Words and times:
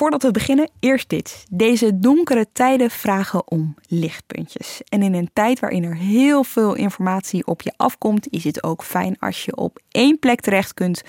Voordat 0.00 0.22
we 0.22 0.30
beginnen, 0.30 0.70
eerst 0.78 1.08
dit. 1.08 1.44
Deze 1.50 1.98
donkere 1.98 2.46
tijden 2.52 2.90
vragen 2.90 3.50
om 3.50 3.74
lichtpuntjes. 3.88 4.80
En 4.88 5.02
in 5.02 5.14
een 5.14 5.30
tijd 5.32 5.60
waarin 5.60 5.84
er 5.84 5.96
heel 5.96 6.44
veel 6.44 6.74
informatie 6.74 7.46
op 7.46 7.62
je 7.62 7.72
afkomt, 7.76 8.26
is 8.30 8.44
het 8.44 8.62
ook 8.62 8.84
fijn 8.84 9.16
als 9.18 9.44
je 9.44 9.56
op 9.56 9.80
één 9.90 10.18
plek 10.18 10.40
terecht 10.40 10.74
kunt 10.74 11.02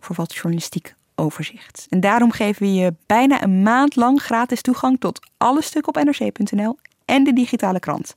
voor 0.00 0.16
wat 0.16 0.34
journalistiek 0.34 0.94
overzicht. 1.14 1.86
En 1.88 2.00
daarom 2.00 2.30
geven 2.30 2.62
we 2.62 2.74
je 2.74 2.94
bijna 3.06 3.42
een 3.42 3.62
maand 3.62 3.96
lang 3.96 4.22
gratis 4.22 4.60
toegang 4.60 5.00
tot 5.00 5.26
alle 5.36 5.62
stukken 5.62 5.94
op 5.94 6.04
nrc.nl 6.04 6.78
en 7.04 7.24
de 7.24 7.32
digitale 7.32 7.80
krant. 7.80 8.14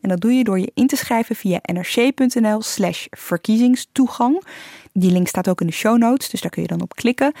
En 0.00 0.08
dat 0.08 0.20
doe 0.20 0.32
je 0.32 0.44
door 0.44 0.58
je 0.58 0.70
in 0.74 0.86
te 0.86 0.96
schrijven 0.96 1.36
via 1.36 1.60
nrc.nl 1.62 2.62
slash 2.62 3.06
verkiezingstoegang. 3.10 4.42
Die 4.92 5.12
link 5.12 5.28
staat 5.28 5.48
ook 5.48 5.60
in 5.60 5.66
de 5.66 5.72
show 5.72 5.98
notes, 5.98 6.30
dus 6.30 6.40
daar 6.40 6.50
kun 6.50 6.62
je 6.62 6.68
dan 6.68 6.82
op 6.82 6.94
klikken. 6.94 7.32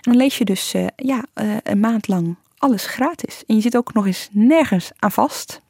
En 0.00 0.12
dan 0.12 0.16
lees 0.16 0.38
je 0.38 0.44
dus 0.44 0.74
uh, 0.74 0.86
ja, 0.96 1.24
uh, 1.34 1.56
een 1.62 1.80
maand 1.80 2.08
lang 2.08 2.36
alles 2.58 2.86
gratis. 2.86 3.42
En 3.46 3.54
je 3.54 3.60
zit 3.60 3.76
ook 3.76 3.92
nog 3.92 4.06
eens 4.06 4.28
nergens 4.32 4.90
aan 4.98 5.12
vast. 5.12 5.60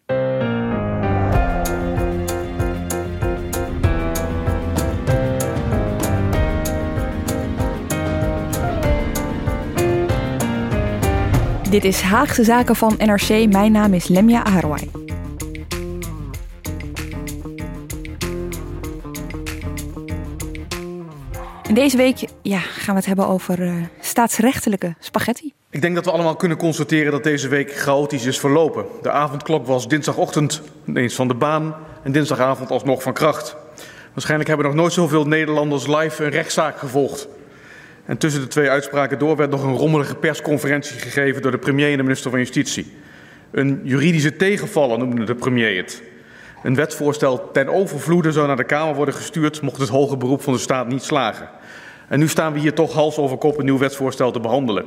Dit 11.71 11.85
is 11.85 12.01
Haagse 12.01 12.45
Zaken 12.45 12.77
van 12.77 12.95
NRC. 12.99 13.29
Mijn 13.53 13.73
naam 13.73 13.95
is 13.95 14.09
Lemja 14.09 14.45
Aharwai. 14.45 14.91
En 21.63 21.75
deze 21.75 21.97
week 21.97 22.25
ja, 22.43 22.59
gaan 22.59 22.95
we 22.95 23.01
het 23.01 23.07
hebben 23.07 23.27
over 23.27 23.63
uh, 23.63 23.85
staatsrechtelijke 24.11 24.95
spaghetti. 24.99 25.53
Ik 25.71 25.81
denk 25.81 25.95
dat 25.95 26.05
we 26.05 26.11
allemaal 26.11 26.37
kunnen 26.37 26.57
constateren 26.57 27.13
dat 27.13 27.23
deze 27.23 27.49
week 27.49 27.73
chaotisch 27.73 28.25
is 28.25 28.41
verlopen. 28.41 28.85
De 29.03 29.11
avondklok 29.11 29.67
was 29.67 29.89
dinsdagochtend 29.89 30.63
ineens 30.87 31.15
van 31.15 31.29
de 31.29 31.35
baan 31.35 31.75
en 32.03 32.13
dinsdagavond 32.13 32.71
alsnog 32.71 33.03
van 33.03 33.13
kracht. 33.13 33.57
Waarschijnlijk 34.13 34.49
hebben 34.49 34.67
nog 34.67 34.75
nooit 34.75 34.93
zoveel 34.93 35.27
Nederlanders 35.27 35.87
live 35.87 36.25
een 36.25 36.31
rechtszaak 36.31 36.79
gevolgd. 36.79 37.29
En 38.05 38.19
tussen 38.19 38.41
de 38.41 38.49
twee 38.49 38.71
uitspraken 38.71 39.19
door 39.19 39.37
werd 39.37 39.51
nog 39.51 39.63
een 39.63 39.77
rommelige 39.77 40.15
persconferentie 40.15 40.99
gegeven 40.99 41.43
door 41.43 41.51
de 41.51 41.59
premier 41.59 41.91
en 41.91 41.97
de 41.97 42.03
minister 42.03 42.31
van 42.31 42.39
Justitie. 42.39 42.97
Een 43.51 43.81
juridische 43.85 44.37
tegenvaller 44.37 44.99
noemde 44.99 45.25
de 45.25 45.35
premier 45.35 45.77
het. 45.77 46.03
Een 46.63 46.75
wetsvoorstel 46.75 47.51
ten 47.53 47.69
overvloede 47.69 48.33
zou 48.33 48.47
naar 48.47 48.57
de 48.57 48.65
Kamer 48.65 48.95
worden 48.95 49.15
gestuurd, 49.15 49.63
mocht 49.63 49.81
het 49.81 49.89
hoge 49.89 50.17
beroep 50.17 50.43
van 50.43 50.53
de 50.53 50.59
staat 50.59 50.89
niet 50.89 51.03
slagen. 51.03 51.49
En 52.11 52.19
nu 52.19 52.29
staan 52.29 52.53
we 52.53 52.59
hier 52.59 52.75
toch 52.75 52.93
hals 52.93 53.17
over 53.17 53.37
kop 53.37 53.59
een 53.59 53.65
nieuw 53.65 53.79
wetsvoorstel 53.79 54.31
te 54.31 54.41
behandelen. 54.41 54.85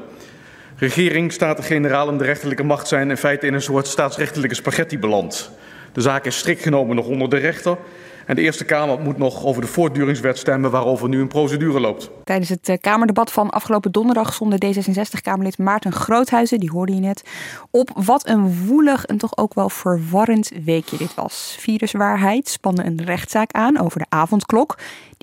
Regering, 0.75 1.31
Staten-Generaal 1.31 2.09
en 2.09 2.17
de 2.17 2.23
rechterlijke 2.23 2.63
macht 2.63 2.87
zijn 2.87 3.09
in 3.09 3.17
feite 3.17 3.47
in 3.47 3.53
een 3.53 3.61
soort 3.61 3.87
staatsrechtelijke 3.87 4.55
spaghetti 4.55 4.99
beland. 4.99 5.51
De 5.93 6.01
zaak 6.01 6.25
is 6.25 6.37
strikt 6.37 6.61
genomen 6.61 6.95
nog 6.95 7.07
onder 7.07 7.29
de 7.29 7.37
rechter. 7.37 7.77
En 8.25 8.35
de 8.35 8.41
Eerste 8.41 8.65
Kamer 8.65 8.99
moet 8.99 9.17
nog 9.17 9.45
over 9.45 9.61
de 9.61 9.67
voortduringswet 9.67 10.37
stemmen 10.37 10.71
waarover 10.71 11.09
nu 11.09 11.21
een 11.21 11.27
procedure 11.27 11.79
loopt. 11.79 12.09
Tijdens 12.23 12.49
het 12.49 12.69
eh, 12.69 12.77
Kamerdebat 12.81 13.31
van 13.31 13.49
afgelopen 13.49 13.91
donderdag 13.91 14.33
zonde 14.33 14.57
D66-Kamerlid 14.65 15.57
Maarten 15.57 15.91
Groothuizen, 15.91 16.59
die 16.59 16.71
hoorde 16.71 16.93
je 16.93 16.99
net, 16.99 17.23
op 17.71 17.89
wat 17.93 18.27
een 18.27 18.65
woelig 18.65 19.05
en 19.05 19.17
toch 19.17 19.37
ook 19.37 19.53
wel 19.53 19.69
verwarrend 19.69 20.51
weekje 20.63 20.97
dit 20.97 21.13
was. 21.13 21.55
Viruswaarheid 21.59 22.47
spande 22.47 22.83
een 22.83 23.01
rechtszaak 23.05 23.51
aan 23.51 23.79
over 23.79 23.99
de 23.99 24.05
avondklok, 24.09 24.77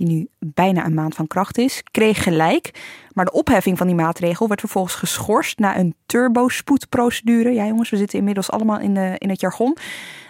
die 0.06 0.16
nu 0.16 0.28
bijna 0.38 0.84
een 0.84 0.94
maand 0.94 1.14
van 1.14 1.26
kracht 1.26 1.58
is, 1.58 1.82
kreeg 1.90 2.22
gelijk. 2.22 2.70
Maar 3.12 3.24
de 3.24 3.32
opheffing 3.32 3.78
van 3.78 3.86
die 3.86 3.96
maatregel 3.96 4.48
werd 4.48 4.60
vervolgens 4.60 4.94
geschorst 4.94 5.58
na 5.58 5.78
een 5.78 5.94
turbospoedprocedure. 6.06 7.52
Ja 7.52 7.66
jongens, 7.66 7.90
we 7.90 7.96
zitten 7.96 8.18
inmiddels 8.18 8.50
allemaal 8.50 8.80
in, 8.80 8.94
de, 8.94 9.14
in 9.18 9.28
het 9.28 9.40
jargon. 9.40 9.76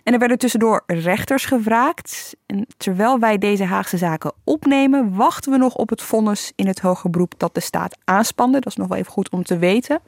En 0.02 0.12
er 0.12 0.18
werden 0.18 0.38
tussendoor 0.38 0.82
rechters 0.86 1.44
gevraagd. 1.44 2.36
En 2.46 2.66
terwijl 2.76 3.18
wij 3.18 3.38
deze 3.38 3.64
Haagse 3.64 3.96
zaken 3.96 4.32
opnemen, 4.44 5.14
wachten 5.14 5.52
we 5.52 5.58
nog 5.58 5.74
op 5.74 5.88
het 5.88 6.02
vonnis 6.02 6.52
in 6.56 6.66
het 6.66 6.80
hoger 6.80 7.10
beroep 7.10 7.34
dat 7.36 7.54
de 7.54 7.60
staat 7.60 7.96
aanspande. 8.04 8.60
Dat 8.60 8.66
is 8.66 8.76
nog 8.76 8.88
wel 8.88 8.98
even 8.98 9.12
goed 9.12 9.30
om 9.30 9.42
te 9.42 9.58
weten. 9.58 10.00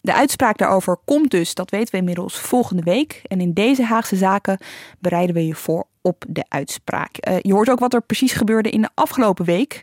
De 0.00 0.14
uitspraak 0.14 0.58
daarover 0.58 0.96
komt 1.04 1.30
dus, 1.30 1.54
dat 1.54 1.70
weten 1.70 1.90
we 1.90 1.98
inmiddels, 1.98 2.38
volgende 2.38 2.82
week. 2.82 3.22
En 3.26 3.40
in 3.40 3.52
deze 3.52 3.82
Haagse 3.82 4.16
zaken 4.16 4.58
bereiden 4.98 5.34
we 5.34 5.46
je 5.46 5.54
voor 5.54 5.86
op 6.08 6.24
de 6.28 6.44
uitspraak. 6.48 7.28
Uh, 7.28 7.36
je 7.40 7.52
hoort 7.52 7.70
ook 7.70 7.78
wat 7.78 7.94
er 7.94 8.02
precies 8.02 8.32
gebeurde 8.32 8.70
in 8.70 8.82
de 8.82 8.88
afgelopen 8.94 9.44
week. 9.44 9.80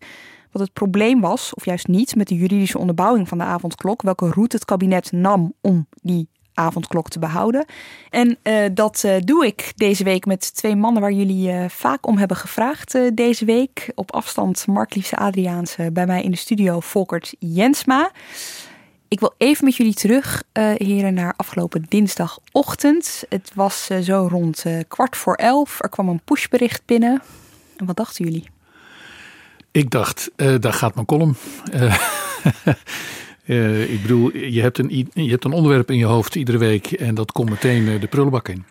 Wat 0.52 0.62
het 0.62 0.74
probleem 0.74 1.22
was, 1.22 1.53
of 1.53 1.66
juist 1.66 1.88
niet, 1.88 2.16
met 2.16 2.28
de 2.28 2.36
juridische 2.36 2.78
onderbouwing 2.78 3.28
van 3.28 3.38
de 3.38 3.44
avondklok. 3.44 4.02
Welke 4.02 4.30
route 4.30 4.56
het 4.56 4.66
kabinet 4.66 5.12
nam 5.12 5.53
om 5.62 5.88
die 6.02 6.28
avondklok 6.53 7.09
te 7.09 7.19
behouden. 7.19 7.66
En 8.09 8.38
uh, 8.44 8.66
dat 8.74 9.03
uh, 9.06 9.16
doe 9.19 9.46
ik 9.46 9.74
deze 9.75 10.03
week 10.03 10.25
met 10.25 10.56
twee 10.56 10.75
mannen 10.75 11.02
waar 11.02 11.12
jullie 11.12 11.69
vaak 11.69 12.08
om 12.08 12.18
hebben 12.18 12.38
gevraagd 12.38 12.97
deze 13.14 13.46
week. 13.46 13.91
Op 13.96 14.12
afstand 14.12 14.68
Mark 14.68 14.96
Liefse 14.96 15.16
Adriaans 15.16 15.75
bij 15.94 16.06
mij 16.06 16.24
in 16.24 16.31
de 16.31 16.38
studio 16.38 16.80
Volkert 16.80 17.35
Jensma. 17.40 18.12
Ik 19.16 19.22
wil 19.22 19.34
even 19.38 19.66
met 19.66 19.76
jullie 19.76 19.94
terug, 19.94 20.44
heren, 20.53 21.14
naar 21.14 21.34
afgelopen 21.38 21.86
dinsdagochtend. 21.90 23.24
Het 23.30 23.52
was 23.53 23.88
zo 24.02 24.28
rond 24.31 24.66
kwart 24.88 25.18
voor 25.18 25.36
elf. 25.36 25.81
Er 25.81 25.90
kwam 25.90 26.09
een 26.09 26.22
pushbericht 26.26 26.81
binnen. 26.86 27.22
En 27.78 27.86
wat 27.86 27.96
dachten 27.96 28.26
jullie? 28.26 28.50
Ik 29.72 29.90
dacht, 29.90 30.31
daar 30.36 30.74
gaat 30.74 30.96
mijn 30.96 31.06
column. 31.06 31.36
Ik 33.94 34.02
bedoel, 34.02 34.38
je 34.38 34.62
hebt, 34.62 34.78
een, 34.78 35.09
je 35.14 35.30
hebt 35.30 35.46
een 35.46 35.52
onderwerp 35.52 35.92
in 35.92 35.97
je 35.97 36.06
hoofd 36.06 36.36
iedere 36.36 36.58
week 36.58 36.92
en 36.92 37.16
dat 37.16 37.32
komt 37.32 37.50
meteen 37.50 38.00
de 38.00 38.08
prullenbak 38.08 38.47
in. 38.47 38.66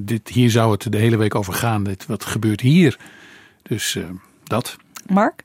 Dit, 0.00 0.28
hier 0.28 0.50
zou 0.50 0.72
het 0.72 0.92
de 0.92 0.98
hele 0.98 1.16
week 1.16 1.34
over 1.34 1.52
gaan. 1.52 1.84
Dit, 1.84 2.06
wat 2.06 2.24
gebeurt 2.24 2.60
hier? 2.60 2.98
Dus 3.62 3.98
dat. 4.44 4.76
Mark? 5.06 5.44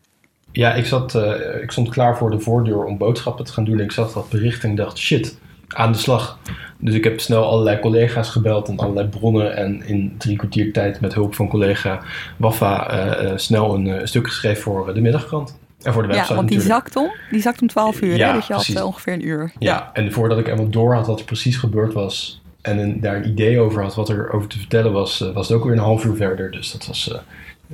Ja, 0.56 0.74
ik, 0.74 0.86
zat, 0.86 1.16
ik 1.62 1.72
stond 1.72 1.90
klaar 1.90 2.18
voor 2.18 2.32
de 2.32 2.40
voordeur 2.40 2.84
om 2.84 2.98
boodschappen 2.98 3.46
te 3.46 3.54
gaan 3.54 3.64
doen. 3.64 3.80
Ik 3.80 3.92
zag 3.92 4.14
dat 4.14 4.30
bericht 4.30 4.64
en 4.64 4.70
ik 4.70 4.78
dacht, 4.78 4.98
shit, 4.98 5.38
aan 5.68 5.92
de 5.92 5.98
slag. 5.98 6.40
Dus 6.78 6.94
ik 6.94 7.04
heb 7.04 7.20
snel 7.20 7.46
allerlei 7.46 7.80
collega's 7.80 8.30
gebeld 8.30 8.68
en 8.68 8.78
allerlei 8.78 9.08
bronnen. 9.08 9.56
En 9.56 9.86
in 9.86 10.16
drie 10.18 10.38
kwartier 10.38 10.74
tijd 10.74 11.00
met 11.02 11.14
hulp 11.14 11.36
van 11.36 11.48
collega 11.48 12.02
Waffa 12.38 13.38
snel 13.38 13.76
een 13.76 14.08
stuk 14.08 14.28
geschreven 14.28 14.62
voor 14.62 14.94
de 14.94 15.02
middagkrant. 15.02 15.58
En 15.86 15.94
voor 15.94 16.02
de 16.02 16.08
website 16.08 16.30
Ja, 16.30 16.36
want 16.36 16.50
die 16.50 16.62
zakt 16.62 16.96
om. 16.96 17.12
Die 17.32 17.42
zakt 17.42 17.62
om 17.62 17.68
12 17.68 18.02
uur, 18.02 18.16
ja, 18.16 18.28
hè? 18.28 18.34
dus 18.34 18.48
je 18.48 18.54
precies. 18.54 18.76
had 18.76 18.84
ongeveer 18.84 19.14
een 19.14 19.28
uur. 19.28 19.52
Ja. 19.60 19.72
ja, 19.72 19.90
en 19.94 20.12
voordat 20.12 20.38
ik 20.40 20.46
helemaal 20.46 20.70
door 20.70 20.94
had 20.94 21.08
wat 21.08 21.20
er 21.20 21.26
precies 21.26 21.58
gebeurd 21.58 21.94
was... 21.94 22.42
en 22.62 22.78
een, 22.78 23.02
daar 23.02 23.16
een 23.16 23.28
idee 23.28 23.60
over 23.60 23.82
had 23.82 23.96
wat 23.96 24.10
er 24.10 24.32
over 24.32 24.48
te 24.48 24.58
vertellen 24.58 24.92
was... 24.92 25.32
Was 25.34 25.48
het 25.48 25.58
ook 25.58 25.64
weer 25.64 25.74
een 25.74 25.80
half 25.80 26.06
uur 26.06 26.16
verder. 26.16 26.52
Dus 26.52 26.72
dat 26.72 26.86
was 26.86 27.20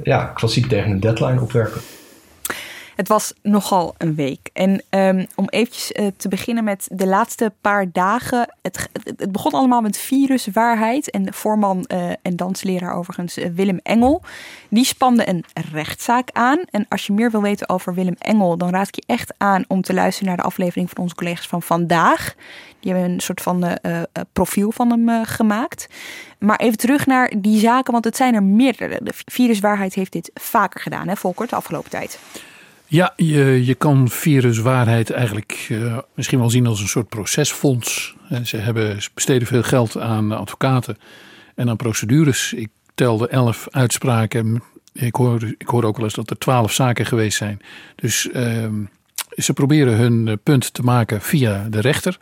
ja, 0.03 0.25
klassiek 0.25 0.67
tegen 0.67 0.91
een 0.91 0.99
deadline 0.99 1.41
opwerken. 1.41 1.81
Het 2.95 3.07
was 3.07 3.33
nogal 3.41 3.95
een 3.97 4.15
week. 4.15 4.49
En 4.53 4.83
um, 4.89 5.27
om 5.35 5.49
eventjes 5.49 5.91
uh, 5.91 6.07
te 6.17 6.27
beginnen 6.27 6.63
met 6.63 6.87
de 6.91 7.07
laatste 7.07 7.53
paar 7.61 7.91
dagen. 7.91 8.55
Het, 8.61 8.89
het, 9.03 9.31
begon 9.31 9.51
allemaal 9.51 9.81
met 9.81 9.97
viruswaarheid. 9.97 11.09
En 11.09 11.33
voorman 11.33 11.85
uh, 11.87 12.09
en 12.21 12.35
dansleraar 12.35 12.95
overigens, 12.95 13.37
uh, 13.37 13.45
Willem 13.53 13.79
Engel. 13.83 14.21
Die 14.69 14.85
spande 14.85 15.29
een 15.29 15.45
rechtszaak 15.71 16.29
aan. 16.31 16.59
En 16.71 16.85
als 16.89 17.07
je 17.07 17.13
meer 17.13 17.31
wil 17.31 17.41
weten 17.41 17.69
over 17.69 17.93
Willem 17.93 18.15
Engel, 18.17 18.57
dan 18.57 18.69
raad 18.69 18.87
ik 18.87 18.95
je 18.95 19.03
echt 19.05 19.33
aan 19.37 19.63
om 19.67 19.81
te 19.81 19.93
luisteren 19.93 20.27
naar 20.27 20.37
de 20.37 20.43
aflevering 20.43 20.89
van 20.89 21.03
onze 21.03 21.15
collega's 21.15 21.47
van 21.47 21.61
vandaag. 21.61 22.35
Die 22.79 22.91
hebben 22.91 23.11
een 23.11 23.19
soort 23.19 23.41
van 23.41 23.77
profiel 24.33 24.71
van 24.71 24.91
hem 24.91 25.25
gemaakt. 25.25 25.87
Maar 26.39 26.59
even 26.59 26.77
terug 26.77 27.05
naar 27.05 27.33
die 27.37 27.59
zaken, 27.59 27.91
want 27.91 28.05
het 28.05 28.15
zijn 28.15 28.33
er 28.33 28.43
meerdere. 28.43 28.99
De 29.03 29.13
viruswaarheid 29.13 29.93
heeft 29.93 30.11
dit 30.11 30.31
vaker 30.33 30.81
gedaan, 30.81 31.07
hè, 31.07 31.15
Volker, 31.15 31.47
de 31.47 31.55
afgelopen 31.55 31.89
tijd. 31.89 32.19
Ja, 32.91 33.13
je, 33.15 33.65
je 33.65 33.75
kan 33.75 34.09
viruswaarheid 34.09 35.09
eigenlijk 35.09 35.67
uh, 35.69 35.97
misschien 36.15 36.39
wel 36.39 36.49
zien 36.49 36.67
als 36.67 36.81
een 36.81 36.87
soort 36.87 37.09
procesfonds. 37.09 38.15
Ze 38.43 38.57
hebben, 38.57 38.97
besteden 39.13 39.47
veel 39.47 39.63
geld 39.63 39.97
aan 39.97 40.31
advocaten 40.31 40.97
en 41.55 41.69
aan 41.69 41.75
procedures. 41.75 42.53
Ik 42.53 42.69
telde 42.95 43.27
elf 43.27 43.67
uitspraken. 43.69 44.63
Ik 44.93 45.15
hoor, 45.15 45.43
ik 45.57 45.67
hoor 45.67 45.83
ook 45.83 45.95
wel 45.95 46.05
eens 46.05 46.13
dat 46.13 46.29
er 46.29 46.37
twaalf 46.37 46.73
zaken 46.73 47.05
geweest 47.05 47.37
zijn. 47.37 47.59
Dus 47.95 48.29
uh, 48.33 48.67
ze 49.35 49.53
proberen 49.53 49.97
hun 49.97 50.39
punt 50.43 50.73
te 50.73 50.81
maken 50.81 51.21
via 51.21 51.67
de 51.69 51.79
rechter. 51.79 52.17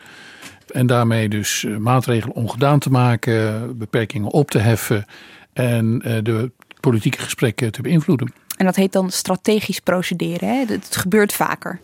En 0.71 0.87
daarmee 0.87 1.29
dus 1.29 1.65
maatregelen 1.79 2.35
ongedaan 2.35 2.79
te 2.79 2.89
maken, 2.89 3.77
beperkingen 3.77 4.31
op 4.31 4.51
te 4.51 4.59
heffen 4.59 5.05
en 5.53 5.99
de 6.23 6.51
politieke 6.79 7.19
gesprekken 7.19 7.71
te 7.71 7.81
beïnvloeden. 7.81 8.33
En 8.59 8.65
dat 8.65 8.75
heet 8.75 8.91
dan 8.91 9.11
strategisch 9.11 9.79
procederen. 9.79 10.49
Hè? 10.49 10.65
Het 10.67 10.95
gebeurt 10.95 11.33
vaker. 11.33 11.79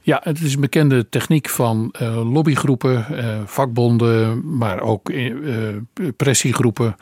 Ja, 0.00 0.20
het 0.24 0.40
is 0.40 0.54
een 0.54 0.60
bekende 0.60 1.08
techniek 1.08 1.48
van 1.48 1.94
uh, 2.02 2.32
lobbygroepen, 2.32 3.06
uh, 3.10 3.40
vakbonden, 3.44 4.42
maar 4.56 4.80
ook 4.80 5.10
uh, 5.10 5.76
pressiegroepen. 6.16 6.96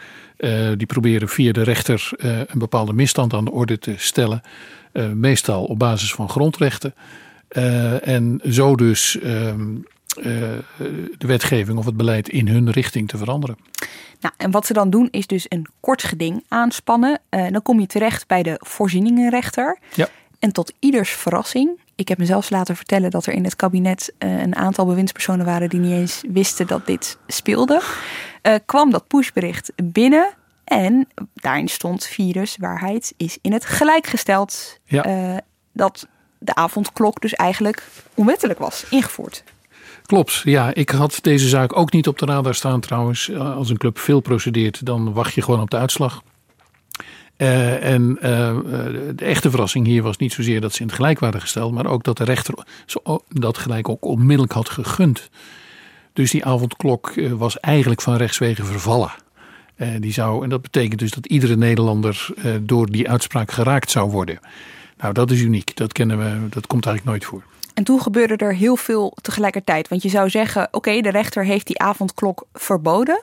die 0.77 0.87
proberen 0.87 1.29
via 1.29 1.53
de 1.53 1.63
rechter 1.63 2.11
een 2.47 2.59
bepaalde 2.59 2.93
misstand 2.93 3.35
aan 3.35 3.45
de 3.45 3.51
orde 3.51 3.79
te 3.79 3.95
stellen. 3.97 4.43
meestal 5.15 5.65
op 5.65 5.79
basis 5.79 6.13
van 6.15 6.29
grondrechten. 6.29 6.95
en 8.03 8.41
zo 8.51 8.77
dus 8.77 9.19
ehm, 9.19 9.75
de 10.23 11.27
wetgeving 11.27 11.79
of 11.79 11.85
het 11.85 11.97
beleid 11.97 12.29
in 12.29 12.49
hun 12.49 12.71
richting 12.71 13.09
te 13.09 13.17
veranderen. 13.17 13.57
Nou, 14.21 14.35
en 14.37 14.51
wat 14.51 14.67
ze 14.67 14.73
dan 14.73 14.91
doen 14.91 15.09
is 15.11 15.27
dus 15.27 15.47
een 15.49 15.67
kort 15.81 16.03
geding 16.03 16.45
aanspannen. 16.49 17.21
dan 17.29 17.63
kom 17.63 17.81
je 17.81 17.87
terecht 17.87 18.27
bij 18.27 18.43
de 18.43 18.61
voorzieningenrechter. 18.65 19.79
Ja. 19.95 20.09
En 20.39 20.53
tot 20.53 20.73
ieders 20.79 21.11
verrassing 21.11 21.79
ik 21.97 22.09
heb 22.09 22.19
mezelf 22.19 22.51
laten 22.51 22.77
vertellen 22.77 23.11
dat 23.11 23.27
er 23.27 23.33
in 23.33 23.45
het 23.45 23.57
kabinet 23.57 24.13
uh, 24.19 24.41
een 24.41 24.57
aantal 24.57 24.87
bewindspersonen 24.87 25.47
waren 25.47 25.69
die 25.69 25.81
niet 25.81 25.93
eens 25.93 26.23
wisten 26.29 26.67
dat 26.67 26.87
dit 26.87 27.19
speelde. 27.27 27.83
Uh, 28.43 28.55
kwam 28.65 28.91
dat 28.91 29.07
pushbericht 29.07 29.73
binnen 29.83 30.35
en 30.65 31.09
daarin 31.35 31.69
stond 31.69 32.05
viruswaarheid 32.05 33.15
is 33.17 33.39
in 33.41 33.53
het 33.53 33.65
gelijk 33.65 34.07
gesteld. 34.07 34.79
Ja. 34.85 35.41
Dat 35.73 36.07
de 36.39 36.55
avondklok 36.55 37.21
dus 37.21 37.35
eigenlijk 37.35 37.83
onwettelijk 38.15 38.59
was 38.59 38.85
ingevoerd. 38.91 39.45
Klopt, 40.03 40.41
ja. 40.45 40.75
Ik 40.75 40.91
had 40.91 41.19
deze 41.23 41.49
zaak 41.49 41.77
ook 41.77 41.93
niet 41.93 42.09
op 42.09 42.19
de 42.19 42.27
radar 42.27 42.55
staan 42.55 42.81
trouwens. 42.81 43.33
Als 43.35 43.71
een 43.71 43.77
club 43.77 43.99
veel 43.99 44.21
procedeert, 44.21 44.87
dan 44.87 45.13
wacht 45.13 45.35
je 45.35 45.43
gewoon 45.43 45.61
op 45.61 45.71
de 45.71 45.77
uitslag. 45.77 46.23
Uh, 47.39 47.85
en 47.85 48.11
uh, 48.11 48.21
de 49.15 49.25
echte 49.25 49.51
verrassing 49.51 49.87
hier 49.87 50.03
was 50.03 50.17
niet 50.17 50.33
zozeer 50.33 50.61
dat 50.61 50.73
ze 50.73 50.81
in 50.81 50.87
het 50.87 50.97
gelijk 50.97 51.19
waren 51.19 51.41
gesteld, 51.41 51.73
maar 51.73 51.87
ook 51.87 52.05
dat 52.05 52.17
de 52.17 52.25
rechter 52.25 52.55
dat 53.29 53.59
gelijk 53.59 53.89
ook 53.89 54.05
onmiddellijk 54.05 54.53
had 54.53 54.69
gegund. 54.69 55.31
Dus 56.13 56.31
die 56.31 56.45
avondklok 56.45 57.13
was 57.31 57.61
eigenlijk 57.61 58.03
van 58.03 58.17
rechtswege 58.17 58.65
vervallen. 58.65 59.11
Die 59.99 60.13
zou, 60.13 60.43
en 60.43 60.49
dat 60.49 60.63
betekent 60.63 60.99
dus 60.99 61.11
dat 61.11 61.27
iedere 61.27 61.57
Nederlander 61.57 62.29
door 62.61 62.91
die 62.91 63.11
uitspraak 63.11 63.51
geraakt 63.51 63.91
zou 63.91 64.11
worden. 64.11 64.39
Nou, 64.99 65.13
dat 65.13 65.31
is 65.31 65.41
uniek. 65.41 65.77
Dat 65.77 65.93
kennen 65.93 66.19
we, 66.19 66.49
dat 66.49 66.67
komt 66.67 66.87
eigenlijk 66.87 67.19
nooit 67.19 67.25
voor. 67.25 67.56
En 67.77 67.85
toen 67.85 68.01
gebeurde 68.01 68.37
er 68.37 68.55
heel 68.55 68.77
veel 68.77 69.17
tegelijkertijd. 69.23 69.89
Want 69.89 70.03
je 70.03 70.09
zou 70.09 70.31
zeggen: 70.31 70.69
oké, 70.71 71.01
de 71.01 71.11
rechter 71.11 71.45
heeft 71.45 71.67
die 71.67 71.79
avondklok 71.79 72.47
verboden. 72.53 73.23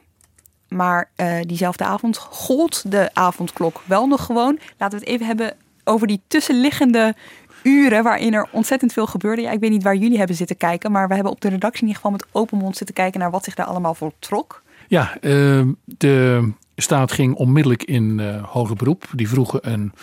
Maar 0.68 1.10
uh, 1.18 1.42
diezelfde 1.42 1.84
avond 1.84 2.18
gold 2.18 2.92
de 2.92 3.10
avondklok 3.14 3.82
wel 3.86 4.08
nog 4.08 4.26
gewoon. 4.26 4.60
Laten 4.78 5.00
we 5.00 5.06
het 5.06 5.14
even 5.14 5.26
hebben 5.26 5.54
over 5.84 6.08
die 6.08 6.22
tussenliggende 6.28 7.16
uren 7.64 8.04
waarin 8.04 8.34
er 8.34 8.48
ontzettend 8.52 8.94
veel 8.94 9.08
gebeurde. 9.08 9.42
Ja, 9.42 9.52
ik 9.52 9.60
weet 9.60 9.72
niet 9.72 9.84
waar 9.84 9.96
jullie 9.96 10.18
hebben 10.18 10.36
zitten 10.36 10.58
kijken, 10.58 10.92
maar 10.92 11.08
we 11.08 11.14
hebben 11.14 11.32
op 11.32 11.42
de 11.42 11.50
redactie 11.50 11.82
in 11.82 11.88
ieder 11.88 12.02
geval 12.02 12.18
met 12.18 12.28
open 12.32 12.58
mond 12.58 12.78
zitten 12.78 12.96
kijken 12.96 13.20
naar 13.20 13.32
wat 13.32 13.44
zich 13.44 13.56
daar 13.56 13.66
allemaal 13.66 13.96
voltrok. 13.96 14.62
Ja, 14.88 15.18
uh, 15.22 15.68
de 15.86 16.50
staat 16.76 17.12
ging 17.12 17.36
onmiddellijk 17.36 17.84
in 17.84 18.20
uh, 18.20 18.44
hoger 18.44 18.76
beroep. 18.76 19.06
Die 19.16 19.30
vroegen 19.30 19.72
een 19.72 19.94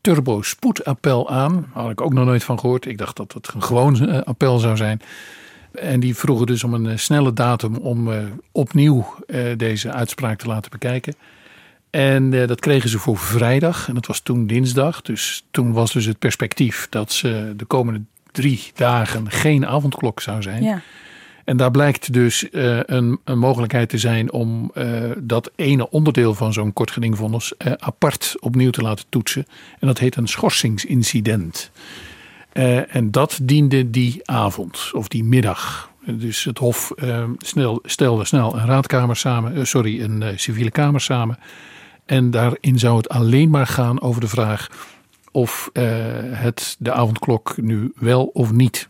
turbo 0.00 0.42
spoedappel 0.42 1.30
aan. 1.30 1.66
Had 1.72 1.90
ik 1.90 2.00
ook 2.00 2.12
nog 2.12 2.24
nooit 2.24 2.44
van 2.44 2.58
gehoord. 2.58 2.86
Ik 2.86 2.98
dacht 2.98 3.16
dat 3.16 3.32
het 3.32 3.50
een 3.54 3.62
gewoon 3.62 4.24
appel 4.24 4.58
zou 4.58 4.76
zijn. 4.76 5.00
En 5.72 6.00
die 6.00 6.16
vroegen 6.16 6.46
dus 6.46 6.64
om 6.64 6.74
een 6.74 6.86
eh, 6.86 6.96
snelle 6.96 7.32
datum 7.32 7.76
om 7.76 8.08
uh, 8.08 8.18
opnieuw 8.52 9.14
deze 9.56 9.92
uitspraak 9.92 10.38
te 10.38 10.46
laten 10.46 10.70
bekijken. 10.70 11.14
En 11.90 12.30
dat 12.30 12.60
kregen 12.60 12.88
ze 12.88 12.98
voor 12.98 13.18
vrijdag 13.18 13.88
en 13.88 13.94
dat 13.94 14.06
was 14.06 14.20
toen 14.20 14.46
dinsdag. 14.46 15.02
Dus 15.02 15.44
toen 15.50 15.72
was 15.72 15.92
dus 15.92 16.04
het 16.04 16.18
perspectief 16.18 16.86
dat 16.90 17.12
ze 17.12 17.52
de 17.56 17.64
komende 17.64 18.02
drie 18.32 18.72
dagen 18.74 19.30
geen 19.30 19.66
avondklok 19.66 20.20
zou 20.20 20.42
zijn. 20.42 20.62
Ja. 20.62 20.82
En 21.50 21.56
daar 21.56 21.70
blijkt 21.70 22.12
dus 22.12 22.46
een, 22.50 23.18
een, 23.24 23.38
mogelijkheid 23.38 23.88
te 23.88 23.98
zijn 23.98 24.32
om 24.32 24.72
dat 25.18 25.50
ene 25.56 25.90
onderdeel 25.90 26.34
van 26.34 26.52
zo'n 26.52 26.72
kort 26.72 26.90
gedingvonnis 26.90 27.52
apart 27.76 28.36
opnieuw 28.40 28.70
te 28.70 28.82
laten 28.82 29.04
toetsen. 29.08 29.46
En 29.78 29.86
dat 29.86 29.98
heet 29.98 30.16
een 30.16 30.28
schorsingsincident. 30.28 31.70
En 32.88 33.10
dat 33.10 33.38
diende 33.42 33.90
die 33.90 34.20
avond 34.24 34.90
of 34.92 35.08
die 35.08 35.24
middag. 35.24 35.90
Dus 36.06 36.44
het 36.44 36.58
Hof 36.58 36.92
uh, 36.96 37.24
snel, 37.38 37.78
stelde 37.82 38.24
snel 38.24 38.56
een 38.56 38.66
raadkamer 38.66 39.16
samen, 39.16 39.66
sorry, 39.66 40.00
een 40.02 40.38
civiele 40.38 40.70
kamer 40.70 41.00
samen. 41.00 41.38
En 42.06 42.30
daarin 42.30 42.78
zou 42.78 42.96
het 42.96 43.08
alleen 43.08 43.50
maar 43.50 43.66
gaan 43.66 44.00
over 44.00 44.20
de 44.20 44.28
vraag 44.28 44.68
of 45.30 45.70
het 46.32 46.76
de 46.78 46.92
avondklok 46.92 47.56
nu 47.56 47.92
wel 47.94 48.24
of 48.24 48.52
niet 48.52 48.88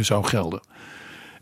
zou 0.00 0.24
gelden. 0.24 0.60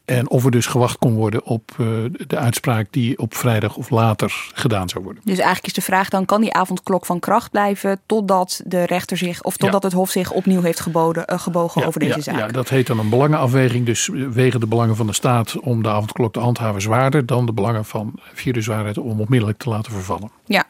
En 0.04 0.30
of 0.30 0.44
er 0.44 0.50
dus 0.50 0.66
gewacht 0.66 0.98
kon 0.98 1.14
worden 1.14 1.44
op 1.44 1.70
uh, 1.80 1.86
de 2.26 2.36
uitspraak 2.36 2.86
die 2.90 3.18
op 3.18 3.34
vrijdag 3.34 3.76
of 3.76 3.90
later 3.90 4.50
gedaan 4.54 4.88
zou 4.88 5.04
worden. 5.04 5.22
Dus 5.24 5.36
eigenlijk 5.36 5.66
is 5.66 5.72
de 5.72 5.82
vraag 5.82 6.08
dan, 6.08 6.24
kan 6.24 6.40
die 6.40 6.52
avondklok 6.52 7.06
van 7.06 7.20
kracht 7.20 7.50
blijven 7.50 8.00
totdat 8.06 8.60
de 8.64 8.84
rechter 8.84 9.16
zich, 9.16 9.42
of 9.42 9.56
totdat 9.56 9.82
ja. 9.82 9.88
het 9.88 9.96
Hof 9.96 10.10
zich 10.10 10.30
opnieuw 10.30 10.62
heeft 10.62 10.80
geboden, 10.80 11.24
uh, 11.32 11.38
gebogen 11.38 11.80
ja, 11.80 11.86
over 11.86 12.00
deze 12.00 12.16
ja, 12.16 12.22
zaak? 12.22 12.38
Ja, 12.38 12.46
dat 12.46 12.68
heet 12.68 12.86
dan 12.86 12.98
een 12.98 13.08
belangenafweging. 13.08 13.86
Dus 13.86 14.10
wegen 14.12 14.60
de 14.60 14.66
belangen 14.66 14.96
van 14.96 15.06
de 15.06 15.12
staat 15.12 15.58
om 15.58 15.82
de 15.82 15.88
avondklok 15.88 16.32
te 16.32 16.40
handhaven 16.40 16.82
zwaarder 16.82 17.26
dan 17.26 17.46
de 17.46 17.52
belangen 17.52 17.84
van 17.84 18.12
viruswaarheid 18.32 18.98
om 18.98 19.20
onmiddellijk 19.20 19.58
te 19.58 19.68
laten 19.68 19.92
vervallen. 19.92 20.30
Ja, 20.44 20.64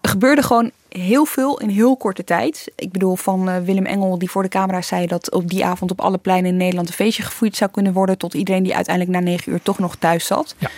er 0.00 0.08
gebeurde 0.08 0.42
gewoon 0.42 0.70
heel 0.88 1.24
veel 1.24 1.60
in 1.60 1.68
heel 1.68 1.96
korte 1.96 2.24
tijd. 2.24 2.72
Ik 2.76 2.92
bedoel, 2.92 3.16
van 3.16 3.48
uh, 3.48 3.56
Willem 3.58 3.86
Engel, 3.86 4.18
die 4.18 4.30
voor 4.30 4.42
de 4.42 4.48
camera 4.48 4.82
zei 4.82 5.06
dat 5.06 5.30
op 5.30 5.48
die 5.48 5.64
avond 5.64 5.90
op 5.90 6.00
alle 6.00 6.18
pleinen 6.18 6.50
in 6.50 6.56
Nederland 6.56 6.88
een 6.88 6.94
feestje 6.94 7.22
gevoerd 7.22 7.56
zou 7.56 7.70
kunnen 7.70 7.92
worden. 7.92 8.18
Tot 8.18 8.34
iedereen 8.34 8.62
die 8.62 8.74
uiteindelijk 8.74 9.16
na 9.16 9.22
negen 9.22 9.52
uur 9.52 9.62
toch 9.62 9.78
nog 9.78 9.96
thuis 9.96 10.26
zat. 10.26 10.54
Ja. 10.58 10.70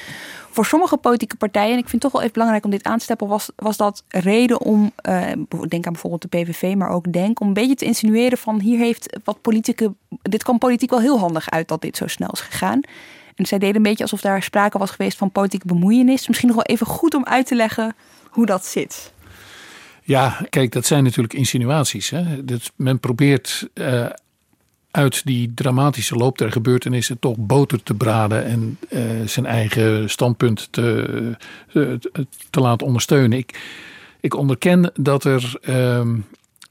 Voor 0.50 0.66
sommige 0.66 0.96
politieke 0.96 1.36
partijen, 1.36 1.72
en 1.72 1.78
ik 1.78 1.88
vind 1.88 1.92
het 1.92 2.00
toch 2.00 2.12
wel 2.12 2.20
even 2.20 2.32
belangrijk 2.32 2.64
om 2.64 2.70
dit 2.70 2.84
aan 2.84 2.98
te 2.98 3.04
steppen, 3.04 3.28
was, 3.28 3.50
was 3.56 3.76
dat 3.76 4.04
reden 4.08 4.60
om, 4.60 4.92
uh, 5.08 5.26
denk 5.69 5.86
aan 5.86 5.92
bijvoorbeeld 5.92 6.22
de 6.22 6.28
PVV, 6.28 6.74
maar 6.74 6.90
ook 6.90 7.12
Denk, 7.12 7.40
om 7.40 7.46
een 7.46 7.52
beetje 7.52 7.74
te 7.74 7.84
insinueren 7.84 8.38
van 8.38 8.60
hier 8.60 8.78
heeft 8.78 9.19
wat 9.24 9.40
politieke, 9.40 9.92
dit 10.22 10.42
kwam 10.42 10.58
politiek 10.58 10.90
wel 10.90 11.00
heel 11.00 11.19
handig 11.19 11.50
uit 11.50 11.69
dat 11.69 11.80
dit 11.80 11.96
zo 11.96 12.06
snel 12.06 12.30
is 12.32 12.40
gegaan. 12.40 12.80
En 13.34 13.46
zij 13.46 13.58
deden 13.58 13.76
een 13.76 13.82
beetje 13.82 14.02
alsof 14.02 14.20
daar 14.20 14.43
sprake 14.43 14.79
was 14.79 14.91
geweest 14.91 15.19
van 15.19 15.31
politieke 15.31 15.67
bemoeienis. 15.67 16.29
Misschien 16.29 16.48
nog 16.48 16.56
wel 16.56 16.67
even 16.67 16.86
goed 16.86 17.14
om 17.14 17.24
uit 17.24 17.46
te 17.46 17.55
leggen 17.55 17.94
hoe 18.32 18.46
dat 18.46 18.67
zit. 18.67 19.12
Ja, 20.03 20.46
kijk, 20.51 20.72
dat 20.72 20.86
zijn 20.86 21.05
natuurlijk 21.05 21.34
insinuaties. 21.34 22.10
Hè? 22.10 22.44
Dat 22.44 22.72
men 22.77 23.01
probeert 23.01 23.69
uh, 23.74 24.06
uit 24.91 25.24
die 25.24 25.53
dramatische 25.55 26.15
loop 26.15 26.39
der 26.39 26.53
gebeurtenissen 26.53 27.19
toch 27.19 27.36
boter 27.39 27.82
te 27.82 27.94
braden 27.94 28.44
en 28.44 28.79
uh, 28.91 29.01
zijn 29.27 29.46
eigen 29.46 30.10
standpunt 30.10 30.69
te, 30.70 31.36
uh, 31.72 31.93
te 32.51 32.60
laten 32.60 32.86
ondersteunen. 32.86 33.39
Ik, 33.39 33.60
ik 34.20 34.34
onderken 34.34 34.93
dat 34.94 35.24
er. 35.24 35.55
Uh, 35.62 36.08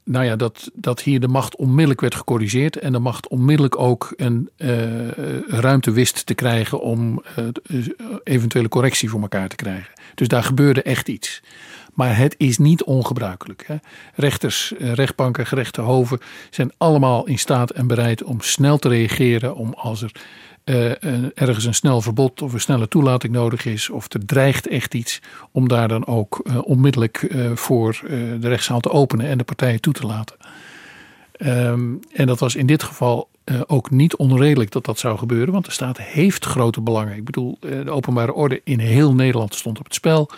nou 0.04 0.24
ja, 0.24 0.36
dat, 0.36 0.70
dat 0.74 1.02
hier 1.02 1.20
de 1.20 1.28
macht 1.28 1.56
onmiddellijk 1.56 2.00
werd 2.00 2.14
gecorrigeerd 2.14 2.78
en 2.78 2.92
de 2.92 2.98
macht 2.98 3.28
onmiddellijk 3.28 3.78
ook 3.78 4.12
een 4.16 4.50
ruimte 5.46 5.90
wist 5.90 6.26
te 6.26 6.34
krijgen 6.34 6.80
om 6.80 7.22
eventuele 8.24 8.68
correctie 8.68 9.10
voor 9.10 9.20
elkaar 9.20 9.48
te 9.48 9.56
krijgen. 9.56 9.92
Dus 10.14 10.28
daar 10.28 10.42
gebeurde 10.42 10.82
echt 10.82 11.08
iets. 11.08 11.42
Maar 11.92 12.16
het 12.16 12.34
is 12.38 12.58
niet 12.58 12.84
ongebruikelijk. 12.84 13.64
Hè. 13.66 13.76
Rechters, 14.14 14.74
eh, 14.76 14.92
rechtbanken, 14.92 15.46
gerechte 15.46 15.80
hoven 15.80 16.18
zijn 16.50 16.72
allemaal 16.78 17.26
in 17.26 17.38
staat 17.38 17.70
en 17.70 17.86
bereid 17.86 18.22
om 18.22 18.40
snel 18.40 18.78
te 18.78 18.88
reageren. 18.88 19.54
Om 19.54 19.72
als 19.72 20.02
er 20.02 20.12
uh, 20.64 20.90
ergens 21.34 21.64
een 21.64 21.74
snel 21.74 22.00
verbod 22.00 22.42
of 22.42 22.52
een 22.52 22.60
snelle 22.60 22.88
toelating 22.88 23.32
nodig 23.32 23.64
is. 23.64 23.90
Of 23.90 24.12
er 24.12 24.26
dreigt 24.26 24.68
echt 24.68 24.94
iets. 24.94 25.20
Om 25.52 25.68
daar 25.68 25.88
dan 25.88 26.06
ook 26.06 26.40
uh, 26.44 26.58
onmiddellijk 26.62 27.26
voor 27.54 28.00
de 28.40 28.48
rechtszaal 28.48 28.80
te 28.80 28.90
openen 28.90 29.26
en 29.26 29.38
de 29.38 29.44
partijen 29.44 29.80
toe 29.80 29.92
te 29.92 30.06
laten. 30.06 30.36
Um, 31.38 32.00
en 32.12 32.26
dat 32.26 32.38
was 32.38 32.54
in 32.54 32.66
dit 32.66 32.82
geval 32.82 33.28
ook 33.66 33.90
niet 33.90 34.16
onredelijk 34.16 34.70
dat 34.70 34.84
dat 34.84 34.98
zou 34.98 35.18
gebeuren. 35.18 35.52
Want 35.52 35.64
de 35.64 35.70
staat 35.70 35.98
heeft 35.98 36.44
grote 36.44 36.80
belangen. 36.80 37.16
Ik 37.16 37.24
bedoel, 37.24 37.58
de 37.60 37.90
openbare 37.90 38.32
orde 38.32 38.60
in 38.64 38.78
heel 38.78 39.14
Nederland 39.14 39.54
stond 39.54 39.78
op 39.78 39.84
het 39.84 39.94
spel. 39.94 40.30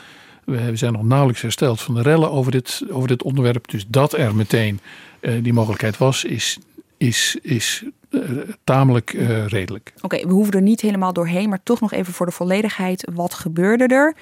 We 0.45 0.77
zijn 0.77 0.93
nog 0.93 1.03
nauwelijks 1.03 1.43
hersteld 1.43 1.81
van 1.81 1.95
de 1.95 2.03
rellen 2.03 2.31
over 2.31 2.53
dit, 2.53 2.83
over 2.91 3.09
dit 3.09 3.23
onderwerp. 3.23 3.71
Dus 3.71 3.85
dat 3.89 4.13
er 4.13 4.35
meteen 4.35 4.81
uh, 5.21 5.43
die 5.43 5.53
mogelijkheid 5.53 5.99
was, 5.99 6.25
is, 6.25 6.59
is, 6.97 7.39
is 7.43 7.85
uh, 8.11 8.21
tamelijk 8.65 9.13
uh, 9.13 9.47
redelijk. 9.47 9.93
Oké, 10.01 10.27
we 10.27 10.33
hoeven 10.33 10.55
er 10.55 10.63
niet 10.63 10.81
helemaal 10.81 11.13
doorheen, 11.13 11.49
maar 11.49 11.63
toch 11.63 11.81
nog 11.81 11.93
even 11.93 12.13
voor 12.13 12.27
de 12.27 12.33
volledigheid. 12.33 13.09
Wat 13.15 13.35
gebeurde 13.35 13.87
er? 13.87 14.15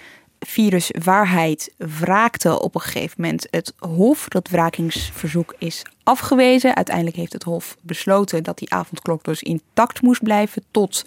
viruswaarheid 0.47 1.75
wraakte 1.77 2.61
op 2.61 2.75
een 2.75 2.81
gegeven 2.81 3.21
moment 3.21 3.47
het 3.51 3.73
Hof. 3.79 4.29
Dat 4.29 4.49
wrakingsverzoek 4.49 5.55
is 5.59 5.83
afgewezen. 6.03 6.77
Uiteindelijk 6.77 7.17
heeft 7.17 7.33
het 7.33 7.43
Hof 7.43 7.77
besloten 7.81 8.43
dat 8.43 8.59
die 8.59 8.73
avondklok 8.73 9.25
dus 9.25 9.43
intact 9.43 10.03
moest 10.03 10.23
blijven 10.23 10.63
tot 10.71 11.07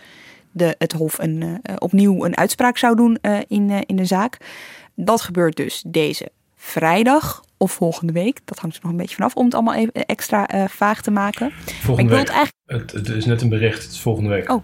de, 0.51 0.75
het 0.77 0.91
Hof 0.91 1.17
een, 1.17 1.61
opnieuw 1.77 2.25
een 2.25 2.37
uitspraak 2.37 2.77
zou 2.77 2.95
doen 2.95 3.19
in, 3.47 3.69
in 3.85 3.95
de 3.95 4.05
zaak. 4.05 4.37
Dat 4.95 5.21
gebeurt 5.21 5.55
dus 5.55 5.83
deze 5.87 6.31
vrijdag 6.55 7.43
of 7.57 7.71
volgende 7.71 8.13
week. 8.13 8.39
Dat 8.45 8.59
hangt 8.59 8.75
er 8.75 8.81
nog 8.83 8.91
een 8.91 8.97
beetje 8.97 9.15
vanaf 9.15 9.35
om 9.35 9.45
het 9.45 9.53
allemaal 9.53 9.73
even 9.73 10.05
extra 10.05 10.67
vaag 10.67 11.01
te 11.01 11.11
maken. 11.11 11.51
Volgende 11.81 12.09
week. 12.09 12.19
Het, 12.19 12.29
eigenlijk... 12.29 12.91
het, 12.91 12.91
het, 12.91 13.09
is 13.09 13.25
net 13.25 13.41
een 13.41 13.49
bericht, 13.49 13.83
het 13.83 13.91
is 13.91 14.01
volgende 14.01 14.29
week. 14.29 14.51
Oh. 14.51 14.63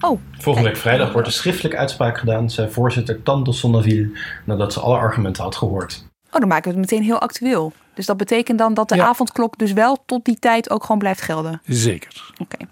Oh, 0.00 0.20
Volgende 0.38 0.68
week 0.68 0.78
vrijdag 0.78 1.12
wordt 1.12 1.26
een 1.26 1.32
schriftelijke 1.32 1.78
uitspraak 1.78 2.18
gedaan, 2.18 2.50
zei 2.50 2.70
voorzitter 2.70 3.22
Tante 3.22 3.52
Sonneville, 3.52 4.18
nadat 4.44 4.72
ze 4.72 4.80
alle 4.80 4.96
argumenten 4.96 5.42
had 5.42 5.56
gehoord. 5.56 6.04
Oh, 6.30 6.40
dan 6.40 6.48
maken 6.48 6.70
we 6.72 6.78
het 6.78 6.90
meteen 6.90 7.06
heel 7.06 7.18
actueel. 7.18 7.72
Dus 7.94 8.06
dat 8.06 8.16
betekent 8.16 8.58
dan 8.58 8.74
dat 8.74 8.88
de 8.88 8.96
ja. 8.96 9.06
avondklok 9.06 9.58
dus 9.58 9.72
wel 9.72 10.02
tot 10.06 10.24
die 10.24 10.38
tijd 10.38 10.70
ook 10.70 10.82
gewoon 10.82 10.98
blijft 10.98 11.20
gelden? 11.20 11.60
Zeker. 11.64 12.30
Oké. 12.32 12.42
Okay. 12.42 12.68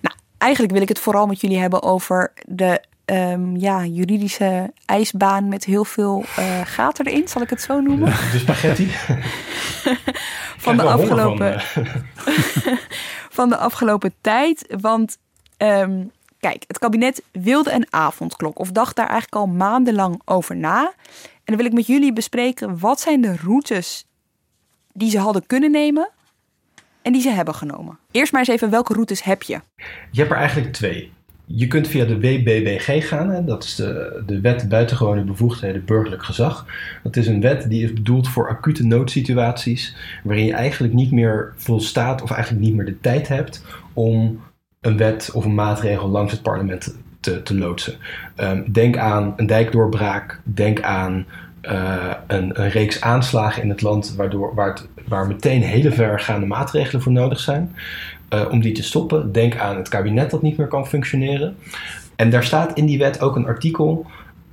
Nou, 0.00 0.16
eigenlijk 0.38 0.72
wil 0.72 0.82
ik 0.82 0.88
het 0.88 0.98
vooral 0.98 1.26
met 1.26 1.40
jullie 1.40 1.58
hebben 1.58 1.82
over 1.82 2.32
de 2.46 2.80
um, 3.06 3.56
ja, 3.56 3.84
juridische 3.84 4.72
ijsbaan 4.86 5.48
met 5.48 5.64
heel 5.64 5.84
veel 5.84 6.24
uh, 6.38 6.60
gaten 6.64 7.06
erin, 7.06 7.28
zal 7.28 7.42
ik 7.42 7.50
het 7.50 7.60
zo 7.60 7.80
noemen? 7.80 8.10
De 8.32 8.38
spaghetti. 8.38 8.88
van, 10.64 10.76
de 10.76 10.82
afgelopen, 10.82 11.60
van, 11.60 11.82
uh... 11.84 12.76
van 13.38 13.48
de 13.48 13.56
afgelopen 13.56 14.14
tijd. 14.20 14.74
Want 14.80 15.18
um, 15.58 16.10
kijk, 16.40 16.64
het 16.66 16.78
kabinet 16.78 17.22
wilde 17.32 17.72
een 17.72 17.86
avondklok 17.90 18.58
of 18.58 18.70
dacht 18.70 18.96
daar 18.96 19.08
eigenlijk 19.08 19.42
al 19.42 19.46
maandenlang 19.46 20.20
over 20.24 20.56
na. 20.56 20.92
En 21.16 21.54
dan 21.54 21.56
wil 21.56 21.66
ik 21.66 21.72
met 21.72 21.86
jullie 21.86 22.12
bespreken 22.12 22.78
wat 22.78 23.00
zijn 23.00 23.20
de 23.20 23.36
routes 23.36 24.06
die 24.92 25.10
ze 25.10 25.18
hadden 25.18 25.46
kunnen 25.46 25.70
nemen 25.70 26.10
en 27.02 27.12
die 27.12 27.22
ze 27.22 27.30
hebben 27.30 27.54
genomen. 27.54 27.98
Eerst 28.10 28.32
maar 28.32 28.40
eens 28.40 28.50
even, 28.50 28.70
welke 28.70 28.92
routes 28.92 29.22
heb 29.22 29.42
je? 29.42 29.60
Je 30.10 30.20
hebt 30.20 30.30
er 30.30 30.36
eigenlijk 30.36 30.72
twee. 30.72 31.12
Je 31.46 31.66
kunt 31.66 31.88
via 31.88 32.04
de 32.04 32.20
WBBG 32.20 33.08
gaan, 33.08 33.30
hè? 33.30 33.44
dat 33.44 33.64
is 33.64 33.74
de, 33.74 34.22
de 34.26 34.40
Wet 34.40 34.68
Buitengewone 34.68 35.24
Bevoegdheden 35.24 35.84
Burgerlijk 35.84 36.24
Gezag. 36.24 36.66
Dat 37.02 37.16
is 37.16 37.26
een 37.26 37.40
wet 37.40 37.68
die 37.68 37.84
is 37.84 37.92
bedoeld 37.92 38.28
voor 38.28 38.48
acute 38.48 38.86
noodsituaties, 38.86 39.96
waarin 40.22 40.44
je 40.44 40.52
eigenlijk 40.52 40.94
niet 40.94 41.10
meer 41.10 41.52
volstaat 41.56 42.22
of 42.22 42.30
eigenlijk 42.30 42.64
niet 42.64 42.74
meer 42.74 42.84
de 42.84 43.00
tijd 43.00 43.28
hebt 43.28 43.64
om 43.92 44.40
een 44.80 44.96
wet 44.96 45.30
of 45.34 45.44
een 45.44 45.54
maatregel 45.54 46.08
langs 46.08 46.32
het 46.32 46.42
parlement 46.42 46.96
te, 47.20 47.42
te 47.42 47.54
loodsen. 47.54 47.94
Um, 48.36 48.72
denk 48.72 48.96
aan 48.96 49.32
een 49.36 49.46
dijkdoorbraak, 49.46 50.40
denk 50.44 50.80
aan 50.80 51.26
uh, 51.62 52.12
een, 52.26 52.60
een, 52.60 52.68
reeks 52.68 53.00
aanslagen 53.00 53.62
in 53.62 53.68
het 53.68 53.82
land 53.82 54.14
waardoor, 54.16 54.54
waar, 54.54 54.80
waar 55.08 55.26
meteen 55.26 55.62
hele 55.62 55.92
vergaande 55.92 56.46
maatregelen 56.46 57.02
voor 57.02 57.12
nodig 57.12 57.40
zijn. 57.40 57.74
Uh, 58.34 58.44
om 58.50 58.60
die 58.60 58.72
te 58.72 58.82
stoppen, 58.82 59.32
denk 59.32 59.56
aan 59.56 59.76
het 59.76 59.88
kabinet 59.88 60.30
dat 60.30 60.42
niet 60.42 60.56
meer 60.56 60.66
kan 60.66 60.86
functioneren. 60.86 61.56
En 62.16 62.30
daar 62.30 62.44
staat 62.44 62.76
in 62.78 62.86
die 62.86 62.98
wet 62.98 63.20
ook 63.20 63.36
een 63.36 63.46
artikel 63.46 64.06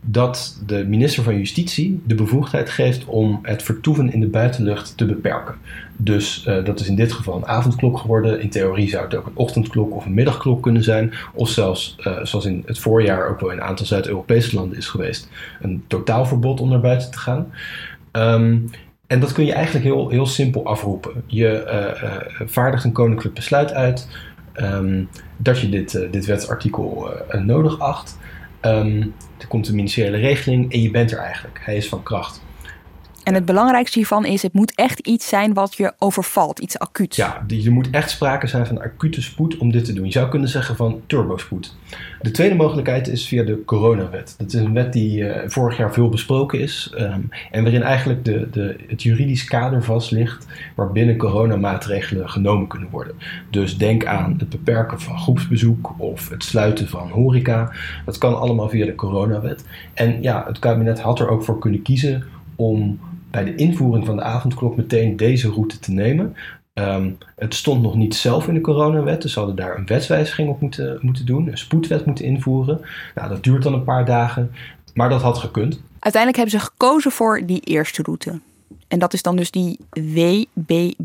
dat 0.06 0.62
de 0.66 0.86
minister 0.88 1.24
van 1.24 1.38
Justitie 1.38 2.02
de 2.06 2.16
bevoegdheid 2.16 2.70
geeft 2.70 3.06
om 3.06 3.40
het 3.42 3.64
vertoeven 3.64 4.14
in 4.14 4.20
de 4.20 4.28
buitenlucht 4.28 4.98
te 4.98 5.06
beperken. 5.06 5.56
Dus 5.98 6.46
uh, 6.48 6.66
dat 6.66 6.80
is 6.80 6.88
in 6.88 6.96
dit 6.96 7.12
geval 7.12 7.36
een 7.36 7.48
avondklok 7.48 7.98
geworden. 7.98 8.42
In 8.42 8.50
theorie 8.50 8.90
zou 8.90 9.04
het 9.04 9.16
ook 9.16 9.26
een 9.26 9.36
ochtendklok 9.36 9.96
of 9.96 10.06
een 10.06 10.14
middagklok 10.14 10.64
kunnen 10.64 10.84
zijn. 10.84 11.14
Of 11.34 11.50
zelfs, 11.50 11.96
uh, 12.00 12.24
zoals 12.24 12.46
in 12.46 12.64
het 12.66 12.80
voorjaar 12.80 13.30
ook 13.30 13.40
wel 13.40 13.50
in 13.50 13.58
een 13.58 13.64
aantal 13.64 13.86
Zuid-Europese 13.86 14.56
landen 14.56 14.78
is 14.78 14.88
geweest, 14.88 15.30
een 15.62 15.84
totaalverbod 15.88 16.62
om 16.62 16.70
naar 16.70 16.82
buiten 16.82 17.12
te 17.12 17.18
gaan. 17.18 17.52
Um, 18.12 18.70
en 19.14 19.20
dat 19.20 19.32
kun 19.32 19.46
je 19.46 19.54
eigenlijk 19.54 19.86
heel, 19.86 20.10
heel 20.10 20.26
simpel 20.26 20.66
afroepen. 20.66 21.24
Je 21.28 21.64
uh, 22.04 22.48
vaardigt 22.50 22.84
een 22.84 22.92
koninklijk 22.92 23.36
besluit 23.36 23.74
uit 23.74 24.08
um, 24.56 25.10
dat 25.38 25.60
je 25.60 25.70
dit, 25.70 26.08
dit 26.12 26.26
wetsartikel 26.26 27.10
nodig 27.42 27.80
acht. 27.80 28.18
Um, 28.62 29.14
er 29.38 29.48
komt 29.48 29.68
een 29.68 29.76
ministeriële 29.76 30.18
regeling 30.18 30.72
en 30.72 30.82
je 30.82 30.92
bent 30.92 31.12
er 31.12 31.18
eigenlijk. 31.18 31.60
Hij 31.64 31.76
is 31.76 31.90
van 31.90 32.04
kracht. 32.04 32.44
En 33.24 33.34
het 33.34 33.46
belangrijkste 33.46 33.98
hiervan 33.98 34.26
is, 34.26 34.42
het 34.42 34.54
moet 34.54 34.76
echt 34.76 35.00
iets 35.00 35.28
zijn 35.28 35.54
wat 35.54 35.76
je 35.76 35.94
overvalt, 35.98 36.60
iets 36.60 36.80
acuuts. 36.80 37.18
Ja, 37.18 37.46
er 37.66 37.72
moet 37.72 37.90
echt 37.90 38.10
sprake 38.10 38.48
zijn 38.48 38.66
van 38.66 38.82
acute 38.82 39.22
spoed 39.22 39.58
om 39.58 39.72
dit 39.72 39.86
te 39.86 39.94
doen. 39.94 40.06
Je 40.06 40.12
zou 40.12 40.30
kunnen 40.30 40.50
zeggen 40.50 40.76
van 40.76 41.02
turbospoed. 41.08 41.76
De 42.22 42.32
tweede 42.32 42.56
mogelijkheid 42.56 43.08
is 43.08 43.28
via 43.28 43.44
de 43.44 43.66
coronawet. 43.66 44.36
Dat 44.38 44.54
is 44.54 44.60
een 44.60 44.74
wet 44.74 44.94
die 44.94 45.20
uh, 45.20 45.36
vorig 45.46 45.78
jaar 45.78 45.94
veel 45.94 46.10
besproken 46.10 46.60
is 46.60 46.94
um, 47.00 47.30
en 47.52 47.64
waarin 47.64 47.82
eigenlijk 47.82 48.26
de, 48.26 48.48
de, 48.52 48.76
het 48.88 49.04
juridisch 49.04 49.44
kader 49.44 49.84
vast 49.84 50.12
ligt 50.12 50.48
waarbinnen 50.76 51.18
coronamaatregelen 51.18 52.30
genomen 52.30 52.68
kunnen 52.68 52.90
worden. 52.90 53.16
Dus 53.50 53.78
denk 53.78 54.06
aan 54.06 54.36
het 54.38 54.50
beperken 54.50 55.02
van 55.02 55.20
groepsbezoek 55.20 55.94
of 55.98 56.30
het 56.30 56.44
sluiten 56.44 56.88
van 56.88 57.10
horeca. 57.10 57.72
Dat 58.06 58.18
kan 58.18 58.40
allemaal 58.40 58.70
via 58.70 58.86
de 58.86 58.96
coronawet. 58.96 59.66
En 59.94 60.22
ja, 60.22 60.44
het 60.48 60.60
kabinet 60.60 61.00
had 61.00 61.20
er 61.20 61.30
ook 61.30 61.44
voor 61.44 61.60
kunnen 61.60 61.82
kiezen 61.82 62.24
om 62.56 63.00
bij 63.34 63.44
de 63.44 63.56
invoering 63.56 64.06
van 64.06 64.16
de 64.16 64.22
avondklok 64.22 64.76
meteen 64.76 65.18
deze 65.18 65.50
route 65.50 65.80
te 65.80 65.92
nemen. 65.92 66.36
Um, 66.74 67.18
het 67.36 67.54
stond 67.54 67.82
nog 67.82 67.96
niet 67.96 68.16
zelf 68.16 68.48
in 68.48 68.54
de 68.54 68.62
coronawet, 68.62 69.22
dus 69.22 69.34
ze 69.34 69.40
hadden 69.40 69.56
daar 69.58 69.78
een 69.78 69.86
wetswijziging 69.86 70.50
op 70.50 70.62
moeten, 70.62 71.00
moeten 71.02 71.26
doen, 71.26 71.48
een 71.48 71.58
spoedwet 71.58 72.06
moeten 72.06 72.26
invoeren. 72.26 72.82
Nou, 73.16 73.30
dat 73.30 73.44
duurt 73.44 73.64
dan 73.64 73.74
een 73.74 73.84
paar 73.84 74.06
dagen, 74.06 74.52
maar 74.94 75.10
dat 75.10 75.22
had 75.22 75.38
gekund. 75.38 75.82
Uiteindelijk 76.00 76.44
hebben 76.44 76.60
ze 76.60 76.66
gekozen 76.66 77.12
voor 77.12 77.46
die 77.46 77.60
eerste 77.60 78.02
route. 78.02 78.40
En 78.88 79.00
dat 79.00 79.14
is 79.14 79.22
dan 79.22 79.36
dus 79.36 79.52
die 79.52 79.80
WBBBG. 79.92 80.98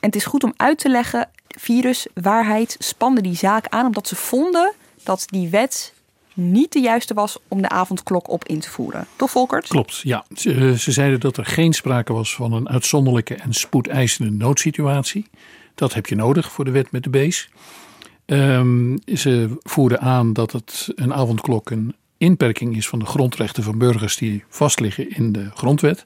En 0.00 0.08
het 0.08 0.16
is 0.16 0.24
goed 0.24 0.44
om 0.44 0.54
uit 0.56 0.78
te 0.78 0.88
leggen, 0.88 1.28
viruswaarheid 1.48 2.76
spande 2.78 3.20
die 3.20 3.36
zaak 3.36 3.66
aan 3.68 3.86
omdat 3.86 4.08
ze 4.08 4.16
vonden 4.16 4.72
dat 5.02 5.24
die 5.26 5.48
wet 5.48 5.94
niet 6.40 6.72
de 6.72 6.80
juiste 6.80 7.14
was 7.14 7.38
om 7.48 7.62
de 7.62 7.68
avondklok 7.68 8.28
op 8.28 8.44
in 8.44 8.60
te 8.60 8.70
voeren. 8.70 9.06
Toch, 9.16 9.30
Volkert? 9.30 9.68
Klopt, 9.68 10.00
ja. 10.02 10.24
Ze, 10.34 10.54
eh, 10.54 10.72
ze 10.72 10.92
zeiden 10.92 11.20
dat 11.20 11.36
er 11.36 11.46
geen 11.46 11.72
sprake 11.72 12.12
was 12.12 12.34
van 12.34 12.52
een 12.52 12.68
uitzonderlijke 12.68 13.34
en 13.34 13.52
spoedeisende 13.52 14.30
noodsituatie. 14.30 15.26
Dat 15.74 15.94
heb 15.94 16.06
je 16.06 16.14
nodig 16.14 16.52
voor 16.52 16.64
de 16.64 16.70
wet 16.70 16.90
met 16.90 17.02
de 17.02 17.10
bees. 17.10 17.50
Um, 18.26 18.98
ze 19.14 19.58
voerden 19.62 20.00
aan 20.00 20.32
dat 20.32 20.52
het 20.52 20.92
een 20.94 21.14
avondklok 21.14 21.70
een 21.70 21.94
inperking 22.18 22.76
is 22.76 22.88
van 22.88 22.98
de 22.98 23.06
grondrechten 23.06 23.62
van 23.62 23.78
burgers 23.78 24.16
die 24.16 24.44
vastliggen 24.48 25.10
in 25.10 25.32
de 25.32 25.50
grondwet. 25.54 26.04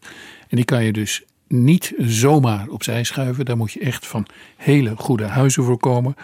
En 0.49 0.57
die 0.57 0.65
kan 0.65 0.85
je 0.85 0.93
dus 0.93 1.23
niet 1.49 1.93
zomaar 1.99 2.69
opzij 2.69 3.05
schuiven. 3.05 3.45
Daar 3.45 3.57
moet 3.57 3.73
je 3.73 3.81
echt 3.81 4.07
van 4.07 4.27
hele 4.57 4.93
goede 4.97 5.25
huizen 5.25 5.65
voor 5.65 5.79
komen. 5.79 6.15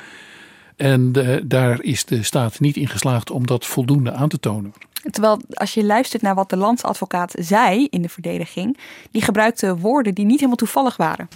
En 0.81 1.13
daar 1.45 1.83
is 1.83 2.05
de 2.05 2.23
staat 2.23 2.61
niet 2.61 2.77
in 2.77 2.89
geslaagd 2.89 3.31
om 3.31 3.47
dat 3.47 3.67
voldoende 3.67 4.13
aan 4.13 4.29
te 4.29 4.41
tonen. 4.41 4.73
Terwijl 5.11 5.41
als 5.49 5.75
je 5.75 5.85
luistert 5.85 6.23
naar 6.23 6.35
wat 6.35 6.51
de 6.51 6.57
landsadvocaat 6.57 7.35
zei 7.39 7.87
in 7.91 8.03
de 8.03 8.09
verdediging, 8.09 8.79
die 9.11 9.23
gebruikte 9.23 9.77
woorden 9.77 10.15
die 10.15 10.25
niet 10.25 10.37
helemaal 10.37 10.57
toevallig 10.57 10.97
waren. 10.97 11.29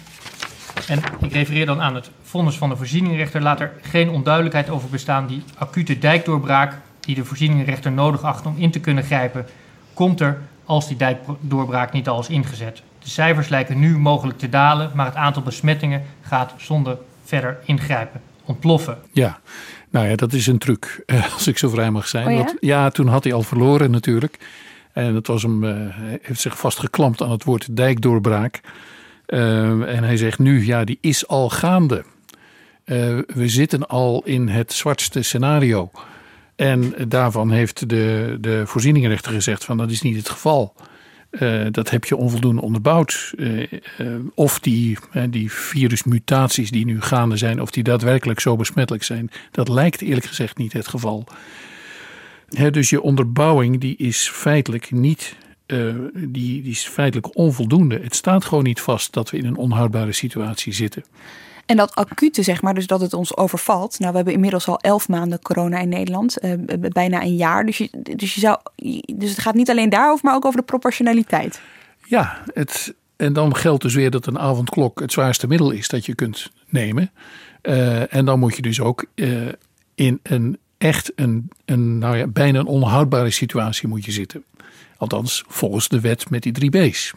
En 0.87 0.99
ik 1.21 1.31
refereer 1.31 1.65
dan 1.65 1.81
aan 1.81 1.95
het 1.95 2.09
vonnis 2.23 2.55
van 2.55 2.69
de 2.69 2.75
voorzieningenrechter. 2.75 3.41
Laat 3.41 3.59
er 3.59 3.73
geen 3.81 4.09
onduidelijkheid 4.09 4.69
over 4.69 4.89
bestaan. 4.89 5.27
Die 5.27 5.43
acute 5.57 5.99
dijkdoorbraak 5.99 6.73
die 6.99 7.15
de 7.15 7.25
voorzieningenrechter 7.25 7.91
nodig 7.91 8.23
acht 8.23 8.45
om 8.45 8.55
in 8.57 8.71
te 8.71 8.79
kunnen 8.79 9.03
grijpen, 9.03 9.45
komt 9.93 10.19
er 10.19 10.41
als 10.65 10.87
die 10.87 10.97
dijkdoorbraak 10.97 11.91
niet 11.91 12.07
al 12.07 12.19
is 12.19 12.29
ingezet. 12.29 12.81
De 12.99 13.09
cijfers 13.09 13.49
lijken 13.49 13.79
nu 13.79 13.97
mogelijk 13.97 14.37
te 14.37 14.49
dalen, 14.49 14.91
maar 14.93 15.05
het 15.05 15.15
aantal 15.15 15.41
besmettingen 15.41 16.03
gaat 16.21 16.53
zonder 16.57 16.97
verder 17.23 17.57
ingrijpen 17.65 18.21
ontploffen. 18.45 18.97
Ja, 19.11 19.39
nou 19.89 20.07
ja, 20.07 20.15
dat 20.15 20.33
is 20.33 20.47
een 20.47 20.57
truc, 20.57 21.01
eh, 21.05 21.33
als 21.33 21.47
ik 21.47 21.57
zo 21.57 21.69
vrij 21.69 21.91
mag 21.91 22.07
zijn. 22.07 22.25
Oh 22.25 22.31
ja? 22.31 22.37
Want, 22.37 22.55
ja, 22.59 22.89
toen 22.89 23.07
had 23.07 23.23
hij 23.23 23.33
al 23.33 23.41
verloren 23.41 23.91
natuurlijk. 23.91 24.37
En 24.93 25.15
het 25.15 25.27
was 25.27 25.41
hem, 25.41 25.63
uh, 25.63 25.75
heeft 26.21 26.39
zich 26.41 26.57
vastgeklampt 26.59 27.21
aan 27.21 27.31
het 27.31 27.43
woord 27.43 27.75
dijkdoorbraak. 27.75 28.61
Uh, 29.27 29.95
en 29.95 30.03
hij 30.03 30.17
zegt 30.17 30.39
nu, 30.39 30.65
ja, 30.65 30.83
die 30.83 30.97
is 31.01 31.27
al 31.27 31.49
gaande. 31.49 32.03
Uh, 32.85 33.19
we 33.27 33.47
zitten 33.47 33.87
al 33.87 34.21
in 34.25 34.47
het 34.47 34.73
zwartste 34.73 35.21
scenario. 35.21 35.91
En 36.55 36.93
daarvan 37.07 37.51
heeft 37.51 37.89
de, 37.89 38.37
de 38.41 38.63
voorzieningenrechter 38.65 39.31
gezegd 39.31 39.65
van 39.65 39.77
dat 39.77 39.91
is 39.91 40.01
niet 40.01 40.17
het 40.17 40.29
geval. 40.29 40.73
Uh, 41.39 41.65
dat 41.71 41.89
heb 41.89 42.05
je 42.05 42.15
onvoldoende 42.15 42.61
onderbouwd. 42.61 43.33
Uh, 43.37 43.61
uh, 43.61 44.15
of 44.33 44.59
die, 44.59 44.97
die 45.29 45.51
virusmutaties 45.51 46.71
die 46.71 46.85
nu 46.85 47.01
gaande 47.01 47.37
zijn, 47.37 47.61
of 47.61 47.71
die 47.71 47.83
daadwerkelijk 47.83 48.39
zo 48.39 48.55
besmettelijk 48.55 49.03
zijn, 49.03 49.31
dat 49.51 49.67
lijkt 49.69 50.01
eerlijk 50.01 50.25
gezegd 50.25 50.57
niet 50.57 50.73
het 50.73 50.87
geval. 50.87 51.27
dus 52.71 52.89
je 52.89 53.01
onderbouwing 53.01 53.81
die 53.81 53.95
is 53.97 54.29
feitelijk 54.29 54.91
niet, 54.91 55.35
die, 56.13 56.61
die 56.61 56.71
is 56.71 56.87
feitelijk 56.87 57.37
onvoldoende. 57.37 57.99
Het 57.99 58.15
staat 58.15 58.45
gewoon 58.45 58.63
niet 58.63 58.81
vast 58.81 59.13
dat 59.13 59.29
we 59.29 59.37
in 59.37 59.45
een 59.45 59.55
onhoudbare 59.55 60.11
situatie 60.11 60.73
zitten. 60.73 61.03
En 61.65 61.77
dat 61.77 61.95
acute, 61.95 62.43
zeg 62.43 62.61
maar, 62.61 62.73
dus 62.73 62.87
dat 62.87 63.01
het 63.01 63.13
ons 63.13 63.37
overvalt. 63.37 63.99
Nou, 63.99 64.11
we 64.11 64.17
hebben 64.17 64.33
inmiddels 64.33 64.67
al 64.67 64.79
elf 64.79 65.07
maanden 65.07 65.41
corona 65.41 65.79
in 65.79 65.89
Nederland. 65.89 66.43
Uh, 66.43 66.53
bijna 66.79 67.21
een 67.21 67.35
jaar. 67.35 67.65
Dus, 67.65 67.77
je, 67.77 67.89
dus, 68.15 68.33
je 68.33 68.39
zou, 68.39 68.57
dus 69.15 69.29
het 69.29 69.39
gaat 69.39 69.55
niet 69.55 69.69
alleen 69.69 69.89
daarover, 69.89 70.25
maar 70.25 70.35
ook 70.35 70.45
over 70.45 70.59
de 70.59 70.65
proportionaliteit. 70.65 71.61
Ja, 72.03 72.41
het, 72.53 72.93
en 73.15 73.33
dan 73.33 73.55
geldt 73.55 73.81
dus 73.81 73.93
weer 73.93 74.11
dat 74.11 74.25
een 74.25 74.39
avondklok 74.39 74.99
het 74.99 75.11
zwaarste 75.11 75.47
middel 75.47 75.71
is 75.71 75.87
dat 75.87 76.05
je 76.05 76.15
kunt 76.15 76.51
nemen. 76.67 77.11
Uh, 77.61 78.13
en 78.13 78.25
dan 78.25 78.39
moet 78.39 78.55
je 78.55 78.61
dus 78.61 78.81
ook 78.81 79.05
uh, 79.15 79.47
in 79.95 80.19
een 80.23 80.57
echt 80.77 81.11
een, 81.15 81.49
een 81.65 81.97
nou 81.97 82.17
ja, 82.17 82.27
bijna 82.27 82.59
een 82.59 82.65
onhoudbare 82.65 83.31
situatie 83.31 83.87
moet 83.87 84.05
je 84.05 84.11
zitten. 84.11 84.43
Althans, 84.97 85.43
volgens 85.47 85.87
de 85.87 85.99
wet 85.99 86.29
met 86.29 86.43
die 86.43 86.51
drie 86.51 86.69
B's. 86.69 87.13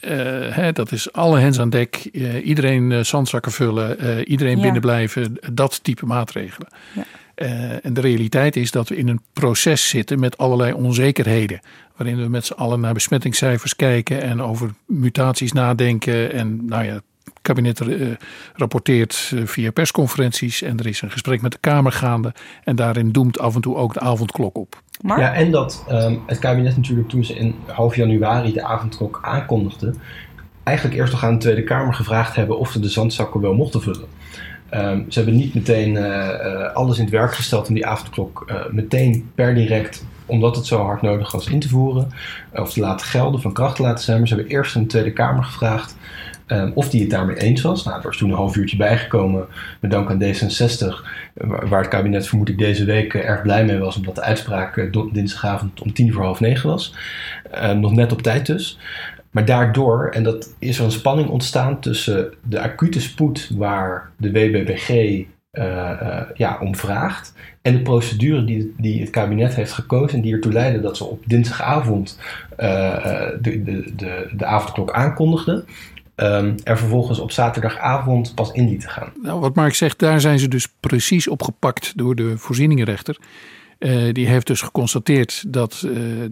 Uh, 0.00 0.10
hè, 0.54 0.72
dat 0.72 0.92
is 0.92 1.12
alle 1.12 1.38
hens 1.38 1.60
aan 1.60 1.70
dek, 1.70 2.08
uh, 2.12 2.46
iedereen 2.46 2.90
uh, 2.90 3.00
zandzakken 3.00 3.52
vullen, 3.52 4.24
iedereen 4.28 4.56
ja. 4.56 4.62
binnenblijven, 4.62 5.36
dat 5.52 5.84
type 5.84 6.06
maatregelen. 6.06 6.68
Ja. 6.94 7.04
en 7.82 7.94
de 7.94 8.00
realiteit 8.00 8.56
is 8.56 8.70
dat 8.70 8.88
we 8.88 8.96
in 8.96 9.08
een 9.08 9.20
proces 9.32 9.88
zitten 9.88 10.20
met 10.20 10.38
allerlei 10.38 10.72
onzekerheden. 10.72 11.60
Waarin 11.96 12.16
we 12.16 12.28
met 12.28 12.46
z'n 12.46 12.52
allen 12.52 12.80
naar 12.80 12.94
besmettingscijfers 12.94 13.76
kijken 13.76 14.22
en 14.22 14.42
over 14.42 14.74
mutaties 14.86 15.52
nadenken. 15.52 16.32
En 16.32 16.66
nou 16.66 16.84
ja, 16.84 17.00
het 17.34 17.42
kabinet 17.42 17.80
rapporteert 18.54 19.32
via 19.44 19.70
persconferenties 19.70 20.62
en 20.62 20.78
er 20.78 20.86
is 20.86 21.02
een 21.02 21.10
gesprek 21.10 21.42
met 21.42 21.52
de 21.52 21.58
Kamer 21.60 21.92
gaande. 21.92 22.34
En 22.64 22.76
daarin 22.76 23.12
doemt 23.12 23.38
af 23.38 23.54
en 23.54 23.60
toe 23.60 23.76
ook 23.76 23.94
de 23.94 24.00
avondklok 24.00 24.56
op. 24.56 24.82
Maar? 25.00 25.20
Ja, 25.20 25.34
en 25.34 25.50
dat 25.50 25.84
um, 25.90 26.22
het 26.26 26.38
kabinet 26.38 26.76
natuurlijk 26.76 27.08
toen 27.08 27.24
ze 27.24 27.34
in 27.34 27.54
half 27.66 27.96
januari 27.96 28.52
de 28.52 28.62
avondklok 28.62 29.18
aankondigde, 29.22 29.94
eigenlijk 30.62 30.96
eerst 30.98 31.12
nog 31.12 31.24
aan 31.24 31.32
de 31.32 31.38
Tweede 31.38 31.64
Kamer 31.64 31.94
gevraagd 31.94 32.36
hebben 32.36 32.58
of 32.58 32.70
ze 32.70 32.80
de 32.80 32.88
zandzakken 32.88 33.40
wel 33.40 33.54
mochten 33.54 33.82
vullen. 33.82 34.06
Um, 34.70 35.06
ze 35.08 35.18
hebben 35.18 35.36
niet 35.36 35.54
meteen 35.54 35.94
uh, 35.94 36.04
uh, 36.04 36.72
alles 36.72 36.98
in 36.98 37.04
het 37.04 37.12
werk 37.12 37.34
gesteld 37.34 37.68
om 37.68 37.74
die 37.74 37.86
avondklok 37.86 38.44
uh, 38.46 38.56
meteen 38.70 39.30
per 39.34 39.54
direct, 39.54 40.04
omdat 40.26 40.56
het 40.56 40.66
zo 40.66 40.82
hard 40.84 41.02
nodig 41.02 41.32
was, 41.32 41.46
in 41.46 41.60
te 41.60 41.68
voeren 41.68 42.08
of 42.54 42.72
te 42.72 42.80
laten 42.80 43.06
gelden, 43.06 43.40
van 43.40 43.52
kracht 43.52 43.76
te 43.76 43.82
laten 43.82 44.04
zijn. 44.04 44.18
Maar 44.18 44.28
ze 44.28 44.34
hebben 44.34 44.52
eerst 44.52 44.76
aan 44.76 44.82
de 44.82 44.88
Tweede 44.88 45.12
Kamer 45.12 45.44
gevraagd 45.44 45.96
Um, 46.48 46.72
of 46.74 46.88
die 46.88 47.00
het 47.00 47.10
daarmee 47.10 47.36
eens 47.36 47.62
was. 47.62 47.84
Nou, 47.84 47.96
er 47.96 48.02
was 48.02 48.16
toen 48.16 48.30
een 48.30 48.36
half 48.36 48.56
uurtje 48.56 48.76
bijgekomen 48.76 49.46
met 49.80 49.90
dank 49.90 50.10
aan 50.10 50.22
D66, 50.22 50.86
waar 51.34 51.80
het 51.80 51.88
kabinet 51.88 52.28
vermoed 52.28 52.48
ik 52.48 52.58
deze 52.58 52.84
week 52.84 53.14
erg 53.14 53.42
blij 53.42 53.64
mee 53.64 53.78
was, 53.78 53.96
omdat 53.96 54.14
de 54.14 54.22
uitspraak 54.22 54.92
dinsdagavond 55.12 55.80
om 55.80 55.92
tien 55.92 56.12
voor 56.12 56.22
half 56.22 56.40
negen 56.40 56.68
was. 56.68 56.94
Um, 57.62 57.80
nog 57.80 57.92
net 57.92 58.12
op 58.12 58.22
tijd 58.22 58.46
dus. 58.46 58.78
Maar 59.30 59.44
daardoor, 59.44 60.08
en 60.08 60.22
dat 60.22 60.54
is 60.58 60.78
er 60.78 60.84
een 60.84 60.90
spanning 60.90 61.28
ontstaan 61.28 61.80
tussen 61.80 62.32
de 62.42 62.60
acute 62.60 63.00
spoed 63.00 63.50
waar 63.56 64.10
de 64.16 64.30
WBBG 64.30 65.24
ja, 66.34 66.58
om 66.60 66.76
vraagt. 66.76 67.34
En 67.62 67.72
de 67.72 67.82
procedure 67.82 68.44
die, 68.44 68.74
die 68.76 69.00
het 69.00 69.10
kabinet 69.10 69.54
heeft 69.54 69.72
gekozen 69.72 70.16
en 70.16 70.22
die 70.22 70.32
ertoe 70.32 70.52
leidde 70.52 70.80
dat 70.80 70.96
ze 70.96 71.04
op 71.04 71.22
dinsdagavond 71.26 72.20
de, 72.56 73.38
de, 73.40 73.94
de, 73.96 74.28
de 74.36 74.44
avondklok 74.44 74.92
aankondigden. 74.92 75.64
Um, 76.16 76.54
er 76.64 76.78
vervolgens 76.78 77.18
op 77.18 77.30
zaterdagavond 77.30 78.34
pas 78.34 78.52
in 78.52 78.66
die 78.66 78.78
te 78.78 78.88
gaan. 78.88 79.12
Nou, 79.22 79.40
wat 79.40 79.54
Mark 79.54 79.74
zegt, 79.74 79.98
daar 79.98 80.20
zijn 80.20 80.38
ze 80.38 80.48
dus 80.48 80.68
precies 80.80 81.28
opgepakt 81.28 81.92
door 81.96 82.14
de 82.14 82.38
voorzieningenrechter. 82.38 83.16
Uh, 83.78 84.12
die 84.12 84.26
heeft 84.26 84.46
dus 84.46 84.60
geconstateerd 84.60 85.44
dat 85.48 85.82
uh, 85.84 86.22
uh, 86.22 86.28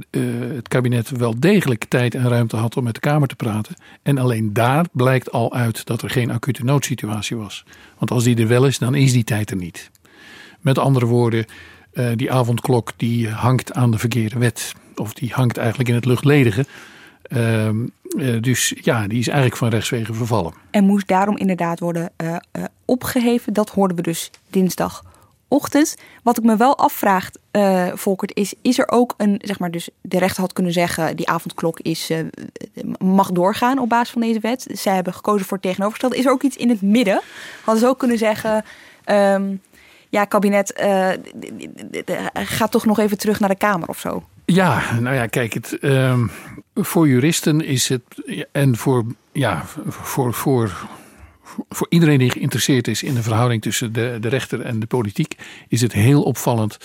het 0.54 0.68
kabinet 0.68 1.10
wel 1.10 1.40
degelijk 1.40 1.84
tijd 1.84 2.14
en 2.14 2.28
ruimte 2.28 2.56
had 2.56 2.76
om 2.76 2.84
met 2.84 2.94
de 2.94 3.00
Kamer 3.00 3.28
te 3.28 3.36
praten. 3.36 3.74
En 4.02 4.18
alleen 4.18 4.52
daar 4.52 4.86
blijkt 4.92 5.32
al 5.32 5.54
uit 5.54 5.86
dat 5.86 6.02
er 6.02 6.10
geen 6.10 6.30
acute 6.30 6.64
noodsituatie 6.64 7.36
was. 7.36 7.64
Want 7.98 8.10
als 8.10 8.24
die 8.24 8.36
er 8.36 8.48
wel 8.48 8.66
is, 8.66 8.78
dan 8.78 8.94
is 8.94 9.12
die 9.12 9.24
tijd 9.24 9.50
er 9.50 9.56
niet. 9.56 9.90
Met 10.60 10.78
andere 10.78 11.06
woorden, 11.06 11.44
die 12.14 12.32
avondklok 12.32 12.92
die 12.96 13.28
hangt 13.28 13.72
aan 13.72 13.90
de 13.90 13.98
verkeerde 13.98 14.38
wet. 14.38 14.72
Of 14.96 15.14
die 15.14 15.32
hangt 15.32 15.56
eigenlijk 15.56 15.88
in 15.88 15.94
het 15.94 16.04
luchtledige. 16.04 16.66
Uh, 17.28 17.68
dus 18.40 18.74
ja, 18.82 19.06
die 19.06 19.18
is 19.18 19.26
eigenlijk 19.26 19.56
van 19.56 19.68
rechtswege 19.68 20.14
vervallen. 20.14 20.54
En 20.70 20.84
moest 20.84 21.08
daarom 21.08 21.36
inderdaad 21.36 21.80
worden 21.80 22.12
uh, 22.22 22.36
opgeheven. 22.84 23.52
Dat 23.52 23.70
hoorden 23.70 23.96
we 23.96 24.02
dus 24.02 24.30
dinsdagochtend. 24.50 25.96
Wat 26.22 26.38
ik 26.38 26.44
me 26.44 26.56
wel 26.56 26.78
afvraag, 26.78 27.30
uh, 27.52 27.88
Volkert, 27.94 28.36
is: 28.36 28.54
is 28.62 28.78
er 28.78 28.90
ook 28.90 29.14
een, 29.16 29.40
zeg 29.42 29.58
maar, 29.58 29.70
dus 29.70 29.88
de 30.00 30.18
rechter 30.18 30.40
had 30.40 30.52
kunnen 30.52 30.72
zeggen: 30.72 31.16
die 31.16 31.28
avondklok 31.28 31.80
is, 31.80 32.10
mag 32.98 33.30
doorgaan 33.30 33.78
op 33.78 33.88
basis 33.88 34.10
van 34.10 34.20
deze 34.20 34.40
wet. 34.40 34.66
Zij 34.72 34.94
hebben 34.94 35.14
gekozen 35.14 35.46
voor 35.46 35.56
het 35.56 35.66
tegenovergestelde. 35.66 36.16
Is 36.16 36.24
er 36.24 36.32
ook 36.32 36.42
iets 36.42 36.56
in 36.56 36.68
het 36.68 36.82
midden? 36.82 37.20
Hadden 37.64 37.82
ze 37.82 37.88
ook 37.88 37.98
kunnen 37.98 38.18
zeggen. 38.18 38.64
Um, 39.06 39.60
ja, 40.08 40.24
kabinet, 40.24 40.72
gaat 42.34 42.70
toch 42.70 42.84
nog 42.84 42.98
even 42.98 43.18
terug 43.18 43.40
naar 43.40 43.48
de 43.48 43.56
Kamer 43.56 43.88
of 43.88 43.98
zo? 43.98 44.22
Ja, 44.54 44.98
nou 45.00 45.14
ja, 45.14 45.26
kijk, 45.26 45.52
het, 45.52 45.76
uh, 45.80 46.20
voor 46.74 47.08
juristen 47.08 47.60
is 47.60 47.88
het 47.88 48.02
en 48.52 48.76
voor, 48.76 49.04
ja, 49.32 49.64
voor, 49.86 50.34
voor, 50.34 50.86
voor 51.68 51.86
iedereen 51.90 52.18
die 52.18 52.30
geïnteresseerd 52.30 52.88
is 52.88 53.02
in 53.02 53.14
de 53.14 53.22
verhouding 53.22 53.62
tussen 53.62 53.92
de, 53.92 54.16
de 54.20 54.28
rechter 54.28 54.60
en 54.60 54.80
de 54.80 54.86
politiek, 54.86 55.34
is 55.68 55.80
het 55.80 55.92
heel 55.92 56.22
opvallend 56.22 56.78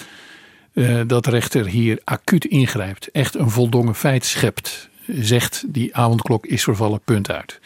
uh, 0.73 1.01
dat 1.08 1.23
de 1.23 1.29
rechter 1.29 1.67
hier 1.67 2.01
acuut 2.03 2.45
ingrijpt. 2.45 3.12
Echt 3.12 3.36
een 3.36 3.49
voldongen 3.49 3.95
feit 3.95 4.25
schept. 4.25 4.89
Zegt 5.08 5.63
die 5.67 5.95
avondklok 5.95 6.45
is 6.45 6.63
vervallen, 6.63 7.01
punt 7.05 7.32
uit. 7.32 7.60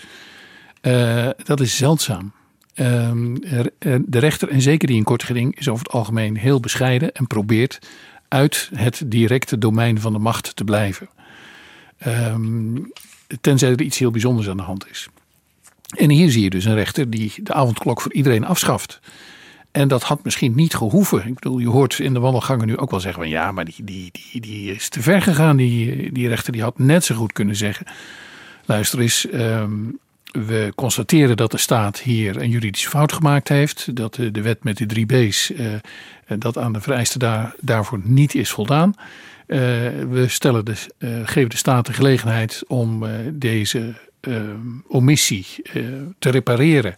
Uh, 0.81 1.29
dat 1.43 1.59
is 1.59 1.77
zeldzaam. 1.77 2.31
Uh, 2.75 3.11
de 4.05 4.19
rechter, 4.19 4.49
en 4.49 4.61
zeker 4.61 4.87
die 4.87 4.97
in 4.97 5.03
kort 5.03 5.23
geding, 5.23 5.59
is 5.59 5.67
over 5.67 5.83
het 5.85 5.93
algemeen 5.93 6.37
heel 6.37 6.59
bescheiden 6.59 7.11
en 7.11 7.27
probeert 7.27 7.79
uit 8.33 8.69
het 8.75 9.01
directe 9.05 9.57
domein 9.57 9.99
van 9.99 10.13
de 10.13 10.19
macht 10.19 10.55
te 10.55 10.63
blijven. 10.63 11.09
Um, 12.07 12.91
tenzij 13.41 13.71
er 13.71 13.81
iets 13.81 13.97
heel 13.97 14.11
bijzonders 14.11 14.49
aan 14.49 14.57
de 14.57 14.63
hand 14.63 14.89
is. 14.89 15.07
En 15.97 16.09
hier 16.09 16.29
zie 16.29 16.43
je 16.43 16.49
dus 16.49 16.65
een 16.65 16.75
rechter 16.75 17.09
die 17.09 17.33
de 17.43 17.53
avondklok 17.53 18.01
voor 18.01 18.13
iedereen 18.13 18.45
afschaft. 18.45 18.99
En 19.71 19.87
dat 19.87 20.03
had 20.03 20.23
misschien 20.23 20.55
niet 20.55 20.75
gehoeven. 20.75 21.27
Ik 21.27 21.33
bedoel, 21.33 21.59
je 21.59 21.69
hoort 21.69 21.99
in 21.99 22.13
de 22.13 22.19
wandelgangen 22.19 22.67
nu 22.67 22.77
ook 22.77 22.91
wel 22.91 22.99
zeggen 22.99 23.21
van 23.21 23.31
ja, 23.31 23.51
maar 23.51 23.65
die, 23.65 23.83
die, 23.83 24.11
die, 24.11 24.41
die 24.41 24.71
is 24.71 24.89
te 24.89 25.01
ver 25.01 25.21
gegaan. 25.21 25.57
Die, 25.57 26.11
die 26.11 26.27
rechter 26.27 26.53
die 26.53 26.61
had 26.61 26.79
net 26.79 27.03
zo 27.03 27.15
goed 27.15 27.33
kunnen 27.33 27.55
zeggen. 27.55 27.85
Luister 28.65 28.99
eens, 28.99 29.27
um, 29.33 29.99
we 30.33 30.71
constateren 30.75 31.37
dat 31.37 31.51
de 31.51 31.57
staat 31.57 31.99
hier 31.99 32.41
een 32.41 32.49
juridische 32.49 32.89
fout 32.89 33.13
gemaakt 33.13 33.49
heeft. 33.49 33.95
Dat 33.95 34.15
de, 34.15 34.41
wet 34.41 34.63
met 34.63 34.77
de 34.77 34.85
drie 34.85 35.05
B's, 35.05 35.49
uh, 35.49 35.73
dat 36.37 36.57
aan 36.57 36.73
de 36.73 36.81
vereisten 36.81 37.19
daar, 37.19 37.55
daarvoor 37.59 37.99
niet 38.03 38.35
is 38.35 38.49
voldaan. 38.49 38.93
Uh, 39.47 39.59
we 40.09 40.25
stellen 40.27 40.65
de, 40.65 40.75
uh, 40.97 41.09
geven 41.23 41.49
de 41.49 41.57
staat 41.57 41.85
de 41.85 41.93
gelegenheid 41.93 42.63
om 42.67 43.05
deze 43.31 43.93
omissie 44.87 45.45
te 46.19 46.29
repareren. 46.29 46.95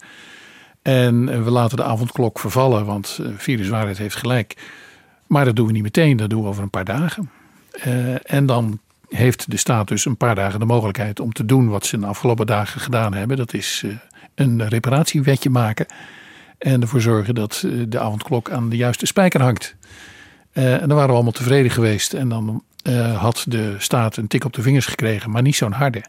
En 0.81 1.43
we 1.43 1.51
laten 1.51 1.77
de 1.77 1.83
avondklok 1.83 2.39
vervallen, 2.39 2.85
want 2.85 3.19
viruswaarheid 3.37 3.97
heeft 3.97 4.15
gelijk. 4.15 4.55
Maar 5.27 5.45
dat 5.45 5.55
doen 5.55 5.67
we 5.67 5.71
niet 5.71 5.83
meteen, 5.83 6.17
dat 6.17 6.29
doen 6.29 6.41
we 6.41 6.47
over 6.47 6.63
een 6.63 6.69
paar 6.69 6.85
dagen. 6.85 7.29
en 8.23 8.45
dan 8.45 8.79
heeft 9.09 9.51
de 9.51 9.57
staat 9.57 9.87
dus 9.87 10.05
een 10.05 10.17
paar 10.17 10.35
dagen 10.35 10.59
de 10.59 10.65
mogelijkheid 10.65 11.19
om 11.19 11.33
te 11.33 11.45
doen 11.45 11.69
wat 11.69 11.85
ze 11.85 11.99
de 11.99 12.05
afgelopen 12.05 12.45
dagen 12.45 12.81
gedaan 12.81 13.13
hebben. 13.13 13.37
Dat 13.37 13.53
is 13.53 13.81
uh, 13.85 13.93
een 14.35 14.67
reparatiewetje 14.67 15.49
maken 15.49 15.85
en 16.57 16.81
ervoor 16.81 17.01
zorgen 17.01 17.35
dat 17.35 17.63
uh, 17.65 17.85
de 17.87 17.99
avondklok 17.99 18.51
aan 18.51 18.69
de 18.69 18.75
juiste 18.75 19.05
spijker 19.05 19.41
hangt. 19.41 19.75
Uh, 20.53 20.73
en 20.73 20.87
dan 20.87 20.95
waren 20.95 21.09
we 21.09 21.15
allemaal 21.15 21.31
tevreden 21.31 21.71
geweest 21.71 22.13
en 22.13 22.29
dan 22.29 22.63
had 23.15 23.45
de 23.47 23.75
staat 23.77 24.17
een 24.17 24.27
tik 24.27 24.45
op 24.45 24.53
de 24.53 24.61
vingers 24.61 24.85
gekregen, 24.85 25.31
maar 25.31 25.41
niet 25.41 25.55
zo'n 25.55 25.71
harde. 25.71 26.03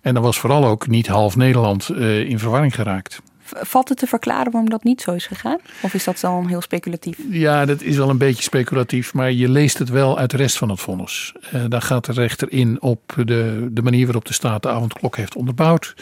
En 0.00 0.14
dan 0.14 0.22
was 0.22 0.38
vooral 0.38 0.64
ook 0.64 0.86
niet 0.86 1.06
half 1.06 1.36
Nederland 1.36 1.90
in 1.98 2.38
verwarring 2.38 2.74
geraakt. 2.74 3.22
Valt 3.56 3.88
het 3.88 3.98
te 3.98 4.06
verklaren 4.06 4.52
waarom 4.52 4.70
dat 4.70 4.84
niet 4.84 5.00
zo 5.00 5.12
is 5.12 5.26
gegaan? 5.26 5.58
Of 5.82 5.94
is 5.94 6.04
dat 6.04 6.20
dan 6.20 6.46
heel 6.46 6.60
speculatief? 6.60 7.18
Ja, 7.28 7.64
dat 7.64 7.82
is 7.82 7.96
wel 7.96 8.10
een 8.10 8.18
beetje 8.18 8.42
speculatief, 8.42 9.14
maar 9.14 9.32
je 9.32 9.48
leest 9.48 9.78
het 9.78 9.88
wel 9.88 10.18
uit 10.18 10.30
de 10.30 10.36
rest 10.36 10.58
van 10.58 10.68
het 10.68 10.80
vonnis. 10.80 11.34
Uh, 11.54 11.64
daar 11.68 11.82
gaat 11.82 12.04
de 12.04 12.12
rechter 12.12 12.52
in 12.52 12.82
op 12.82 13.14
de, 13.24 13.68
de 13.70 13.82
manier 13.82 14.04
waarop 14.04 14.24
de 14.24 14.32
staat 14.32 14.62
de 14.62 14.68
avondklok 14.68 15.16
heeft 15.16 15.36
onderbouwd. 15.36 15.94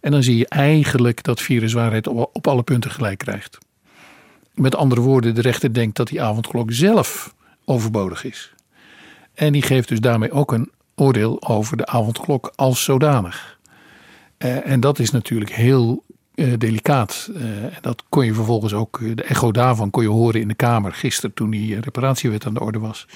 En 0.00 0.10
dan 0.10 0.22
zie 0.22 0.36
je 0.36 0.48
eigenlijk 0.48 1.22
dat 1.22 1.40
viruswaarheid 1.40 2.06
op, 2.06 2.30
op 2.32 2.46
alle 2.46 2.62
punten 2.62 2.90
gelijk 2.90 3.18
krijgt. 3.18 3.58
Met 4.54 4.76
andere 4.76 5.00
woorden, 5.00 5.34
de 5.34 5.40
rechter 5.40 5.74
denkt 5.74 5.96
dat 5.96 6.08
die 6.08 6.22
avondklok 6.22 6.72
zelf 6.72 7.34
overbodig 7.64 8.24
is. 8.24 8.52
En 9.34 9.52
die 9.52 9.62
geeft 9.62 9.88
dus 9.88 10.00
daarmee 10.00 10.32
ook 10.32 10.52
een 10.52 10.70
oordeel 10.94 11.48
over 11.48 11.76
de 11.76 11.86
avondklok 11.86 12.52
als 12.56 12.84
zodanig. 12.84 13.58
Uh, 14.38 14.66
en 14.66 14.80
dat 14.80 14.98
is 14.98 15.10
natuurlijk 15.10 15.52
heel 15.52 16.04
uh, 16.34 16.52
delicaat. 16.58 17.30
Uh, 17.36 17.42
dat 17.80 18.04
kon 18.08 18.24
je 18.24 18.34
vervolgens 18.34 18.72
ook, 18.72 19.00
de 19.14 19.22
echo 19.22 19.52
daarvan 19.52 19.90
kon 19.90 20.02
je 20.02 20.08
horen 20.08 20.40
in 20.40 20.48
de 20.48 20.54
Kamer 20.54 20.92
gisteren 20.92 21.34
toen 21.34 21.50
die 21.50 21.80
reparatiewet 21.80 22.46
aan 22.46 22.54
de 22.54 22.60
orde 22.60 22.78
was. 22.78 23.06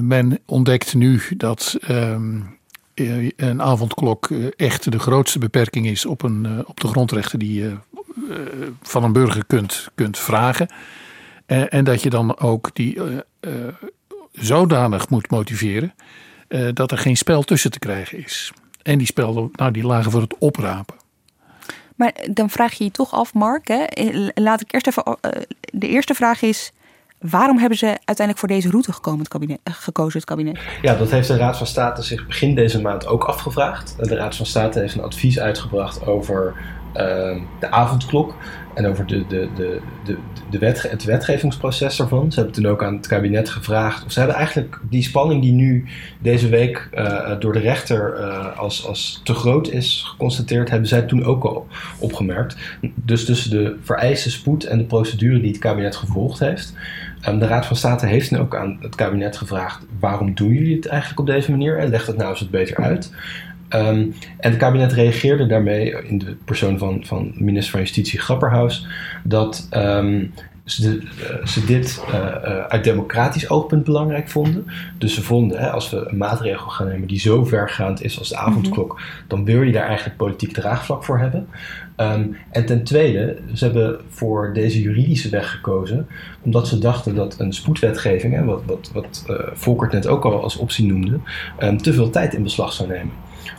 Men 0.00 0.38
ontdekt 0.46 0.94
nu 0.94 1.22
dat 1.36 1.78
um, 1.90 2.56
eh, 2.96 3.30
een 3.36 3.62
avondklok 3.62 4.30
eh, 4.30 4.46
echt 4.56 4.92
de 4.92 4.98
grootste 4.98 5.38
beperking 5.38 5.86
is 5.86 6.06
op, 6.06 6.22
een, 6.22 6.46
eh, 6.46 6.58
op 6.64 6.80
de 6.80 6.88
grondrechten 6.88 7.38
die 7.38 7.60
je 7.60 7.76
eh, 8.28 8.36
van 8.82 9.04
een 9.04 9.12
burger 9.12 9.44
kunt, 9.44 9.88
kunt 9.94 10.18
vragen. 10.18 10.68
En, 11.46 11.84
dat 11.84 12.02
je 12.02 12.10
dan 12.10 12.38
ook 12.38 12.70
die 12.72 13.02
eh, 13.02 13.16
eh, 13.40 13.74
zodanig 14.32 15.08
moet 15.08 15.30
motiveren 15.30 15.94
eh, 16.48 16.68
dat 16.72 16.90
er 16.90 16.98
geen 16.98 17.16
spel 17.16 17.42
tussen 17.42 17.70
te 17.70 17.78
krijgen 17.78 18.24
is. 18.24 18.52
En 18.82 18.98
die 18.98 19.06
spelden, 19.06 19.48
nou, 19.52 19.70
die 19.70 19.86
lagen 19.86 20.10
voor 20.10 20.20
het 20.20 20.38
oprapen. 20.38 20.96
Maar 21.96 22.12
dan 22.30 22.50
vraag 22.50 22.72
je 22.74 22.84
je 22.84 22.90
toch 22.90 23.12
af, 23.14 23.34
Mark. 23.34 23.68
Hè? 23.68 23.82
eh, 23.82 24.28
Laat 24.34 24.60
ik 24.60 24.72
eerst 24.72 24.86
even. 24.86 25.04
eh, 25.20 25.30
de 25.72 25.88
eerste 25.88 26.14
vraag 26.14 26.42
is. 26.42 26.70
Waarom 27.20 27.58
hebben 27.58 27.78
ze 27.78 27.86
uiteindelijk 27.86 28.38
voor 28.38 28.48
deze 28.48 28.70
route 28.70 28.92
gekomen, 28.92 29.20
het 29.20 29.28
kabinet, 29.28 29.58
eh, 29.62 29.72
gekozen, 29.76 30.18
het 30.18 30.28
kabinet? 30.28 30.58
Ja, 30.82 30.94
dat 30.94 31.10
heeft 31.10 31.28
de 31.28 31.36
Raad 31.36 31.56
van 31.56 31.66
State 31.66 32.02
zich 32.02 32.26
begin 32.26 32.54
deze 32.54 32.80
maand 32.80 33.06
ook 33.06 33.24
afgevraagd. 33.24 33.94
De 33.98 34.14
Raad 34.14 34.36
van 34.36 34.46
State 34.46 34.78
heeft 34.78 34.94
een 34.94 35.02
advies 35.02 35.38
uitgebracht 35.38 36.06
over 36.06 36.54
de 37.60 37.70
avondklok 37.70 38.34
en 38.76 38.86
over 38.86 39.06
de, 39.06 39.26
de, 39.26 39.48
de, 39.54 39.80
de, 40.04 40.16
de 40.50 40.58
wet, 40.58 40.90
het 40.90 41.04
wetgevingsproces 41.04 41.96
daarvan. 41.96 42.32
Ze 42.32 42.38
hebben 42.38 42.54
toen 42.54 42.66
ook 42.66 42.82
aan 42.82 42.96
het 42.96 43.06
kabinet 43.06 43.48
gevraagd. 43.48 44.04
Of 44.04 44.12
ze 44.12 44.18
hebben 44.18 44.36
eigenlijk 44.36 44.80
die 44.88 45.02
spanning 45.02 45.42
die 45.42 45.52
nu 45.52 45.84
deze 46.18 46.48
week 46.48 46.88
eh, 46.92 47.32
door 47.38 47.52
de 47.52 47.58
rechter 47.58 48.14
eh, 48.14 48.58
als, 48.58 48.86
als 48.86 49.20
te 49.24 49.34
groot 49.34 49.68
is 49.68 50.04
geconstateerd, 50.06 50.70
hebben 50.70 50.88
zij 50.88 51.02
toen 51.02 51.24
ook 51.24 51.44
al 51.44 51.66
opgemerkt. 51.98 52.56
Dus 52.94 53.24
tussen 53.24 53.50
de 53.50 53.76
vereiste 53.82 54.30
spoed 54.30 54.64
en 54.64 54.78
de 54.78 54.84
procedure 54.84 55.40
die 55.40 55.50
het 55.50 55.58
kabinet 55.58 55.96
gevolgd 55.96 56.38
heeft. 56.38 56.74
Um, 57.28 57.38
de 57.38 57.46
Raad 57.46 57.66
van 57.66 57.76
State 57.76 58.06
heeft 58.06 58.30
nu 58.30 58.38
ook 58.38 58.56
aan 58.56 58.78
het 58.80 58.94
kabinet 58.94 59.36
gevraagd: 59.36 59.86
waarom 60.00 60.34
doen 60.34 60.52
jullie 60.52 60.76
het 60.76 60.86
eigenlijk 60.86 61.20
op 61.20 61.26
deze 61.26 61.50
manier? 61.50 61.78
En 61.78 61.88
leg 61.88 62.06
het 62.06 62.16
nou 62.16 62.30
eens 62.30 62.40
wat 62.40 62.50
beter 62.50 62.76
uit. 62.76 63.12
Um, 63.70 64.14
en 64.38 64.50
het 64.50 64.56
kabinet 64.56 64.92
reageerde 64.92 65.46
daarmee 65.46 65.90
in 66.02 66.18
de 66.18 66.36
persoon 66.44 66.78
van, 66.78 67.04
van 67.04 67.32
minister 67.34 67.70
van 67.70 67.80
Justitie 67.80 68.20
Grapperhaus 68.20 68.86
dat 69.24 69.68
um, 69.70 70.32
ze, 70.64 71.00
uh, 71.00 71.46
ze, 71.46 71.64
dit 71.64 72.02
uh, 72.08 72.14
uh, 72.14 72.64
uit 72.64 72.84
democratisch 72.84 73.50
oogpunt 73.50 73.84
belangrijk 73.84 74.28
vonden. 74.28 74.66
Dus 74.98 75.14
ze 75.14 75.22
vonden, 75.22 75.58
hè, 75.58 75.70
als 75.70 75.90
we 75.90 76.06
een 76.08 76.16
maatregel 76.16 76.68
gaan 76.68 76.86
nemen 76.86 77.08
die 77.08 77.18
zo 77.18 77.44
vergaand 77.44 78.02
is 78.02 78.18
als 78.18 78.28
de 78.28 78.36
avondklok, 78.36 78.92
mm 78.92 78.98
-hmm. 78.98 79.24
dan 79.26 79.44
wil 79.44 79.62
je 79.62 79.72
daar 79.72 79.86
eigenlijk 79.86 80.16
politiek 80.16 80.52
draagvlak 80.52 81.04
voor 81.04 81.18
hebben. 81.18 81.48
Um, 81.96 82.36
en 82.50 82.66
ten 82.66 82.84
tweede, 82.84 83.38
ze 83.54 83.64
hebben 83.64 84.00
voor 84.08 84.52
deze 84.54 84.82
juridische 84.82 85.28
weg 85.28 85.50
gekozen, 85.50 86.06
omdat 86.42 86.68
ze 86.68 86.78
dachten 86.78 87.14
dat 87.14 87.40
een 87.40 87.52
spoedwetgeving, 87.52 88.34
hè, 88.34 88.44
wat, 88.44 88.62
wat, 88.66 88.90
wat 88.92 89.24
uh, 89.30 89.36
Volkert 89.52 89.92
net 89.92 90.06
ook 90.06 90.24
al 90.24 90.42
als 90.42 90.56
optie 90.56 90.86
noemde, 90.86 91.18
um, 91.58 91.82
te 91.82 91.92
veel 91.92 92.10
tijd 92.10 92.34
in 92.34 92.42
beslag 92.42 92.72
zou 92.72 92.88
nemen 92.88 93.12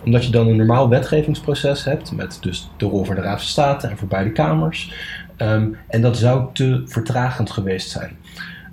omdat 0.05 0.25
je 0.25 0.31
dan 0.31 0.47
een 0.47 0.55
normaal 0.55 0.89
wetgevingsproces 0.89 1.83
hebt, 1.83 2.11
met 2.11 2.37
dus 2.41 2.69
de 2.77 2.85
rol 2.85 3.03
voor 3.03 3.15
de 3.15 3.21
Raad 3.21 3.39
van 3.39 3.47
State 3.47 3.87
en 3.87 3.97
voor 3.97 4.07
beide 4.07 4.31
kamers. 4.31 4.93
Um, 5.37 5.77
en 5.87 6.01
dat 6.01 6.17
zou 6.17 6.47
te 6.53 6.81
vertragend 6.85 7.51
geweest 7.51 7.89
zijn. 7.89 8.17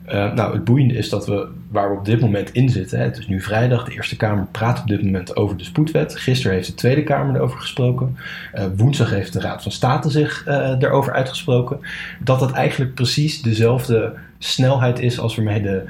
Uh, 0.07 0.33
nou, 0.33 0.53
het 0.53 0.64
boeiende 0.64 0.94
is 0.94 1.09
dat 1.09 1.27
we, 1.27 1.48
waar 1.70 1.90
we 1.90 1.98
op 1.98 2.05
dit 2.05 2.20
moment 2.20 2.53
in 2.53 2.68
zitten, 2.68 2.98
hè, 2.98 3.05
het 3.05 3.18
is 3.18 3.27
nu 3.27 3.40
vrijdag, 3.40 3.85
de 3.85 3.92
Eerste 3.92 4.16
Kamer 4.16 4.46
praat 4.50 4.81
op 4.81 4.87
dit 4.87 5.03
moment 5.03 5.37
over 5.37 5.57
de 5.57 5.64
spoedwet. 5.64 6.16
Gisteren 6.18 6.57
heeft 6.57 6.66
de 6.66 6.74
Tweede 6.74 7.03
Kamer 7.03 7.35
erover 7.35 7.59
gesproken. 7.59 8.16
Uh, 8.55 8.64
woensdag 8.77 9.11
heeft 9.11 9.33
de 9.33 9.40
Raad 9.40 9.62
van 9.62 9.72
State 9.72 10.11
zich 10.11 10.46
uh, 10.48 10.74
erover 10.79 11.12
uitgesproken. 11.12 11.81
Dat 12.20 12.40
dat 12.40 12.53
eigenlijk 12.53 12.94
precies 12.94 13.42
dezelfde 13.42 14.12
snelheid 14.38 15.00
is 15.00 15.18
als 15.18 15.37
waarmee 15.37 15.62
de, 15.62 15.85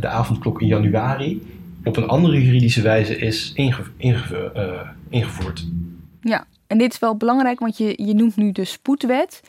de 0.00 0.08
avondklok 0.08 0.60
in 0.60 0.66
januari 0.66 1.57
op 1.84 1.96
een 1.96 2.06
andere 2.06 2.44
juridische 2.44 2.82
wijze 2.82 3.18
is 3.18 3.52
uh, 3.56 3.78
ingevoerd. 5.08 5.66
Ja, 6.20 6.46
en 6.66 6.78
dit 6.78 6.92
is 6.92 6.98
wel 6.98 7.16
belangrijk, 7.16 7.58
want 7.58 7.76
je, 7.76 8.04
je 8.04 8.14
noemt 8.14 8.36
nu 8.36 8.52
de 8.52 8.64
spoedwet. 8.64 9.40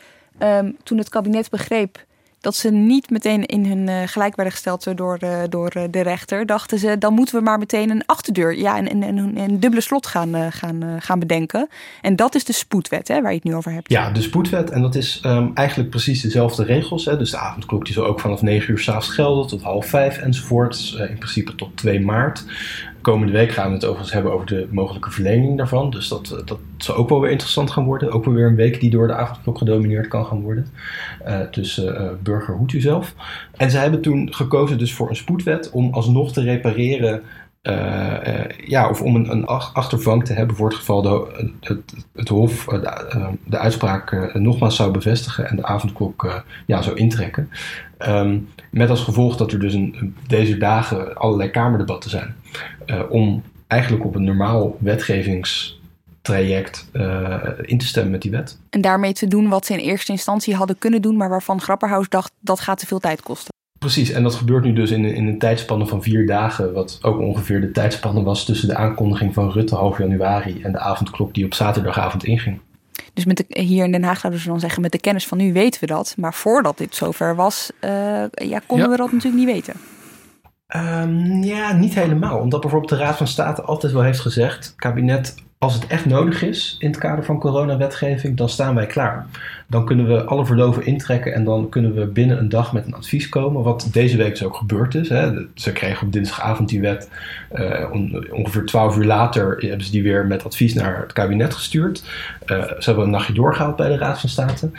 Um, 0.43 0.77
toen 0.83 0.97
het 0.97 1.09
kabinet 1.09 1.49
begreep 1.49 2.05
dat 2.41 2.55
ze 2.55 2.69
niet 2.69 3.09
meteen 3.09 3.45
in 3.45 3.65
hun 3.65 3.87
uh, 3.87 4.01
gelijk 4.05 4.35
werden 4.35 4.53
gesteld 4.53 4.97
door, 4.97 5.19
uh, 5.23 5.39
door 5.49 5.69
de 5.69 6.01
rechter, 6.01 6.45
dachten 6.45 6.79
ze, 6.79 6.97
dan 6.97 7.13
moeten 7.13 7.35
we 7.35 7.41
maar 7.41 7.59
meteen 7.59 7.89
een 7.89 8.05
achterdeur, 8.05 8.57
ja, 8.57 8.77
een, 8.77 9.03
een, 9.03 9.37
een, 9.37 9.59
dubbele 9.59 9.81
slot 9.81 10.07
gaan, 10.07 10.51
gaan, 10.51 10.97
gaan 10.99 11.19
bedenken. 11.19 11.69
En 12.01 12.15
dat 12.15 12.35
is 12.35 12.43
de 12.43 12.53
spoedwet, 12.53 13.07
hè, 13.07 13.21
waar 13.21 13.31
je 13.31 13.37
het 13.37 13.45
nu 13.45 13.55
over 13.55 13.71
hebt. 13.71 13.89
Ja, 13.89 14.11
de 14.11 14.21
spoedwet. 14.21 14.69
En 14.69 14.81
dat 14.81 14.95
is 14.95 15.21
um, 15.25 15.51
eigenlijk 15.53 15.89
precies 15.89 16.21
dezelfde 16.21 16.63
regels. 16.63 17.05
Hè. 17.05 17.17
Dus 17.17 17.31
de 17.31 17.37
avondklok 17.37 17.85
die 17.85 17.93
zal 17.93 18.05
ook 18.05 18.19
vanaf 18.19 18.41
9 18.41 18.71
uur 18.71 18.79
s'avonds 18.79 19.09
gelden 19.09 19.47
tot 19.47 19.61
half 19.61 19.85
5 19.85 20.17
enzovoort. 20.17 20.95
in 21.09 21.17
principe 21.17 21.55
tot 21.55 21.77
2 21.77 21.99
maart. 21.99 22.43
Komende 23.01 23.33
week 23.33 23.51
gaan 23.51 23.67
we 23.67 23.73
het 23.73 23.85
overigens 23.85 24.13
hebben 24.13 24.33
over 24.33 24.47
de 24.47 24.67
mogelijke 24.71 25.11
verlenging 25.11 25.57
daarvan. 25.57 25.89
Dus 25.89 26.07
dat, 26.07 26.41
dat 26.45 26.59
zal 26.77 26.95
ook 26.95 27.09
wel 27.09 27.21
weer 27.21 27.31
interessant 27.31 27.71
gaan 27.71 27.85
worden. 27.85 28.11
Ook 28.11 28.25
wel 28.25 28.33
weer 28.33 28.47
een 28.47 28.55
week 28.55 28.79
die 28.79 28.89
door 28.89 29.07
de 29.07 29.13
avondklok 29.13 29.57
gedomineerd 29.57 30.07
kan 30.07 30.25
gaan 30.25 30.41
worden. 30.41 30.67
Uh, 31.27 31.39
dus 31.51 31.77
uh, 31.79 32.09
burger 32.23 32.55
hoed 32.55 32.73
u 32.73 32.81
zelf. 32.81 33.13
En 33.57 33.71
ze 33.71 33.77
hebben 33.77 34.01
toen 34.01 34.33
gekozen 34.33 34.77
dus 34.77 34.93
voor 34.93 35.09
een 35.09 35.15
spoedwet 35.15 35.69
om 35.71 35.93
alsnog 35.93 36.33
te 36.33 36.41
repareren 36.41 37.21
ja, 38.65 38.89
of 38.89 39.01
om 39.01 39.15
een, 39.15 39.31
een, 39.31 39.45
achtervang 39.45 40.25
te 40.25 40.33
hebben 40.33 40.55
voor 40.55 40.67
het 40.67 40.77
geval 40.77 41.01
de, 41.01 41.49
het, 41.59 41.93
het 42.15 42.27
Hof 42.27 42.65
de, 42.65 43.29
de 43.45 43.57
uitspraak 43.57 44.33
nogmaals 44.33 44.75
zou 44.75 44.91
bevestigen 44.91 45.49
en 45.49 45.55
de 45.55 45.63
avondklok 45.63 46.43
ja, 46.65 46.81
zou 46.81 46.95
intrekken. 46.95 47.49
Um, 48.07 48.49
met 48.71 48.89
als 48.89 49.03
gevolg 49.03 49.37
dat 49.37 49.51
er 49.51 49.59
dus 49.59 49.73
een, 49.73 50.15
deze 50.27 50.57
dagen 50.57 51.15
allerlei 51.15 51.49
kamerdebatten 51.49 52.09
zijn. 52.09 52.35
om 53.09 53.43
eigenlijk 53.67 54.05
op 54.05 54.15
een 54.15 54.23
normaal 54.23 54.77
wetgevingstraject 54.79 56.89
in 57.61 57.77
te 57.77 57.85
stemmen 57.85 58.11
met 58.11 58.21
die 58.21 58.31
wet. 58.31 58.59
En 58.69 58.81
daarmee 58.81 59.13
te 59.13 59.27
doen 59.27 59.49
wat 59.49 59.65
ze 59.65 59.73
in 59.73 59.79
eerste 59.79 60.11
instantie 60.11 60.55
hadden 60.55 60.77
kunnen 60.77 61.01
doen, 61.01 61.17
maar 61.17 61.29
waarvan 61.29 61.61
Grapperhaus 61.61 62.09
dacht 62.09 62.31
dat 62.39 62.59
gaat 62.59 62.79
te 62.79 62.87
veel 62.87 62.99
tijd 62.99 63.21
kosten. 63.21 63.57
Precies, 63.79 64.11
en 64.11 64.23
dat 64.23 64.35
gebeurt 64.35 64.63
nu 64.63 64.73
dus 64.73 64.91
in, 64.91 65.05
in 65.05 65.27
een 65.27 65.39
tijdspanne 65.39 65.87
van 65.87 66.03
vier 66.03 66.25
dagen, 66.25 66.73
wat 66.73 66.99
ook 67.01 67.19
ongeveer 67.19 67.61
de 67.61 67.71
tijdspanne 67.71 68.23
was 68.23 68.45
tussen 68.45 68.67
de 68.67 68.75
aankondiging 68.75 69.33
van 69.33 69.51
Rutte 69.51 69.75
half 69.75 69.97
januari 69.97 70.61
en 70.61 70.71
de 70.71 70.79
avondklok 70.79 71.33
die 71.33 71.45
op 71.45 71.53
zaterdagavond 71.53 72.23
inging. 72.23 72.59
Dus 73.13 73.25
met 73.25 73.37
de, 73.37 73.61
hier 73.61 73.83
in 73.83 73.91
Den 73.91 74.03
Haag 74.03 74.19
zouden 74.19 74.41
ze 74.41 74.47
dan 74.47 74.59
zeggen, 74.59 74.81
met 74.81 74.91
de 74.91 74.99
kennis 74.99 75.27
van 75.27 75.37
nu 75.37 75.53
weten 75.53 75.79
we 75.79 75.85
dat. 75.85 76.13
Maar 76.17 76.33
voordat 76.33 76.77
dit 76.77 76.95
zover 76.95 77.35
was, 77.35 77.71
uh, 77.81 77.89
ja, 78.31 78.59
konden 78.65 78.85
ja. 78.85 78.91
we 78.91 78.97
dat 78.97 79.11
natuurlijk 79.11 79.45
niet 79.45 79.53
weten. 79.53 79.73
Um, 80.75 81.43
ja, 81.43 81.73
niet 81.73 81.93
helemaal. 81.93 82.39
Omdat 82.39 82.61
bijvoorbeeld 82.61 82.91
de 82.91 82.97
Raad 82.97 83.17
van 83.17 83.27
State 83.27 83.61
altijd 83.61 83.93
wel 83.93 84.01
heeft 84.01 84.19
gezegd, 84.19 84.73
kabinet, 84.75 85.35
als 85.57 85.73
het 85.73 85.87
echt 85.87 86.05
nodig 86.05 86.43
is 86.43 86.75
in 86.79 86.89
het 86.89 86.99
kader 86.99 87.25
van 87.25 87.39
coronawetgeving, 87.39 88.37
dan 88.37 88.49
staan 88.49 88.75
wij 88.75 88.85
klaar. 88.85 89.25
Dan 89.67 89.85
kunnen 89.85 90.07
we 90.07 90.23
alle 90.23 90.45
verloven 90.45 90.85
intrekken 90.85 91.33
en 91.33 91.43
dan 91.43 91.69
kunnen 91.69 91.93
we 91.93 92.05
binnen 92.05 92.37
een 92.37 92.49
dag 92.49 92.73
met 92.73 92.85
een 92.85 92.93
advies 92.93 93.29
komen. 93.29 93.63
Wat 93.63 93.89
deze 93.91 94.17
week 94.17 94.29
dus 94.29 94.43
ook 94.43 94.55
gebeurd 94.55 94.95
is. 94.95 95.09
Hè. 95.09 95.31
Ze 95.55 95.71
kregen 95.71 96.07
op 96.07 96.13
dinsdagavond 96.13 96.69
die 96.69 96.81
wet. 96.81 97.09
Uh, 97.53 97.91
ongeveer 98.31 98.65
twaalf 98.65 98.97
uur 98.97 99.05
later 99.05 99.57
hebben 99.59 99.85
ze 99.85 99.91
die 99.91 100.03
weer 100.03 100.25
met 100.25 100.45
advies 100.45 100.73
naar 100.73 101.01
het 101.01 101.13
kabinet 101.13 101.53
gestuurd. 101.53 102.03
Uh, 102.45 102.63
ze 102.63 102.83
hebben 102.85 103.03
een 103.03 103.09
nachtje 103.09 103.33
doorgehaald 103.33 103.75
bij 103.75 103.89
de 103.89 103.97
Raad 103.97 104.19
van 104.19 104.29
State. 104.29 104.71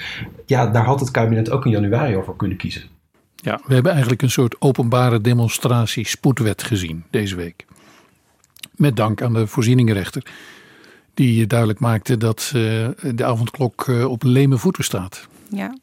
Ja, 0.46 0.66
daar 0.66 0.85
had 0.85 1.00
het 1.00 1.11
kabinet 1.11 1.50
ook 1.50 1.64
in 1.64 1.70
januari 1.70 2.16
over 2.16 2.37
kunnen 2.37 2.57
kiezen. 2.57 2.83
Ja, 3.42 3.61
we 3.66 3.74
hebben 3.74 3.92
eigenlijk 3.92 4.22
een 4.22 4.31
soort 4.31 4.61
openbare 4.61 5.20
demonstratie 5.20 6.07
spoedwet 6.07 6.62
gezien 6.62 7.05
deze 7.11 7.37
week. 7.37 7.64
Met 8.76 8.96
dank 8.96 9.22
aan 9.22 9.33
de 9.33 9.46
voorzieningenrechter 9.46 10.22
die 11.14 11.46
duidelijk 11.46 11.81
maakte 11.81 12.16
dat 12.16 12.53
uh, 12.55 12.88
de 13.14 13.24
avondklok 13.24 13.87
uh, 13.87 14.11
op 14.11 14.22
leme 14.22 14.57
voeten 14.57 14.85
staat. 14.85 15.29
Ja. 15.48 15.76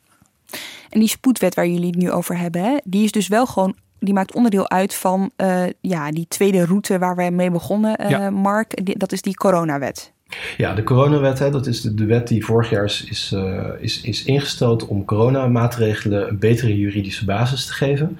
En 0.89 0.99
die 0.99 1.09
spoedwet 1.09 1.55
waar 1.55 1.67
jullie 1.67 1.87
het 1.87 1.95
nu 1.95 2.11
over 2.11 2.37
hebben, 2.37 2.63
hè, 2.63 2.77
die 2.83 3.03
is 3.03 3.11
dus 3.11 3.27
wel 3.27 3.45
gewoon, 3.45 3.75
die 3.99 4.13
maakt 4.13 4.33
onderdeel 4.33 4.69
uit 4.69 4.93
van 4.93 5.31
uh, 5.37 5.63
ja, 5.81 6.11
die 6.11 6.25
tweede 6.27 6.65
route 6.65 6.99
waar 6.99 7.15
we 7.15 7.29
mee 7.29 7.51
begonnen, 7.51 8.09
ja. 8.09 8.29
Mark. 8.29 8.85
Die, 8.85 8.97
dat 8.97 9.11
is 9.11 9.21
die 9.21 9.35
coronawet. 9.35 10.11
Ja, 10.57 10.73
de 10.73 10.83
coronawet, 10.83 11.39
hè, 11.39 11.51
dat 11.51 11.67
is 11.67 11.81
de, 11.81 12.05
wet 12.05 12.27
die 12.27 12.45
vorig 12.45 12.69
jaar 12.69 12.83
is, 12.83 13.03
is, 13.09 13.35
is, 13.79 14.01
is 14.01 14.23
ingesteld 14.23 14.87
om 14.87 15.05
coronamaatregelen 15.05 16.27
een 16.27 16.39
betere 16.39 16.77
juridische 16.77 17.25
basis 17.25 17.65
te 17.65 17.73
geven 17.73 18.17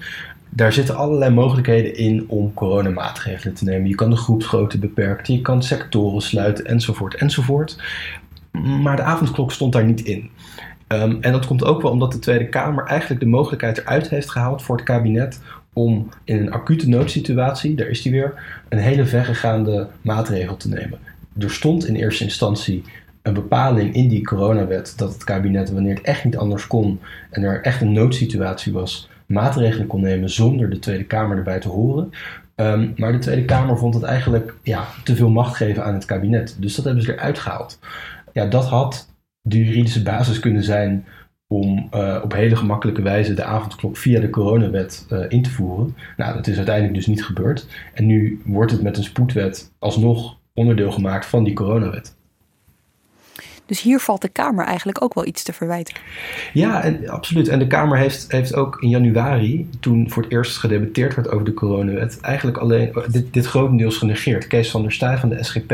daar 0.50 0.72
zitten 0.72 0.96
allerlei 0.96 1.34
mogelijkheden 1.34 1.96
in 1.96 2.24
om 2.28 2.54
coronamaatregelen 2.54 3.54
te 3.54 3.64
nemen. 3.64 3.88
Je 3.88 3.94
kan 3.94 4.10
de 4.10 4.16
groepsgrootte 4.16 4.78
beperken, 4.78 5.34
je 5.34 5.40
kan 5.40 5.62
sectoren 5.62 6.20
sluiten, 6.20 6.64
enzovoort, 6.64 7.14
enzovoort. 7.14 7.82
Maar 8.82 8.96
de 8.96 9.02
avondklok 9.02 9.52
stond 9.52 9.72
daar 9.72 9.84
niet 9.84 10.00
in. 10.00 10.30
Um, 10.88 11.18
en 11.20 11.32
dat 11.32 11.46
komt 11.46 11.64
ook 11.64 11.82
wel 11.82 11.90
omdat 11.90 12.12
de 12.12 12.18
Tweede 12.18 12.48
Kamer 12.48 12.84
eigenlijk 12.84 13.20
de 13.20 13.26
mogelijkheid 13.26 13.78
eruit 13.78 14.08
heeft 14.08 14.30
gehaald 14.30 14.62
voor 14.62 14.76
het 14.76 14.84
kabinet 14.84 15.40
om 15.72 16.08
in 16.24 16.36
een 16.36 16.52
acute 16.52 16.88
noodsituatie, 16.88 17.74
daar 17.74 17.86
is 17.86 18.02
die 18.02 18.12
weer, 18.12 18.34
een 18.68 18.78
hele 18.78 19.06
verregaande 19.06 19.88
maatregel 20.00 20.56
te 20.56 20.68
nemen. 20.68 20.98
Er 21.38 21.50
stond 21.50 21.86
in 21.86 21.94
eerste 21.94 22.24
instantie 22.24 22.84
een 23.22 23.34
bepaling 23.34 23.94
in 23.94 24.08
die 24.08 24.24
coronawet 24.24 24.92
dat 24.96 25.12
het 25.12 25.24
kabinet, 25.24 25.70
wanneer 25.70 25.94
het 25.94 26.04
echt 26.04 26.24
niet 26.24 26.36
anders 26.36 26.66
kon 26.66 27.00
en 27.30 27.42
er 27.42 27.62
echt 27.62 27.80
een 27.80 27.92
noodsituatie 27.92 28.72
was, 28.72 29.08
maatregelen 29.26 29.86
kon 29.86 30.00
nemen 30.00 30.30
zonder 30.30 30.70
de 30.70 30.78
Tweede 30.78 31.04
Kamer 31.04 31.36
erbij 31.36 31.60
te 31.60 31.68
horen. 31.68 32.10
Ehm, 32.54 32.88
maar 32.96 33.12
de 33.12 33.18
Tweede 33.18 33.44
Kamer 33.44 33.78
vond 33.78 33.94
het 33.94 34.02
eigenlijk 34.02 34.54
ja, 34.62 34.84
te 35.04 35.16
veel 35.16 35.30
macht 35.30 35.56
geven 35.56 35.84
aan 35.84 35.94
het 35.94 36.04
kabinet. 36.04 36.56
Dus 36.58 36.74
dat 36.74 36.84
hebben 36.84 37.02
ze 37.02 37.12
eruit 37.12 37.38
gehaald. 37.38 37.78
Ja, 38.32 38.46
dat 38.46 38.66
had 38.66 39.08
de 39.40 39.64
juridische 39.64 40.02
basis 40.02 40.38
kunnen 40.38 40.62
zijn 40.62 41.04
om 41.46 41.88
uh, 41.94 42.20
op 42.22 42.32
hele 42.32 42.56
gemakkelijke 42.56 43.02
wijze 43.02 43.34
de 43.34 43.44
avondklok 43.44 43.96
via 43.96 44.20
de 44.20 44.30
coronawet 44.30 45.06
uh, 45.12 45.24
in 45.28 45.42
te 45.42 45.50
voeren. 45.50 45.96
Nou, 46.16 46.34
dat 46.34 46.46
is 46.46 46.56
uiteindelijk 46.56 46.94
dus 46.94 47.06
niet 47.06 47.24
gebeurd. 47.24 47.66
En 47.94 48.06
nu 48.06 48.40
wordt 48.44 48.72
het 48.72 48.82
met 48.82 48.96
een 48.96 49.04
spoedwet 49.04 49.72
alsnog 49.78 50.37
onderdeel 50.58 50.92
gemaakt 50.92 51.26
van 51.26 51.44
die 51.44 51.54
coronawet. 51.54 52.16
Dus 53.66 53.80
hier 53.80 54.00
valt 54.00 54.22
de 54.22 54.28
Kamer 54.28 54.64
eigenlijk 54.64 55.02
ook 55.02 55.14
wel 55.14 55.26
iets 55.26 55.42
te 55.42 55.52
verwijten. 55.52 55.94
Ja, 56.52 56.82
en, 56.82 57.08
absoluut. 57.08 57.48
En 57.48 57.58
de 57.58 57.66
Kamer 57.66 57.98
heeft, 57.98 58.32
heeft 58.32 58.54
ook 58.54 58.82
in 58.82 58.88
januari, 58.88 59.68
toen 59.80 60.10
voor 60.10 60.22
het 60.22 60.32
eerst 60.32 60.56
gedebatteerd 60.56 61.14
werd 61.14 61.30
over 61.30 61.44
de 61.44 61.54
coronawet, 61.54 62.20
eigenlijk 62.20 62.56
alleen 62.56 62.92
dit, 63.10 63.32
dit 63.32 63.46
grotendeels 63.46 63.96
genegeerd. 63.96 64.46
Kees 64.46 64.70
van 64.70 64.82
der 64.82 64.92
Staaij 64.92 65.18
van 65.18 65.28
de 65.28 65.44
SGP 65.44 65.72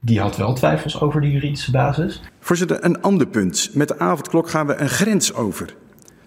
die 0.00 0.20
had 0.20 0.36
wel 0.36 0.54
twijfels 0.54 1.00
over 1.00 1.20
de 1.20 1.30
juridische 1.30 1.70
basis. 1.70 2.22
Voorzitter, 2.40 2.84
een 2.84 3.02
ander 3.02 3.26
punt. 3.26 3.70
Met 3.72 3.88
de 3.88 3.98
avondklok 3.98 4.50
gaan 4.50 4.66
we 4.66 4.74
een 4.74 4.88
grens 4.88 5.34
over. 5.34 5.74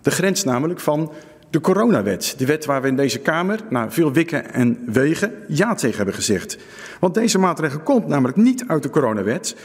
De 0.02 0.12
grens 0.12 0.44
namelijk 0.44 0.80
van 0.80 1.12
de 1.50 1.62
coronawet. 1.62 2.34
De 2.38 2.46
wet 2.46 2.66
waar 2.66 2.82
we 2.82 2.88
in 2.88 2.96
deze 2.96 3.20
Kamer, 3.20 3.60
na 3.70 3.92
veel 3.92 4.12
wikken 4.12 4.54
en 4.54 4.80
wegen, 4.86 5.34
ja 5.48 5.76
tegen 5.76 5.96
hebben 5.96 6.16
gezegd. 6.16 6.58
Want 7.00 7.14
deze 7.14 7.40
maatregel 7.40 7.80
komt 7.80 8.08
namelijk 8.08 8.38
niet 8.38 8.64
uit 8.68 8.84
de 8.84 8.90
coronawet, 8.90 9.56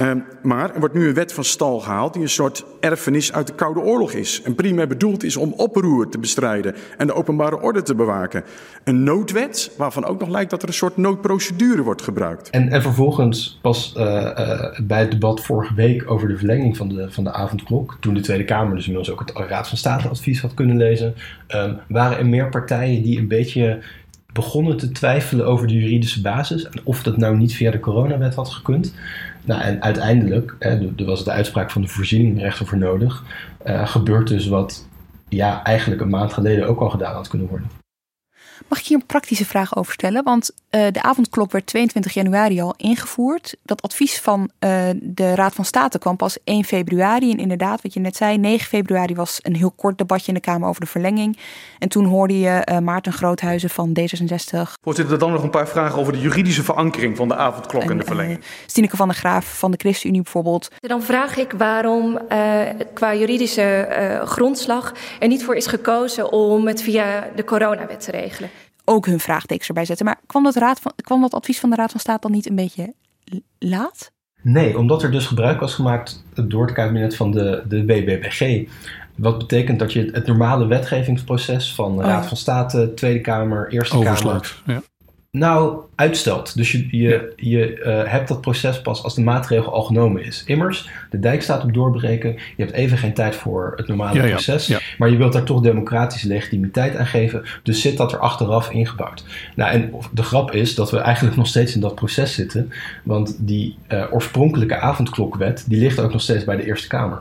uh, 0.00 0.10
maar 0.42 0.74
er 0.74 0.80
wordt 0.80 0.94
nu 0.94 1.08
een 1.08 1.14
wet 1.14 1.32
van 1.32 1.44
stal 1.44 1.80
gehaald 1.80 2.12
die 2.12 2.22
een 2.22 2.28
soort 2.28 2.64
erfenis 2.80 3.32
uit 3.32 3.46
de 3.46 3.54
Koude 3.54 3.80
Oorlog 3.80 4.12
is. 4.12 4.42
En 4.42 4.54
primair 4.54 4.88
bedoeld 4.88 5.22
is 5.22 5.36
om 5.36 5.52
oproer 5.52 6.08
te 6.08 6.18
bestrijden 6.18 6.74
en 6.96 7.06
de 7.06 7.14
openbare 7.14 7.60
orde 7.60 7.82
te 7.82 7.94
bewaken. 7.94 8.44
Een 8.84 9.02
noodwet 9.02 9.70
waarvan 9.76 10.04
ook 10.04 10.20
nog 10.20 10.28
lijkt 10.28 10.50
dat 10.50 10.62
er 10.62 10.68
een 10.68 10.74
soort 10.74 10.96
noodprocedure 10.96 11.82
wordt 11.82 12.02
gebruikt. 12.02 12.50
En, 12.50 12.68
en 12.68 12.82
vervolgens 12.82 13.58
pas 13.62 13.94
uh, 13.96 14.04
uh, 14.04 14.80
bij 14.82 15.00
het 15.00 15.10
debat 15.10 15.40
vorige 15.40 15.74
week 15.74 16.10
over 16.10 16.28
de 16.28 16.36
verlenging 16.36 16.76
van 16.76 16.88
de, 16.88 17.12
van 17.12 17.24
de 17.24 17.32
avondklok, 17.32 17.96
toen 18.00 18.14
de 18.14 18.20
Tweede 18.20 18.44
Kamer 18.44 18.76
dus 18.76 18.86
inmiddels 18.86 19.12
ook 19.12 19.20
het 19.20 19.48
Raad 19.48 19.68
van 19.68 19.78
State 19.78 20.08
advies 20.08 20.40
had 20.40 20.54
kunnen 20.54 20.76
lezen, 20.76 21.14
um, 21.48 21.78
waren 21.88 22.18
er 22.18 22.26
meer 22.26 22.48
partijen 22.48 23.02
die 23.02 23.18
een 23.18 23.28
beetje 23.28 23.82
begonnen 24.32 24.76
te 24.76 24.92
twijfelen 24.92 25.46
over 25.46 25.66
de 25.66 25.74
juridische 25.74 26.20
basis 26.20 26.64
en 26.64 26.80
of 26.84 27.02
dat 27.02 27.16
nou 27.16 27.36
niet 27.36 27.54
via 27.54 27.70
de 27.70 27.80
coronawet 27.80 28.34
had 28.34 28.48
gekund. 28.48 28.94
Nou, 29.50 29.62
en 29.62 29.82
uiteindelijk, 29.82 30.56
er 30.58 31.04
was 31.04 31.24
de 31.24 31.30
uitspraak 31.30 31.70
van 31.70 31.82
de 31.82 31.88
voorzieningrechter 31.88 32.66
voor 32.66 32.78
nodig, 32.78 33.24
uh, 33.66 33.86
gebeurt 33.86 34.28
dus 34.28 34.46
wat 34.46 34.88
ja, 35.28 35.64
eigenlijk 35.64 36.00
een 36.00 36.08
maand 36.08 36.32
geleden 36.32 36.66
ook 36.66 36.80
al 36.80 36.90
gedaan 36.90 37.14
had 37.14 37.28
kunnen 37.28 37.48
worden. 37.48 37.70
Mag 38.68 38.78
ik 38.78 38.86
hier 38.86 38.96
een 38.96 39.06
praktische 39.06 39.44
vraag 39.44 39.76
over 39.76 39.92
stellen? 39.92 40.24
Want 40.24 40.50
uh, 40.70 40.86
de 40.92 41.02
avondklok 41.02 41.50
werd 41.52 41.66
22 41.66 42.12
januari 42.12 42.60
al 42.60 42.74
ingevoerd. 42.76 43.56
Dat 43.62 43.82
advies 43.82 44.20
van 44.20 44.40
uh, 44.40 44.88
de 44.94 45.34
Raad 45.34 45.54
van 45.54 45.64
State 45.64 45.98
kwam 45.98 46.16
pas 46.16 46.38
1 46.44 46.64
februari. 46.64 47.30
En 47.30 47.38
inderdaad, 47.38 47.82
wat 47.82 47.94
je 47.94 48.00
net 48.00 48.16
zei, 48.16 48.38
9 48.38 48.66
februari 48.66 49.14
was 49.14 49.38
een 49.42 49.56
heel 49.56 49.70
kort 49.70 49.98
debatje 49.98 50.28
in 50.28 50.34
de 50.34 50.40
Kamer 50.40 50.68
over 50.68 50.80
de 50.80 50.86
verlenging. 50.86 51.38
En 51.78 51.88
toen 51.88 52.04
hoorde 52.04 52.38
je 52.38 52.66
uh, 52.70 52.78
Maarten 52.78 53.12
Groothuizen 53.12 53.70
van 53.70 53.96
D66. 54.00 54.60
Voorzitter, 54.82 55.18
dan 55.18 55.32
nog 55.32 55.42
een 55.42 55.50
paar 55.50 55.68
vragen 55.68 55.98
over 55.98 56.12
de 56.12 56.20
juridische 56.20 56.62
verankering 56.62 57.16
van 57.16 57.28
de 57.28 57.36
avondklok 57.36 57.82
en, 57.82 57.90
en 57.90 57.98
de 57.98 58.04
verlenging. 58.04 58.40
Stineke 58.66 58.96
van 58.96 59.08
der 59.08 59.16
Graaf 59.16 59.58
van 59.58 59.70
de 59.70 59.76
ChristenUnie 59.76 60.22
bijvoorbeeld. 60.22 60.68
Dan 60.78 61.02
vraag 61.02 61.36
ik 61.36 61.52
waarom 61.52 62.18
qua 62.94 63.14
juridische 63.14 63.88
grondslag 64.24 64.92
er 65.18 65.28
niet 65.28 65.44
voor 65.44 65.54
is 65.54 65.66
gekozen 65.66 66.32
om 66.32 66.66
het 66.66 66.82
via 66.82 67.28
de 67.34 67.44
coronawet 67.44 68.00
te 68.00 68.10
regelen 68.10 68.50
ook 68.84 69.06
hun 69.06 69.20
vraagtekens 69.20 69.68
erbij 69.68 69.84
zetten. 69.84 70.06
Maar 70.06 70.20
kwam 70.26 70.42
dat, 70.42 70.56
raad 70.56 70.80
van, 70.80 70.92
kwam 70.96 71.20
dat 71.20 71.34
advies 71.34 71.60
van 71.60 71.70
de 71.70 71.76
Raad 71.76 71.90
van 71.90 72.00
State 72.00 72.20
dan 72.20 72.30
niet 72.30 72.48
een 72.48 72.54
beetje 72.54 72.94
laat? 73.58 74.12
Nee, 74.42 74.78
omdat 74.78 75.02
er 75.02 75.10
dus 75.10 75.26
gebruik 75.26 75.60
was 75.60 75.74
gemaakt 75.74 76.24
door 76.34 76.66
het 76.66 76.74
kabinet 76.74 77.16
van 77.16 77.30
de, 77.30 77.62
de 77.68 77.84
WBBG. 77.84 78.68
Wat 79.16 79.38
betekent 79.38 79.78
dat 79.78 79.92
je 79.92 80.10
het 80.12 80.26
normale 80.26 80.66
wetgevingsproces 80.66 81.74
van 81.74 81.96
de 81.96 82.02
Raad 82.02 82.26
van 82.26 82.36
State, 82.36 82.92
Tweede 82.94 83.20
Kamer, 83.20 83.72
Eerste 83.72 83.96
Overslaat, 83.96 84.62
Kamer. 84.64 84.82
Ja. 84.82 84.89
Nou, 85.32 85.80
uitstelt. 85.94 86.56
Dus 86.56 86.72
je, 86.72 86.86
je, 86.90 87.32
je 87.36 87.78
uh, 87.78 88.10
hebt 88.12 88.28
dat 88.28 88.40
proces 88.40 88.80
pas 88.80 89.02
als 89.02 89.14
de 89.14 89.22
maatregel 89.22 89.72
al 89.72 89.82
genomen 89.82 90.24
is. 90.24 90.42
Immers, 90.46 90.88
de 91.10 91.18
dijk 91.18 91.42
staat 91.42 91.64
op 91.64 91.74
doorbreken. 91.74 92.30
Je 92.32 92.62
hebt 92.64 92.72
even 92.72 92.98
geen 92.98 93.14
tijd 93.14 93.34
voor 93.34 93.72
het 93.76 93.88
normale 93.88 94.22
ja, 94.22 94.28
proces. 94.28 94.66
ja. 94.66 94.78
Maar 94.98 95.10
je 95.10 95.16
wilt 95.16 95.32
daar 95.32 95.42
toch 95.42 95.60
democratische 95.60 96.28
legitimiteit 96.28 96.96
aan 96.96 97.06
geven. 97.06 97.44
Dus 97.62 97.80
zit 97.80 97.96
dat 97.96 98.12
er 98.12 98.18
achteraf 98.18 98.70
ingebouwd. 98.70 99.24
Nou, 99.54 99.72
en 99.72 99.94
de 100.12 100.22
grap 100.22 100.50
is 100.52 100.74
dat 100.74 100.90
we 100.90 100.98
eigenlijk 100.98 101.36
nog 101.36 101.46
steeds 101.46 101.74
in 101.74 101.80
dat 101.80 101.94
proces 101.94 102.34
zitten. 102.34 102.72
Want 103.02 103.36
die 103.38 103.76
uh, 103.88 104.04
oorspronkelijke 104.12 104.76
avondklokwet, 104.76 105.64
die 105.68 105.80
ligt 105.80 106.00
ook 106.00 106.12
nog 106.12 106.22
steeds 106.22 106.44
bij 106.44 106.56
de 106.56 106.66
Eerste 106.66 106.88
Kamer. 106.88 107.20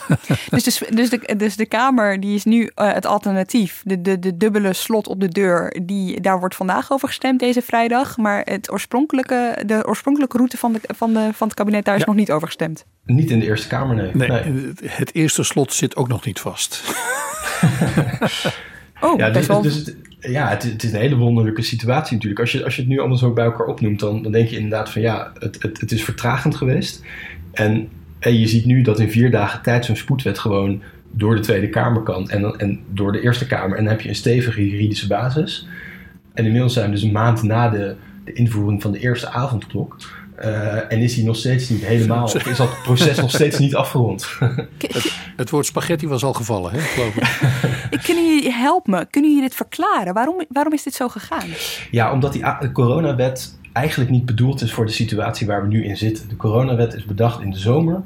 Dus 0.50 0.64
de, 0.64 0.86
dus, 0.94 1.10
de, 1.10 1.34
dus 1.36 1.56
de 1.56 1.66
Kamer 1.66 2.20
die 2.20 2.34
is 2.34 2.44
nu 2.44 2.60
uh, 2.62 2.92
het 2.92 3.06
alternatief. 3.06 3.82
De, 3.84 4.00
de, 4.02 4.18
de 4.18 4.36
dubbele 4.36 4.72
slot 4.72 5.06
op 5.08 5.20
de 5.20 5.28
deur, 5.28 5.76
die, 5.82 6.20
daar 6.20 6.38
wordt 6.40 6.54
vandaag 6.54 6.92
over 6.92 7.08
gestemd 7.08 7.40
deze 7.40 7.62
vrijdag. 7.62 8.16
Maar 8.16 8.42
het 8.44 8.70
oorspronkelijke, 8.72 9.62
de 9.66 9.86
oorspronkelijke 9.86 10.36
route 10.36 10.56
van, 10.56 10.72
de, 10.72 10.80
van, 10.94 11.12
de, 11.12 11.28
van 11.32 11.46
het 11.48 11.56
kabinet, 11.56 11.84
daar 11.84 11.94
is 11.94 12.00
Ja. 12.00 12.06
nog 12.06 12.16
niet 12.16 12.30
over 12.32 12.46
gestemd. 12.46 12.84
Niet 13.04 13.30
in 13.30 13.38
de 13.40 13.46
Eerste 13.46 13.68
Kamer, 13.68 13.96
nee. 13.96 14.10
Nee, 14.14 14.28
Nee. 14.28 14.72
het 14.86 15.14
eerste 15.14 15.42
slot 15.42 15.72
zit 15.72 15.96
ook 15.96 16.08
nog 16.08 16.24
niet 16.24 16.40
vast. 16.40 16.82
Oh, 19.00 19.18
Ja, 19.18 19.26
best 19.26 19.34
dus, 19.38 19.46
wel. 19.46 19.62
dus 19.62 19.74
het, 19.76 19.96
ja 20.20 20.48
het, 20.48 20.62
het 20.62 20.82
is 20.82 20.92
een 20.92 20.98
hele 20.98 21.16
wonderlijke 21.16 21.62
situatie 21.62 22.12
natuurlijk. 22.14 22.40
Als 22.40 22.52
je, 22.52 22.64
als 22.64 22.74
je 22.76 22.80
het 22.80 22.90
nu 22.90 22.98
allemaal 22.98 23.16
zo 23.16 23.32
bij 23.32 23.44
elkaar 23.44 23.66
opnoemt, 23.66 24.00
dan, 24.00 24.22
dan 24.22 24.32
denk 24.32 24.48
je 24.48 24.56
inderdaad 24.56 24.90
van 24.90 25.02
ja, 25.02 25.32
het, 25.38 25.62
het, 25.62 25.80
het 25.80 25.92
is 25.92 26.04
vertragend 26.04 26.56
geweest. 26.56 27.02
En, 27.52 27.88
en 28.22 28.38
je 28.38 28.46
ziet 28.46 28.64
nu 28.64 28.82
dat 28.82 29.00
in 29.00 29.10
vier 29.10 29.30
dagen 29.30 29.62
tijd 29.62 29.84
zo'n 29.84 29.96
spoedwet 29.96 30.38
gewoon 30.38 30.82
door 31.10 31.34
de 31.34 31.40
Tweede 31.40 31.68
Kamer 31.68 32.02
kan 32.02 32.30
en, 32.30 32.42
dan- 32.42 32.58
en 32.58 32.80
door 32.88 33.12
de 33.12 33.20
Eerste 33.20 33.46
Kamer. 33.46 33.76
En 33.78 33.84
dan 33.84 33.92
heb 33.92 34.02
je 34.02 34.08
een 34.08 34.14
stevige 34.14 34.68
juridische 34.70 35.06
basis. 35.06 35.66
En 36.34 36.44
inmiddels 36.44 36.72
zijn 36.72 36.86
we 36.86 36.92
dus 36.92 37.02
een 37.02 37.12
maand 37.12 37.42
na 37.42 37.68
de, 37.68 37.94
de 38.24 38.32
invoering 38.32 38.82
van 38.82 38.92
de 38.92 38.98
eerste 38.98 39.28
avondklok. 39.28 39.96
Eh, 40.36 40.92
en 40.92 40.98
is 40.98 41.14
die 41.14 41.24
nog 41.24 41.36
steeds 41.36 41.68
niet 41.68 41.84
helemaal, 41.84 42.24
of 42.24 42.46
is 42.46 42.56
dat 42.56 42.82
proces 42.82 43.16
nog 43.16 43.30
steeds 43.30 43.58
niet 43.58 43.74
afgerond? 43.74 44.28
Het 45.36 45.50
woord 45.50 45.66
spaghetti 45.66 46.08
was 46.08 46.24
al 46.24 46.32
gevallen, 46.32 46.72
hè, 46.72 46.78
geloof 46.80 47.16
ik. 47.90 48.00
Kunnen 48.02 48.26
jullie 48.34 48.52
help 48.52 48.86
me? 48.86 49.06
Kunnen 49.10 49.30
jullie 49.30 49.48
dit 49.48 49.56
verklaren? 49.56 50.14
Waarom, 50.14 50.44
waarom 50.48 50.72
is 50.72 50.82
dit 50.82 50.94
zo 50.94 51.08
gegaan? 51.08 51.46
Ja, 51.90 52.12
omdat 52.12 52.32
die 52.32 52.72
coronawet 52.72 53.58
eigenlijk 53.72 54.10
niet 54.10 54.26
bedoeld 54.26 54.60
is 54.60 54.72
voor 54.72 54.86
de 54.86 54.92
situatie 54.92 55.46
waar 55.46 55.62
we 55.62 55.68
nu 55.68 55.84
in 55.84 55.96
zitten. 55.96 56.28
De 56.28 56.36
coronawet 56.36 56.94
is 56.94 57.04
bedacht 57.04 57.40
in 57.40 57.50
de 57.50 57.58
zomer. 57.58 58.02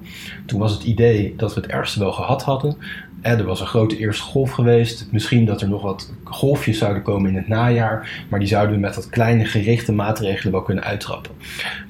Toen 0.47 0.61
was 0.61 0.73
het 0.73 0.83
idee 0.83 1.35
dat 1.37 1.55
we 1.55 1.61
het 1.61 1.71
ergste 1.71 1.99
wel 1.99 2.13
gehad 2.13 2.43
hadden. 2.43 2.77
Eh, 3.21 3.33
Er 3.39 3.45
was 3.45 3.61
een 3.61 3.67
grote 3.67 3.99
eerste 3.99 4.23
golf 4.23 4.51
geweest. 4.51 5.09
Misschien 5.11 5.45
dat 5.45 5.61
er 5.61 5.69
nog 5.69 5.83
wat 5.83 6.13
golfjes 6.25 6.79
zouden 6.79 7.03
komen 7.03 7.31
in 7.31 7.37
het 7.37 7.49
najaar. 7.49 8.25
Maar 8.29 8.39
die 8.39 8.49
zouden 8.49 8.75
we 8.75 8.81
met 8.81 8.95
wat 8.95 9.09
kleine 9.09 9.45
gerichte 9.45 9.93
maatregelen 9.93 10.53
wel 10.53 10.63
kunnen 10.63 10.85
uittrappen. 10.85 11.31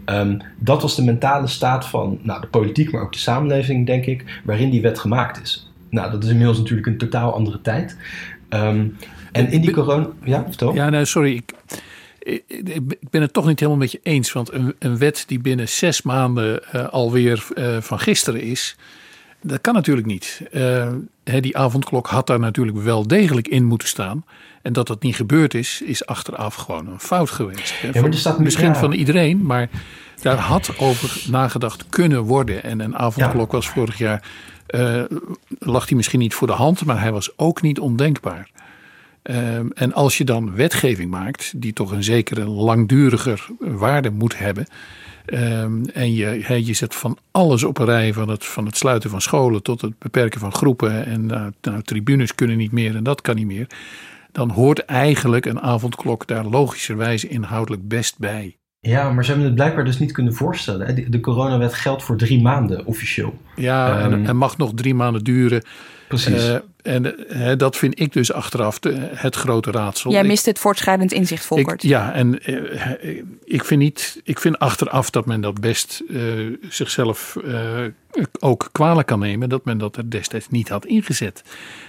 Ehm, 0.05 0.39
dat 0.59 0.83
was 0.83 0.97
de 0.97 1.05
mentale 1.05 1.47
staat 1.47 1.87
van 1.87 2.19
nou, 2.23 2.41
de 2.41 2.47
politiek, 2.47 2.93
maar 2.93 3.03
ook 3.03 3.12
de 3.12 3.19
samenleving, 3.19 3.87
denk 3.87 4.07
ik, 4.07 4.41
waarin 4.45 4.71
die 4.71 4.83
wet 4.83 4.99
gemaakt 4.99 5.43
is. 5.43 5.71
Nou, 5.91 6.11
dat 6.11 6.25
is 6.25 6.31
inmiddels 6.31 6.59
natuurlijk 6.59 6.87
een 6.87 6.99
totaal 6.99 7.35
andere 7.35 7.61
tijd. 7.61 7.97
Ehm, 8.49 8.87
en 9.33 9.51
in 9.51 9.61
die 9.61 9.71
corona... 9.71 10.07
Ja, 10.25 10.45
vertel. 10.47 10.75
Ja, 10.75 10.89
nee, 10.91 11.05
sorry. 11.05 11.35
Ik, 11.35 11.53
ik, 12.27 13.11
ben 13.11 13.21
het 13.21 13.33
toch 13.33 13.47
niet 13.47 13.61
helemaal 13.61 13.81
met 13.81 13.93
je 13.93 14.01
eens. 14.03 14.33
Want 14.33 14.53
een, 14.53 14.75
een 14.79 14.99
wet 14.99 15.25
die 15.27 15.39
binnen 15.39 15.69
zes 15.69 16.03
maanden 16.03 16.73
eh, 16.73 16.89
alweer 16.89 17.47
eh, 17.55 17.77
van 17.81 17.99
gisteren 17.99 18.41
is. 18.41 18.77
Dat 19.43 19.61
kan 19.61 19.75
natuurlijk 19.75 20.07
niet. 20.07 20.41
Eh, 20.53 20.93
hè, 21.25 21.41
die 21.41 21.57
avondklok 21.57 22.07
had 22.07 22.27
daar 22.27 22.39
natuurlijk 22.39 22.79
wel 22.79 23.07
degelijk 23.07 23.49
in 23.49 23.65
moeten 23.65 23.89
staan. 23.89 24.25
En 24.62 24.73
dat 24.73 24.87
dat 24.87 25.03
niet 25.03 25.17
gebeurd 25.17 25.55
is, 25.55 25.83
is 25.85 26.07
achteraf 26.07 26.55
gewoon 26.55 26.87
een 26.87 27.01
fout 27.01 27.31
geweest. 27.31 27.75
hè. 27.81 28.09
Misschien 28.39 28.77
van 28.77 28.93
iedereen, 28.93 29.47
maar 29.47 29.69
daar 30.23 30.37
had 30.37 30.79
over 30.79 31.23
nagedacht 31.31 31.89
kunnen 31.89 32.23
worden. 32.23 32.62
En 32.62 32.81
een 32.81 32.97
avondklok 32.97 33.53
was 33.53 33.69
vorig 33.69 33.99
jaar, 33.99 34.23
lag 35.59 35.87
die 35.87 35.97
misschien 35.97 36.19
niet 36.19 36.35
voor 36.35 36.47
de 36.47 36.53
hand, 36.53 36.85
maar 36.85 37.01
hij 37.01 37.12
was 37.12 37.39
ook 37.39 37.62
niet 37.62 37.79
ondenkbaar. 37.79 38.51
Ehm, 39.27 39.67
en 39.75 39.93
als 39.93 40.19
je 40.19 40.25
dan 40.25 40.55
wetgeving 40.55 41.11
maakt, 41.11 41.53
die 41.57 41.73
toch 41.73 41.91
een 41.91 42.05
zekere 42.05 42.45
langduriger 42.45 43.47
waarde 43.59 44.11
moet 44.11 44.39
hebben. 44.39 44.67
ehm, 45.27 45.85
en 45.85 46.15
je, 46.15 46.65
je 46.67 46.73
zet 46.75 46.95
van 46.95 47.19
alles 47.31 47.65
op 47.65 47.79
een 47.79 47.85
rij, 47.85 48.12
van 48.12 48.29
het, 48.29 48.45
van 48.45 48.67
het 48.67 48.77
sluiten 48.77 49.11
van 49.11 49.21
scholen 49.21 49.62
tot 49.62 49.81
het 49.81 49.99
beperken 49.99 50.41
van 50.41 50.53
groepen. 50.53 51.07
En 51.07 51.27
nou, 51.27 51.53
nou, 51.62 51.83
tribunes 51.83 52.35
kunnen 52.35 52.57
niet 52.57 52.73
meer 52.73 52.97
en 52.97 53.03
dat 53.05 53.21
kan 53.21 53.37
niet 53.37 53.47
meer. 53.47 53.67
Dan 54.33 54.51
hoort 54.51 54.85
eigenlijk 54.85 55.47
een 55.47 55.61
avondklok 55.61 56.27
daar 56.27 56.45
logischerwijze 56.45 57.29
inhoudelijk 57.29 57.89
best 57.89 58.19
bij. 58.19 58.57
Ja, 58.81 59.11
maar 59.12 59.25
ze 59.25 59.31
hebben 59.31 59.47
het 59.49 59.57
blijkbaar 59.57 59.85
dus 59.85 59.99
niet 59.99 60.12
kunnen 60.12 60.35
voorstellen. 60.35 61.11
de 61.11 61.21
coronawet 61.21 61.75
geldt 61.75 62.03
voor 62.03 62.17
drie 62.17 62.43
maanden 62.43 62.87
officieel. 62.87 63.39
Ja, 63.57 64.01
en, 64.01 64.12
Ehm, 64.12 64.27
en 64.27 64.37
mag 64.37 64.57
nog 64.57 64.73
drie 64.75 64.95
maanden 64.95 65.25
duren. 65.25 65.62
Precies. 66.09 66.49
Eh, 66.49 66.57
en 66.83 67.29
eh, 67.29 67.57
dat 67.57 67.77
vind 67.77 68.01
ik 68.01 68.12
dus 68.12 68.33
achteraf 68.33 68.79
de, 68.79 68.95
het 69.14 69.35
grote 69.37 69.71
raadsel. 69.71 70.11
Jij 70.11 70.21
Ik- 70.21 70.27
mist 70.27 70.47
het 70.47 70.59
voortschrijdend 70.59 71.12
inzicht, 71.12 71.45
Volkert. 71.47 71.83
ik, 71.83 71.90
ja, 71.90 72.12
en 72.12 72.42
eh, 72.42 73.23
ik, 73.45 73.64
vind 73.64 73.81
niet, 73.81 74.21
ik 74.25 74.40
vind 74.40 74.59
achteraf 74.59 75.11
dat 75.11 75.27
men 75.27 75.40
dat 75.40 75.61
best 75.61 76.03
eh, 76.11 76.21
zichzelf 76.69 77.37
eh, 77.45 77.79
ook 78.40 78.69
kwalijk 78.73 79.07
kan 79.07 79.19
nemen. 79.19 79.49
Dat 79.49 79.64
men 79.64 79.79
dat 79.79 79.97
er 79.97 80.11
destijds 80.11 80.49
niet 80.49 80.69
had 80.69 80.87
ingezet. 80.87 81.42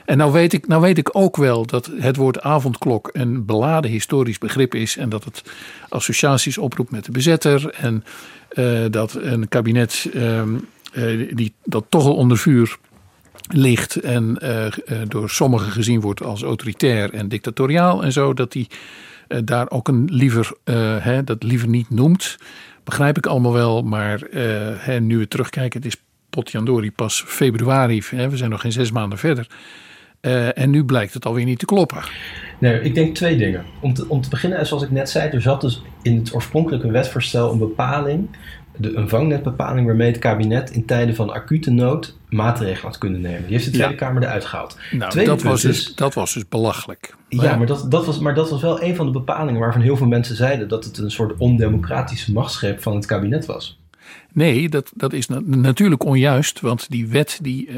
En 0.06 0.18
nou 0.18 0.32
weet, 0.32 0.54
ik, 0.54 0.68
nou 0.68 0.82
weet 0.82 0.98
ik 0.98 1.10
ook 1.12 1.36
wel 1.38 1.66
dat 1.66 1.90
het 1.98 2.16
woord 2.16 2.42
avondklok 2.42 3.10
een 3.14 3.46
beladen 3.46 3.92
historisch 3.92 4.38
begrip 4.38 4.76
is. 4.76 4.98
En 4.98 5.10
dat 5.10 5.24
het 5.24 5.44
associaties 5.90 6.58
oproept 6.58 6.92
met 6.92 7.06
de 7.06 7.12
bezetter. 7.12 7.70
En 7.70 8.04
eh, 8.50 8.80
dat 8.90 9.14
een 9.14 9.48
kabinet 9.50 10.10
ehm, 10.14 10.56
eh, 10.94 11.36
die, 11.36 11.54
dat 11.64 11.86
toch 11.90 12.06
al 12.06 12.16
onder 12.16 12.38
vuur 12.38 12.78
ligt 13.48 13.96
en 13.96 14.38
eh, 14.38 14.66
eh, 14.66 14.72
door 15.08 15.30
sommigen 15.30 15.72
gezien 15.72 16.02
wordt 16.02 16.24
als 16.24 16.44
autoritair 16.44 17.14
en 17.14 17.28
dictatoriaal 17.28 18.04
en 18.04 18.12
zo, 18.12 18.34
dat 18.34 18.54
hij 18.54 18.68
eh, 19.28 19.40
daar 19.44 19.70
ook 19.70 19.88
een 19.88 20.08
liever, 20.12 20.52
hè, 21.02 21.24
dat 21.24 21.44
liever 21.44 21.68
niet 21.68 21.90
noemt. 21.90 22.38
Begrijp 22.84 23.18
ik 23.18 23.26
allemaal 23.26 23.54
wel, 23.54 23.82
maar 23.82 24.20
hè, 24.78 25.00
nu 25.00 25.18
we 25.18 25.28
terugkijken, 25.28 25.82
het 25.82 25.94
is 25.94 26.02
potjandori 26.30 26.92
pas 26.92 27.24
februari, 27.28 28.04
hè, 28.10 28.30
we 28.30 28.38
zijn 28.38 28.50
nog 28.50 28.62
geen 28.62 28.72
zes 28.72 28.92
maanden 28.92 29.18
verder. 29.18 29.48
En 30.54 30.70
nu 30.70 30.84
blijkt 30.84 31.14
het 31.14 31.26
alweer 31.26 31.46
niet 31.46 31.60
te 31.60 31.66
kloppen. 31.66 32.02
Nee, 32.60 32.82
ik 32.82 32.96
denk 32.96 33.16
twee 33.16 33.38
dingen. 33.38 33.66
Om 33.82 33.94
te, 33.94 34.10
om 34.10 34.22
te 34.22 34.30
beginnen, 34.30 34.66
zoals 34.66 34.84
ik 34.84 34.92
net 34.92 35.10
zei, 35.10 35.30
er 35.30 35.42
zat 35.42 35.62
dus 35.62 35.82
in 36.02 36.18
het 36.18 36.34
oorspronkelijke 36.34 36.92
wetsvoorstel 36.92 37.52
een 37.52 37.60
bepaling, 37.60 38.30
de, 38.78 38.96
een 38.96 39.10
vangnetbepaling 39.10 39.86
waarmee 39.86 40.08
het 40.12 40.20
kabinet 40.20 40.70
in 40.72 40.86
tijden 40.86 41.16
van 41.16 41.30
acute 41.34 41.72
nood 41.72 42.16
maatregelen 42.30 42.82
had 42.92 42.98
kunnen 42.98 43.22
nemen. 43.22 43.42
Die 43.42 43.52
heeft 43.52 43.66
de 43.66 43.72
Tweede 43.72 43.92
Ja. 43.92 43.98
Kamer 43.98 44.24
eruit 44.24 44.46
gehaald. 44.46 44.78
Nou, 44.92 45.12
Tweede 45.12 45.30
dat 45.30 45.42
was, 45.42 45.62
dus, 45.62 45.78
is- 45.88 45.96
dat 45.96 46.14
was 46.14 46.34
dus 46.34 46.48
belachelijk. 46.48 47.16
Ja, 47.30 47.56
maar 47.56 47.68
dat, 47.68 47.92
dat 47.92 48.06
was, 48.06 48.20
maar 48.20 48.36
dat 48.36 48.50
was 48.50 48.62
wel 48.62 48.82
een 48.84 48.96
van 48.96 49.06
de 49.06 49.12
bepalingen 49.12 49.60
waarvan 49.60 49.82
heel 49.82 49.98
veel 49.98 50.08
mensen 50.08 50.36
zeiden 50.36 50.68
dat 50.68 50.84
het 50.86 50.98
een 50.98 51.12
soort 51.12 51.38
ondemocratische 51.38 52.32
machtsgreep 52.34 52.82
van 52.82 52.96
het 52.96 53.06
kabinet 53.06 53.46
was. 53.46 53.80
Nee, 54.34 54.70
dat, 54.70 54.92
dat 54.96 55.14
is 55.14 55.28
na- 55.28 55.42
natuurlijk 55.46 56.04
onjuist, 56.06 56.60
want 56.60 56.90
die 56.90 57.08
wet 57.08 57.40
die 57.42 57.68
eh, 57.68 57.76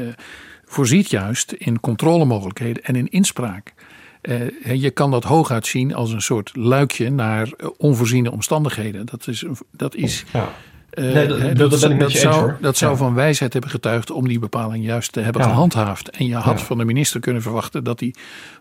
voorziet 0.64 1.10
juist 1.10 1.52
in 1.52 1.80
controlemogelijkheden 1.80 2.84
en 2.84 2.96
in 2.96 3.08
inspraak. 3.08 3.74
Eh, 4.20 4.74
je 4.74 4.90
kan 4.90 5.10
dat 5.10 5.24
hooguit 5.24 5.66
zien 5.66 5.94
als 5.94 6.12
een 6.12 6.22
soort 6.22 6.50
luikje 6.56 7.10
naar 7.10 7.52
eh, 7.56 7.68
onvoorziene 7.76 8.30
omstandigheden. 8.30 9.06
Dat 9.06 9.26
is, 9.28 9.44
dat 9.72 9.94
is 9.94 10.24
Ja. 10.32 10.48
Nee, 10.94 11.26
dat- 11.54 11.78
zou, 12.10 12.52
dat 12.60 12.76
zou 12.76 12.90
Ja. 12.92 12.96
van 12.96 13.14
wijsheid 13.14 13.52
hebben 13.52 13.70
getuigd 13.70 14.10
om 14.10 14.28
die 14.28 14.38
bepaling 14.38 14.84
juist 14.84 15.12
te 15.12 15.20
hebben 15.20 15.42
Ja. 15.42 15.48
gehandhaafd. 15.48 16.10
En 16.10 16.26
je 16.26 16.34
had 16.34 16.58
Ja. 16.58 16.64
van 16.64 16.78
de 16.78 16.84
minister 16.84 17.20
kunnen 17.20 17.42
verwachten 17.42 17.84
dat 17.84 18.00
hij 18.00 18.14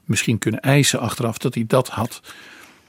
misschien 0.06 0.40
kunnen 0.40 0.60
eisen 0.60 1.00
achteraf 1.00 1.38
dat 1.38 1.54
hij 1.54 1.64
dat 1.68 1.88
had 1.90 2.22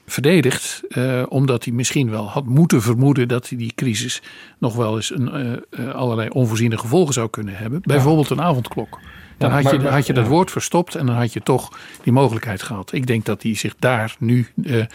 verdedigd. 0.07 0.81
eh, 0.89 1.23
omdat 1.29 1.63
hij 1.65 1.73
misschien 1.73 2.09
wel 2.09 2.29
had 2.29 2.45
moeten 2.45 2.81
vermoeden 2.81 3.27
dat 3.27 3.49
hij 3.49 3.57
die 3.57 3.71
crisis 3.75 4.21
nog 4.57 4.75
wel 4.75 4.95
eens 4.95 5.11
een, 5.15 5.31
eh, 5.31 5.51
eh, 5.87 5.93
allerlei 5.95 6.29
onvoorziene 6.29 6.77
gevolgen 6.77 7.13
zou 7.13 7.29
kunnen 7.29 7.55
hebben. 7.55 7.79
Bijvoorbeeld 7.83 8.29
een 8.29 8.41
avondklok. 8.41 8.99
Dan 9.37 9.51
had, 9.51 9.71
je, 9.71 9.79
maar- 9.79 9.91
had 9.91 10.05
je 10.07 10.13
dat 10.13 10.27
woord 10.27 10.51
verstopt 10.51 10.95
en 10.95 11.05
dan 11.05 11.15
had 11.15 11.33
je 11.33 11.41
toch 11.41 11.77
die 12.03 12.13
mogelijkheid 12.13 12.61
gehad. 12.61 12.93
Ik 12.93 13.07
denk 13.07 13.25
dat 13.25 13.43
hij 13.43 13.55
zich 13.55 13.75
daar 13.79 14.15
nu 14.19 14.47
de, 14.55 14.87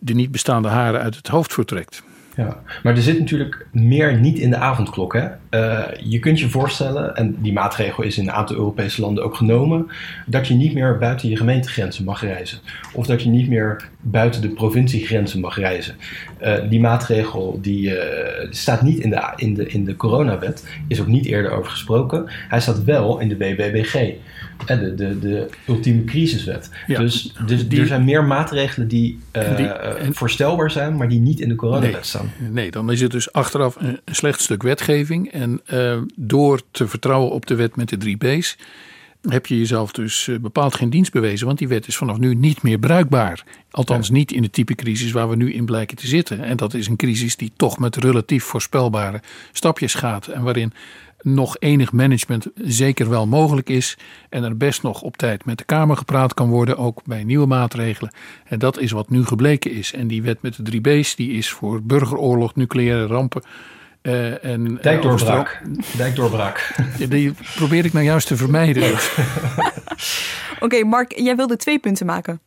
de 0.00 0.14
niet 0.14 0.30
bestaande 0.30 0.68
haren 0.68 1.00
uit 1.00 1.16
het 1.16 1.28
hoofd 1.28 1.52
vertrekt. 1.52 2.02
Ja, 2.36 2.62
maar 2.82 2.96
er 2.96 3.02
zit 3.02 3.18
natuurlijk 3.18 3.66
meer 3.72 4.18
niet 4.18 4.38
in 4.38 4.50
de 4.50 4.56
avondklok. 4.56 5.12
Hè? 5.12 5.28
Eh, 5.50 5.82
je 6.02 6.18
kunt 6.18 6.40
je 6.40 6.48
voorstellen, 6.48 7.16
en 7.16 7.36
die 7.40 7.52
maatregel 7.52 8.02
is 8.04 8.18
in 8.18 8.28
een 8.28 8.32
aantal 8.34 8.56
Europese 8.56 9.00
landen 9.00 9.24
ook 9.24 9.34
genomen, 9.34 9.86
dat 10.26 10.46
je 10.46 10.54
niet 10.54 10.74
meer 10.74 10.98
buiten 10.98 11.28
je 11.28 11.36
gemeentegrenzen 11.36 12.04
mag 12.04 12.20
reizen. 12.22 12.58
Of 12.92 13.06
dat 13.06 13.22
je 13.22 13.28
niet 13.28 13.48
meer 13.48 13.88
buiten 14.00 14.40
de 14.40 14.48
provinciegrenzen 14.48 15.40
mag 15.40 15.56
reizen. 15.58 15.94
Eh, 16.38 16.54
die 16.68 16.80
maatregel 16.80 17.58
die, 17.62 17.96
eh, 17.98 18.46
staat 18.50 18.82
niet 18.82 18.98
in 18.98 19.10
de, 19.10 19.32
in, 19.36 19.54
de, 19.54 19.66
in 19.66 19.84
de 19.84 19.96
coronawet, 19.96 20.66
is 20.88 21.00
ook 21.00 21.06
niet 21.06 21.26
eerder 21.26 21.50
over 21.50 21.70
gesproken. 21.70 22.24
Hij 22.48 22.60
staat 22.60 22.84
wel 22.84 23.18
in 23.18 23.28
de 23.28 23.34
BBBG, 23.36 23.92
de, 24.66 24.94
de, 24.94 25.18
de 25.18 25.46
ultieme 25.68 26.04
crisiswet. 26.04 26.70
Ja, 26.86 26.98
dus 26.98 27.34
dus 27.46 27.68
die- 27.68 27.80
er 27.80 27.86
zijn 27.86 28.04
meer 28.04 28.24
maatregelen 28.24 28.88
die, 28.88 29.18
Die- 29.56 29.66
en- 29.66 30.14
voorstelbaar 30.14 30.70
zijn, 30.70 30.96
maar 30.96 31.08
die 31.08 31.20
niet 31.20 31.40
in 31.40 31.48
de 31.48 31.54
coronawet 31.54 31.92
Nee. 31.92 32.02
staan. 32.02 32.30
Nee, 32.50 32.70
dan 32.70 32.92
is 32.92 33.00
het 33.00 33.10
dus 33.10 33.32
achteraf 33.32 33.76
een 33.80 33.98
slecht 34.06 34.40
stuk 34.40 34.62
wetgeving. 34.62 35.32
En 35.40 35.60
eh, 35.66 35.98
door 36.16 36.60
te 36.70 36.88
vertrouwen 36.88 37.30
op 37.30 37.46
de 37.46 37.54
wet 37.54 37.76
met 37.76 37.88
de 37.88 37.96
drie 37.96 38.16
B's 38.16 38.56
heb 39.28 39.46
je 39.46 39.58
jezelf 39.58 39.92
dus 39.92 40.28
eh, 40.28 40.38
bepaald 40.38 40.74
geen 40.74 40.90
dienst 40.90 41.12
bewezen. 41.12 41.46
Want 41.46 41.58
die 41.58 41.68
wet 41.68 41.86
is 41.86 41.96
vanaf 41.96 42.18
nu 42.18 42.34
niet 42.34 42.62
meer 42.62 42.78
bruikbaar. 42.78 43.44
Althans 43.70 44.10
niet 44.10 44.32
in 44.32 44.42
de 44.42 44.50
type 44.50 44.74
crisis 44.74 45.12
waar 45.12 45.28
we 45.28 45.36
nu 45.36 45.52
in 45.52 45.64
blijken 45.64 45.96
te 45.96 46.06
zitten. 46.06 46.44
En 46.44 46.56
dat 46.56 46.74
is 46.74 46.86
een 46.86 46.96
crisis 46.96 47.36
die 47.36 47.52
toch 47.56 47.78
met 47.78 47.96
relatief 47.96 48.44
voorspelbare 48.44 49.20
stapjes 49.52 49.94
gaat. 49.94 50.26
En 50.26 50.42
waarin 50.42 50.72
nog 51.22 51.56
enig 51.58 51.92
management 51.92 52.46
zeker 52.54 53.08
wel 53.08 53.26
mogelijk 53.26 53.68
is. 53.68 53.98
En 54.28 54.44
er 54.44 54.56
best 54.56 54.82
nog 54.82 55.02
op 55.02 55.16
tijd 55.16 55.44
met 55.44 55.58
de 55.58 55.64
Kamer 55.64 55.96
gepraat 55.96 56.34
kan 56.34 56.48
worden, 56.48 56.76
ook 56.76 57.04
bij 57.04 57.24
nieuwe 57.24 57.46
maatregelen. 57.46 58.12
En 58.44 58.58
dat 58.58 58.78
is 58.78 58.90
wat 58.90 59.10
nu 59.10 59.24
gebleken 59.24 59.72
is. 59.72 59.92
En 59.92 60.06
die 60.06 60.22
wet 60.22 60.42
met 60.42 60.56
de 60.56 60.62
drie 60.62 60.80
B's, 60.80 61.14
die 61.16 61.32
is 61.32 61.50
voor 61.50 61.82
burgeroorlog, 61.82 62.54
nucleaire 62.54 63.06
rampen. 63.06 63.42
Eh, 64.02 64.44
en, 64.44 64.76
eh, 64.76 64.82
Dijkdoorbraak. 64.82 65.62
Dijkdoorbraak. 65.96 66.74
Die 67.08 67.32
probeer 67.56 67.84
ik 67.84 67.92
nou 67.92 68.04
juist 68.04 68.26
te 68.26 68.36
vermijden. 68.36 68.82
Oké, 70.60 70.84
Mark, 70.84 71.18
jij 71.18 71.36
wilde 71.36 71.56
twee 71.56 71.78
punten 71.78 72.06
maken. 72.06 72.40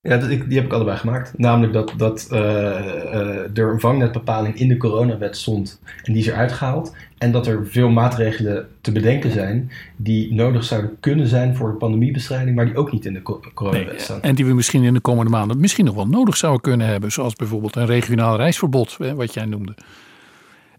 Ja, 0.00 0.16
dat- 0.16 0.30
ik- 0.30 0.48
die 0.48 0.56
heb 0.56 0.66
ik 0.66 0.72
allebei 0.72 0.96
gemaakt. 0.98 1.38
Namelijk 1.38 1.72
dat, 1.72 1.92
dat 1.96 2.26
eh, 2.30 2.38
eh, 2.40 3.56
er 3.56 3.72
een 3.72 3.80
vangnetbepaling 3.80 4.56
in 4.58 4.68
de 4.68 4.76
coronawet 4.76 5.36
stond 5.36 5.80
en 6.04 6.12
die 6.12 6.22
is 6.22 6.28
eruit 6.28 6.52
gehaald. 6.52 6.94
En 7.18 7.32
dat 7.32 7.46
er 7.46 7.66
veel 7.66 7.88
maatregelen 7.88 8.68
te 8.80 8.92
bedenken 8.92 9.30
zijn 9.30 9.70
die 9.96 10.34
nodig 10.34 10.64
zouden 10.64 10.96
kunnen 11.00 11.26
zijn 11.26 11.56
voor 11.56 11.70
de 11.70 11.76
pandemiebestrijding, 11.76 12.56
maar 12.56 12.64
die 12.64 12.76
ook 12.76 12.92
niet 12.92 13.04
in 13.04 13.12
de 13.12 13.22
co- 13.22 13.40
coronawet 13.54 13.86
Nee, 13.90 13.98
staan. 14.00 14.22
en 14.22 14.34
die 14.34 14.46
we 14.46 14.54
misschien 14.54 14.82
in 14.82 14.94
de 14.94 15.00
komende 15.00 15.30
maanden 15.30 15.60
misschien 15.60 15.84
nog 15.84 15.94
wel 15.94 16.06
nodig 16.08 16.36
zouden 16.36 16.60
kunnen 16.62 16.86
hebben. 16.86 17.12
Zoals 17.12 17.34
bijvoorbeeld 17.34 17.76
een 17.76 17.86
regionaal 17.86 18.36
reisverbod, 18.36 18.96
hè, 18.98 19.14
wat 19.14 19.34
jij 19.34 19.44
noemde. 19.44 19.74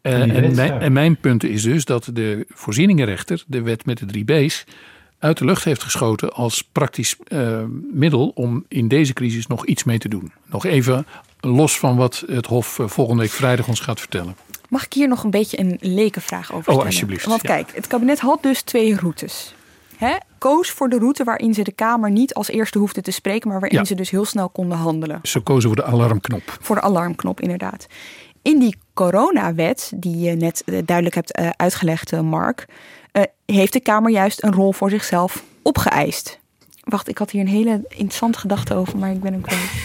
Eh, 0.02 0.22
En 0.22 0.28
mijn, 0.56 0.56
ja. 0.56 0.80
en 0.80 0.94
mijn 0.94 1.18
punt 1.18 1.44
is 1.44 1.62
dus 1.64 1.86
dat 1.86 2.10
de 2.14 2.46
voorzieningenrechter 2.50 3.44
de 3.48 3.62
wet 3.62 3.86
met 3.86 3.98
de 3.98 4.06
drie 4.06 4.24
B's 4.26 4.64
uit 5.20 5.38
de 5.38 5.46
lucht 5.46 5.64
heeft 5.64 5.84
geschoten 5.84 6.34
als 6.34 6.62
praktisch 6.64 7.16
eh, 7.28 7.64
middel 7.92 8.32
om 8.36 8.66
in 8.68 8.88
deze 8.88 9.14
crisis 9.14 9.48
nog 9.48 9.66
iets 9.66 9.84
mee 9.84 9.98
te 9.98 10.10
doen. 10.10 10.32
Nog 10.46 10.66
even 10.66 11.06
los 11.40 11.80
van 11.80 11.96
wat 11.96 12.24
het 12.28 12.46
Hof 12.46 12.80
eh, 12.80 12.88
volgende 12.88 13.22
week 13.22 13.32
vrijdag 13.32 13.68
ons 13.68 13.80
gaat 13.80 14.00
vertellen. 14.00 14.36
Mag 14.70 14.86
ik 14.86 14.94
hier 14.94 15.08
nog 15.08 15.24
een 15.24 15.30
beetje 15.32 15.60
een 15.60 15.78
lekenvraag 15.82 16.52
over 16.52 16.64
stellen? 16.64 16.86
alsjeblieft, 16.86 17.26
Want 17.26 17.42
ja. 17.42 17.48
kijk, 17.48 17.72
het 17.76 17.88
kabinet 17.88 18.20
had 18.20 18.44
dus 18.44 18.62
twee 18.62 18.96
routes. 18.96 19.54
Hè? 19.98 20.16
Koos 20.38 20.70
voor 20.72 20.90
de 20.90 20.98
route 20.98 21.24
waarin 21.24 21.54
ze 21.54 21.64
de 21.64 21.72
Kamer 21.72 22.12
niet 22.12 22.34
als 22.34 22.50
eerste 22.50 22.78
hoefden 22.78 23.04
te 23.04 23.12
spreken, 23.12 23.50
maar 23.50 23.60
waarin 23.60 23.80
Ja. 23.80 23.86
ze 23.86 23.96
dus 23.96 24.10
heel 24.10 24.26
snel 24.26 24.50
konden 24.50 24.78
handelen. 24.78 25.20
Ze 25.24 25.40
kozen 25.40 25.70
voor 25.70 25.76
de 25.76 25.84
alarmknop. 25.84 26.58
Voor 26.62 26.76
de 26.76 26.82
alarmknop, 26.82 27.42
inderdaad. 27.42 27.88
In 28.42 28.60
die 28.60 28.76
coronawet, 29.00 29.92
die 29.96 30.20
je 30.20 30.36
net 30.36 30.64
eh, 30.66 30.78
duidelijk 30.86 31.16
hebt 31.16 31.32
eh, 31.32 31.50
uitgelegd, 31.50 32.14
eh, 32.14 32.22
Mark, 32.22 32.66
heeft 33.46 33.74
de 33.74 33.80
Kamer 33.80 34.12
juist 34.12 34.44
een 34.44 34.54
rol 34.54 34.72
voor 34.72 34.90
zichzelf 34.90 35.44
opgeëist. 35.62 36.40
Wacht, 36.84 37.08
ik 37.08 37.18
had 37.18 37.32
hier 37.32 37.42
een 37.42 37.48
hele 37.48 37.82
interessante 37.88 38.40
gedachte 38.40 38.74
over, 38.74 38.98
maar 38.98 39.12
ik 39.12 39.22
ben 39.22 39.32
hem 39.32 39.42
kwijt. 39.42 39.62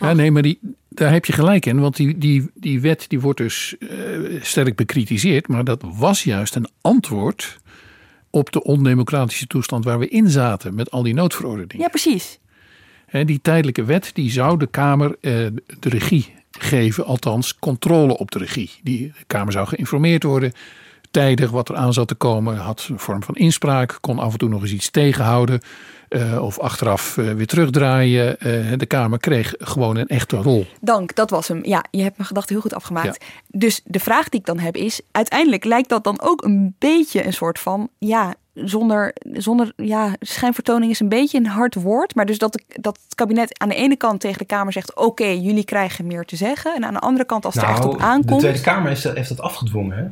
Ja, 0.00 0.12
nee, 0.12 0.30
maar 0.30 0.42
die, 0.42 0.58
daar 0.88 1.12
heb 1.12 1.24
je 1.24 1.32
gelijk 1.32 1.66
in. 1.66 1.80
Want 1.80 1.96
die, 1.96 2.18
die, 2.18 2.50
die 2.54 2.80
wet 2.80 3.04
die 3.08 3.20
wordt 3.20 3.38
dus 3.38 3.76
sterk 4.40 4.76
bekritiseerd. 4.76 5.48
Maar 5.48 5.64
dat 5.64 5.84
was 5.94 6.24
juist 6.24 6.54
een 6.54 6.68
antwoord 6.80 7.58
op 8.30 8.52
de 8.52 8.62
ondemocratische 8.62 9.46
toestand 9.46 9.84
waar 9.84 9.98
we 9.98 10.08
in 10.08 10.28
zaten. 10.28 10.74
Met 10.74 10.90
al 10.90 11.02
die 11.02 11.14
noodverordeningen. 11.14 11.78
Ja, 11.78 11.88
precies. 11.88 12.38
Die 13.10 13.40
tijdelijke 13.42 13.84
wet 13.84 14.10
die 14.14 14.30
zou 14.30 14.58
de 14.58 14.66
Kamer 14.66 15.16
de 15.20 15.88
regie 15.88 16.37
geven. 16.62 17.04
Althans, 17.04 17.58
controle 17.58 18.18
op 18.18 18.30
de 18.30 18.38
regie. 18.38 18.70
Die 18.82 19.12
de 19.18 19.24
Kamer 19.26 19.52
zou 19.52 19.66
geïnformeerd 19.66 20.22
worden. 20.22 20.52
Tijdig 21.10 21.50
wat 21.50 21.68
er 21.68 21.76
aan 21.76 21.92
zat 21.92 22.08
te 22.08 22.14
komen. 22.14 22.56
Had 22.56 22.86
een 22.90 22.98
vorm 22.98 23.22
van 23.22 23.34
inspraak. 23.34 23.98
Kon 24.00 24.18
af 24.18 24.32
en 24.32 24.38
toe 24.38 24.48
nog 24.48 24.62
eens 24.62 24.72
iets 24.72 24.90
tegenhouden. 24.90 25.60
eh, 26.08 26.44
of 26.44 26.58
achteraf 26.58 27.18
eh, 27.18 27.32
weer 27.32 27.46
terugdraaien. 27.46 28.40
Eh, 28.40 28.72
de 28.76 28.86
Kamer 28.86 29.18
kreeg 29.18 29.54
gewoon 29.58 29.96
een 29.96 30.06
echte 30.06 30.36
rol. 30.36 30.66
Dank, 30.80 31.14
dat 31.14 31.30
was 31.30 31.48
hem. 31.48 31.60
Ja, 31.64 31.84
je 31.90 32.02
hebt 32.02 32.16
mijn 32.16 32.28
gedachte 32.28 32.52
heel 32.52 32.62
goed 32.62 32.74
afgemaakt. 32.74 33.24
Dus 33.46 33.80
de 33.84 34.00
vraag 34.00 34.28
die 34.28 34.40
ik 34.40 34.46
dan 34.46 34.58
heb 34.58 34.76
is: 34.76 35.00
uiteindelijk 35.10 35.64
lijkt 35.64 35.88
dat 35.88 36.04
dan 36.04 36.20
ook 36.20 36.44
een 36.44 36.74
beetje 36.78 37.26
een 37.26 37.32
soort 37.32 37.58
van, 37.58 37.88
ja, 37.98 38.34
zonder, 38.64 39.14
zonder 39.32 39.72
ja, 39.76 40.14
schijnvertoning 40.20 40.90
is 40.90 41.00
een 41.00 41.08
beetje 41.08 41.38
een 41.38 41.46
hard 41.46 41.74
woord. 41.74 42.14
Maar 42.14 42.26
dus 42.26 42.38
dat, 42.38 42.52
de, 42.52 42.62
dat 42.80 42.98
het 43.04 43.14
kabinet 43.14 43.58
aan 43.58 43.68
de 43.68 43.74
ene 43.74 43.96
kant 43.96 44.20
tegen 44.20 44.38
de 44.38 44.44
Kamer 44.44 44.72
zegt: 44.72 44.96
oké, 44.96 45.26
jullie 45.26 45.64
krijgen 45.64 46.06
meer 46.06 46.24
te 46.24 46.36
zeggen. 46.36 46.74
En 46.74 46.84
aan 46.84 46.92
de 46.92 47.00
andere 47.00 47.24
kant, 47.24 47.44
als 47.44 47.54
het 47.54 47.62
er 47.62 47.70
echt 47.70 47.84
op 47.84 47.84
Nou, 47.84 47.98
de 47.98 48.04
aankomt. 48.04 48.40
Tweede 48.40 48.60
Kamer 48.60 48.88
heeft, 48.88 49.12
heeft 49.12 49.28
dat 49.28 49.40
afgedwongen. 49.40 49.96
Hè? 49.96 50.04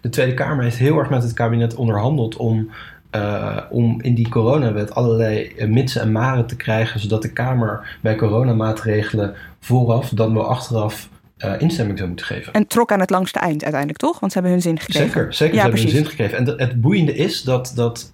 De 0.00 0.08
Tweede 0.08 0.34
Kamer 0.34 0.64
heeft 0.64 0.78
heel 0.78 0.98
erg 0.98 1.10
met 1.10 1.22
het 1.22 1.32
kabinet 1.32 1.74
onderhandeld 1.74 2.36
om 2.36 2.70
uh, 3.16 3.56
om 3.70 4.00
in 4.02 4.14
die 4.14 4.28
coronawet 4.28 4.94
allerlei 4.94 5.52
uh, 5.56 5.68
mitsen 5.68 6.02
en 6.02 6.12
maren 6.12 6.46
te 6.46 6.56
krijgen, 6.56 7.00
zodat 7.00 7.22
de 7.22 7.32
Kamer 7.32 7.98
bij 8.00 8.16
coronamaatregelen 8.16 9.34
vooraf 9.60 10.08
dan 10.08 10.34
wel 10.34 10.48
achteraf 10.48 11.08
uh, 11.44 11.52
instemming 11.58 11.96
zou 11.96 12.08
moeten 12.08 12.26
geven. 12.26 12.52
En 12.52 12.66
trok 12.66 12.92
aan 12.92 13.00
het 13.00 13.10
langste 13.10 13.38
eind 13.38 13.62
uiteindelijk, 13.62 14.00
toch? 14.00 14.20
Want 14.20 14.32
ze 14.32 14.38
hebben 14.38 14.56
hun 14.56 14.66
zin 14.66 14.78
gekregen. 14.78 15.10
Zeker, 15.10 15.34
zeker 15.34 15.54
ja, 15.54 15.60
ze 15.60 15.68
hebben 15.68 15.86
hun 15.86 15.96
zin 15.96 16.06
gekregen. 16.06 16.38
En 16.38 16.44
de, 16.44 16.54
het 16.56 16.80
boeiende 16.80 17.14
is 17.14 17.42
dat, 17.42 17.72
dat 17.74 18.10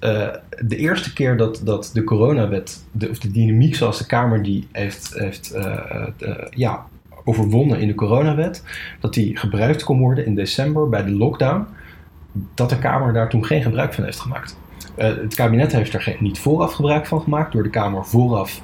de 0.60 0.76
eerste 0.76 1.12
keer 1.12 1.36
dat, 1.36 1.60
dat 1.64 1.90
de 1.92 2.04
coronawet, 2.04 2.84
de, 2.92 3.08
of 3.10 3.18
de 3.18 3.30
dynamiek 3.30 3.74
zoals 3.74 3.98
de 3.98 4.06
Kamer 4.06 4.42
die 4.42 4.68
heeft, 4.72 5.14
heeft 5.14 5.54
ja, 6.50 6.86
overwonnen 7.24 7.80
in 7.80 7.86
de 7.86 7.94
coronawet, 7.94 8.62
dat 9.00 9.14
die 9.14 9.36
gebruikt 9.36 9.84
kon 9.84 9.98
worden 9.98 10.26
in 10.26 10.34
december 10.34 10.88
bij 10.88 11.04
de 11.04 11.10
lockdown, 11.10 11.66
dat 12.54 12.70
de 12.70 12.78
Kamer 12.78 13.12
daar 13.12 13.28
toen 13.28 13.44
geen 13.44 13.62
gebruik 13.62 13.94
van 13.94 14.04
heeft 14.04 14.20
gemaakt. 14.20 14.56
Het 14.96 15.34
kabinet 15.34 15.72
heeft 15.72 15.94
er 15.94 16.02
geen, 16.02 16.16
niet 16.20 16.38
vooraf 16.38 16.72
gebruik 16.72 17.06
van 17.06 17.20
gemaakt 17.20 17.52
door 17.52 17.62
de 17.62 17.70
Kamer 17.70 18.04
vooraf 18.04 18.62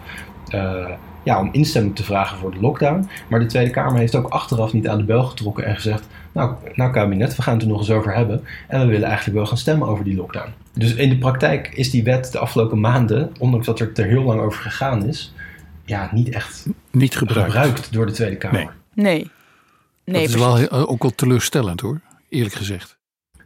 ja, 1.23 1.41
om 1.41 1.49
instemming 1.53 1.97
te 1.97 2.05
vragen 2.05 2.39
voor 2.39 2.51
de 2.51 2.61
lockdown. 2.61 3.09
Maar 3.29 3.41
de 3.41 3.47
Tweede 3.47 3.71
Kamer 3.71 3.99
heeft 3.99 4.15
ook 4.15 4.29
achteraf 4.29 4.73
niet 4.73 4.89
aan 4.89 4.99
de 4.99 5.05
bel 5.05 5.25
getrokken 5.25 5.65
en 5.65 5.75
gezegd: 5.75 6.07
Nou, 6.33 6.55
nou 6.75 6.93
kabinet, 6.93 7.37
we 7.37 7.43
gaan 7.43 7.55
het 7.55 7.63
er 7.63 7.69
nog 7.69 7.79
eens 7.79 7.91
over 7.91 8.15
hebben. 8.15 8.45
En 8.69 8.81
we 8.81 8.87
willen 8.87 9.09
eigenlijk 9.09 9.37
wel 9.37 9.47
gaan 9.47 9.57
stemmen 9.57 9.89
over 9.89 10.05
die 10.05 10.17
lockdown. 10.17 10.49
Dus 10.73 10.95
in 10.95 11.09
de 11.09 11.19
praktijk 11.19 11.69
is 11.75 11.91
die 11.91 12.05
wet 12.05 12.33
de 12.33 12.39
afgelopen 12.39 12.81
maanden, 12.81 13.33
ondanks 13.39 13.67
dat 13.67 13.81
er 13.81 13.91
er 13.95 14.07
heel 14.07 14.23
lang 14.23 14.41
over 14.41 14.63
gegaan 14.63 15.07
is, 15.07 15.35
ja, 15.85 16.09
niet 16.13 16.29
echt 16.29 16.67
niet 16.91 17.17
gebruikt, 17.17 17.53
gebruikt 17.53 17.93
door 17.93 18.07
de 18.07 18.13
Tweede 18.13 18.37
Kamer. 18.37 18.59
Nee. 18.59 18.69
nee. 18.95 19.31
nee 20.05 20.27
dat 20.27 20.35
is 20.35 20.69
wel 20.69 20.71
ook 20.89 21.03
wel 21.03 21.15
teleurstellend 21.15 21.81
hoor, 21.81 22.01
eerlijk 22.29 22.55
gezegd. 22.55 23.01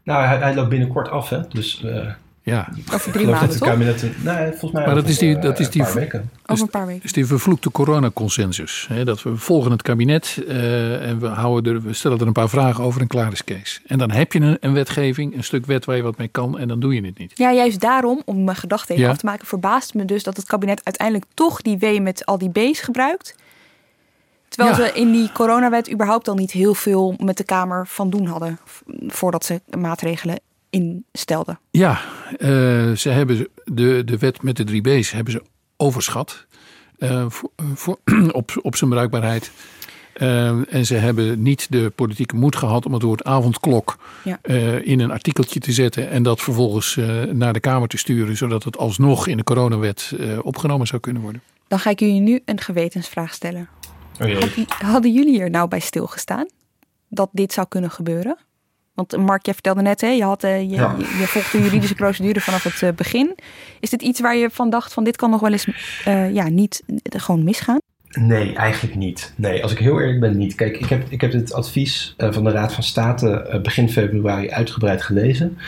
Nou, 0.04 0.26
hij, 0.26 0.38
hij 0.38 0.54
loopt 0.54 0.68
binnenkort 0.68 1.08
af, 1.08 1.28
hè? 1.28 1.40
Dus 1.48 1.82
uh, 1.84 2.06
ja. 2.46 2.68
Over 2.94 3.12
drie 3.12 3.26
maanden, 3.26 3.58
kabinet, 3.58 4.02
nee, 4.02 4.48
volgens 4.48 4.72
mij 4.72 4.86
maar 4.86 4.94
dat 4.94 5.08
is 5.08 5.18
die, 5.18 5.38
dat 5.38 5.60
is 5.60 5.70
die, 5.70 5.80
een 5.80 5.86
paar 5.86 5.96
weken. 5.96 6.30
Over 6.46 6.64
een 6.64 6.70
paar 6.70 6.86
weken. 6.86 7.02
is 7.04 7.12
die 7.12 7.26
vervloekte 7.26 7.70
coronaconsensus. 7.70 8.86
Hè, 8.88 9.04
dat 9.04 9.22
we 9.22 9.36
volgen 9.36 9.70
het 9.70 9.82
kabinet 9.82 10.42
uh, 10.48 11.08
en 11.08 11.18
we, 11.18 11.26
houden 11.26 11.74
er, 11.74 11.82
we 11.82 11.92
stellen 11.92 12.18
er 12.18 12.26
een 12.26 12.32
paar 12.32 12.48
vragen 12.48 12.84
over 12.84 13.00
en 13.00 13.06
klaar 13.06 13.32
is 13.32 13.44
Kees. 13.44 13.80
En 13.86 13.98
dan 13.98 14.10
heb 14.10 14.32
je 14.32 14.40
een, 14.40 14.56
een, 14.60 14.72
wetgeving, 14.72 15.36
een 15.36 15.44
stuk 15.44 15.66
wet 15.66 15.84
waar 15.84 15.96
je 15.96 16.02
wat 16.02 16.16
mee 16.16 16.28
kan 16.28 16.58
en 16.58 16.68
dan 16.68 16.80
doe 16.80 16.94
je 16.94 17.04
het 17.04 17.18
niet. 17.18 17.32
Ja, 17.34 17.52
juist 17.52 17.80
daarom, 17.80 18.22
om 18.24 18.44
mijn 18.44 18.56
gedachten 18.56 18.94
even 18.94 19.06
ja. 19.06 19.12
af 19.12 19.18
te 19.18 19.26
maken, 19.26 19.46
verbaast 19.46 19.94
me 19.94 20.04
dus 20.04 20.22
dat 20.22 20.36
het 20.36 20.46
kabinet 20.46 20.80
uiteindelijk 20.84 21.26
toch 21.34 21.62
die 21.62 21.78
W 21.78 22.00
met 22.00 22.26
al 22.26 22.38
die 22.38 22.50
B's 22.50 22.80
gebruikt. 22.80 23.36
Terwijl 24.48 24.76
ja. 24.76 24.86
ze 24.86 24.92
in 24.92 25.12
die 25.12 25.32
coronawet 25.32 25.92
überhaupt 25.92 26.28
al 26.28 26.34
niet 26.34 26.50
heel 26.50 26.74
veel 26.74 27.14
met 27.18 27.36
de 27.36 27.44
Kamer 27.44 27.86
van 27.86 28.10
doen 28.10 28.26
hadden. 28.26 28.58
Voordat 29.06 29.44
ze 29.44 29.60
maatregelen 29.78 30.38
instelden. 30.70 31.58
Ja, 31.70 32.00
uh, 32.38 32.92
ze 32.92 33.08
hebben 33.08 33.48
de, 33.64 34.02
de 34.04 34.18
wet 34.18 34.42
met 34.42 34.56
de 34.56 34.64
drie 34.64 34.80
B's 34.80 35.10
hebben 35.10 35.32
ze 35.32 35.42
overschat. 35.76 36.46
Uh, 36.98 37.24
voor, 37.28 37.50
voor, 37.74 37.98
op, 38.32 38.58
op 38.62 38.76
zijn 38.76 38.90
bruikbaarheid. 38.90 39.50
Uh, 40.16 40.74
en 40.74 40.86
ze 40.86 40.94
hebben 40.94 41.42
niet 41.42 41.66
de 41.70 41.92
politieke 41.94 42.36
moed 42.36 42.56
gehad 42.56 42.86
om 42.86 42.92
het 42.92 43.02
woord 43.02 43.24
avondklok 43.24 43.98
ja. 44.24 44.38
in 44.82 45.00
een 45.00 45.10
artikeltje 45.10 45.60
te 45.60 45.72
zetten. 45.72 46.10
En 46.10 46.22
dat 46.22 46.40
vervolgens 46.40 46.98
naar 47.32 47.52
de 47.52 47.60
Kamer 47.60 47.88
te 47.88 47.96
sturen. 47.96 48.36
Zodat 48.36 48.64
het 48.64 48.78
alsnog 48.78 49.26
in 49.26 49.36
de 49.36 49.44
coronawet 49.44 50.12
opgenomen 50.42 50.86
zou 50.86 51.00
kunnen 51.00 51.22
worden. 51.22 51.42
Dan 51.68 51.78
ga 51.78 51.90
ik 51.90 52.00
jullie 52.00 52.20
nu 52.20 52.42
een 52.44 52.60
gewetensvraag 52.60 53.34
stellen. 53.34 53.68
Oh 54.20 54.32
hadden, 54.32 54.66
hadden 54.68 55.12
jullie 55.12 55.40
er 55.40 55.50
nou 55.50 55.68
bij 55.68 55.80
stilgestaan? 55.80 56.46
Dat 57.08 57.28
dit 57.32 57.52
zou 57.52 57.66
kunnen 57.68 57.90
gebeuren? 57.90 58.36
Want 58.96 59.16
Mark, 59.16 59.44
jij 59.44 59.54
vertelde 59.54 59.82
net, 59.82 60.00
hè, 60.00 60.08
je, 60.08 60.22
had, 60.22 60.44
uh, 60.44 60.60
je, 60.60 60.68
ja. 60.68 60.94
je, 60.98 61.04
je, 61.18 61.26
volgt 61.26 61.52
de 61.52 61.62
juridische 61.62 61.94
procedure 61.94 62.40
vanaf 62.40 62.62
het 62.62 62.80
uh, 62.82 62.88
begin. 62.96 63.34
Is 63.80 63.90
dit 63.90 64.02
iets 64.02 64.20
waar 64.20 64.36
je 64.36 64.50
van 64.50 64.70
dacht 64.70 64.92
van 64.92 65.04
dit 65.04 65.16
kan 65.16 65.30
nog 65.30 65.40
wel 65.40 65.52
eens 65.52 65.66
uh, 66.08 66.34
ja, 66.34 66.48
niet 66.48 66.82
gewoon 67.02 67.44
misgaan? 67.44 67.78
Nee, 68.10 68.54
eigenlijk 68.54 68.96
niet. 68.96 69.32
Nee, 69.36 69.62
als 69.62 69.72
ik 69.72 69.78
heel 69.78 70.00
eerlijk 70.00 70.20
ben, 70.20 70.36
niet. 70.36 70.54
Kijk, 70.54 70.76
ik 70.76 70.88
heb, 70.88 71.04
ik 71.08 71.20
heb 71.20 71.32
het 71.32 71.52
advies 71.52 72.14
van 72.16 72.44
de 72.44 72.50
Raad 72.50 72.72
van 72.72 72.82
State 72.82 73.60
begin 73.62 73.90
februari 73.90 74.50
uitgebreid 74.50 75.02
gelezen. 75.02 75.58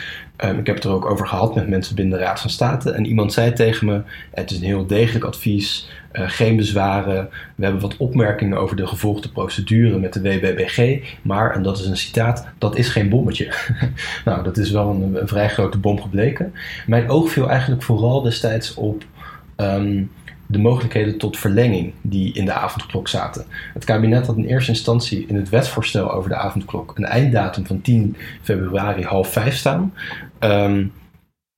Um, 0.45 0.59
ik 0.59 0.65
heb 0.65 0.75
het 0.75 0.83
er 0.83 0.91
ook 0.91 1.05
over 1.05 1.27
gehad 1.27 1.55
met 1.55 1.67
mensen 1.67 1.95
binnen 1.95 2.17
de 2.17 2.23
Raad 2.23 2.39
van 2.39 2.49
State. 2.49 2.91
En 2.91 3.05
iemand 3.05 3.33
zei 3.33 3.53
tegen 3.53 3.85
me: 3.85 4.01
Het 4.31 4.51
is 4.51 4.57
een 4.57 4.63
heel 4.63 4.87
degelijk 4.87 5.25
advies. 5.25 5.89
Uh, 6.13 6.23
geen 6.29 6.55
bezwaren. 6.55 7.29
We 7.55 7.63
hebben 7.63 7.81
wat 7.81 7.97
opmerkingen 7.97 8.57
over 8.57 8.75
de 8.75 8.87
gevolgde 8.87 9.29
procedure 9.29 9.99
met 9.99 10.13
de 10.13 10.21
WBBG. 10.21 10.99
Maar, 11.21 11.55
en 11.55 11.63
dat 11.63 11.79
is 11.79 11.85
een 11.85 11.97
citaat, 11.97 12.47
dat 12.57 12.77
is 12.77 12.87
geen 12.87 13.09
bommetje. 13.09 13.53
nou, 14.25 14.43
dat 14.43 14.57
is 14.57 14.71
wel 14.71 14.89
een, 14.89 15.27
vrij 15.27 15.49
grote 15.49 15.77
bom 15.77 16.01
gebleken. 16.01 16.53
Mijn 16.87 17.09
oog 17.09 17.31
viel 17.31 17.49
eigenlijk 17.49 17.83
vooral 17.83 18.21
destijds 18.21 18.73
op 18.73 19.03
um, 19.57 20.11
de 20.45 20.59
mogelijkheden 20.59 21.17
tot 21.17 21.37
verlenging 21.37 21.93
die 22.01 22.33
in 22.33 22.45
de 22.45 22.53
avondklok 22.53 23.07
zaten. 23.07 23.45
Het 23.73 23.85
kabinet 23.85 24.27
had 24.27 24.37
in 24.37 24.45
eerste 24.45 24.71
instantie 24.71 25.25
in 25.27 25.35
het 25.35 25.49
wetsvoorstel 25.49 26.11
over 26.11 26.29
de 26.29 26.35
avondklok 26.35 26.97
een 26.97 27.05
einddatum 27.05 27.65
van 27.65 27.81
10 27.81 28.15
februari 28.41 29.03
half 29.03 29.31
vijf 29.31 29.55
staan. 29.55 29.93
Um, 30.39 30.91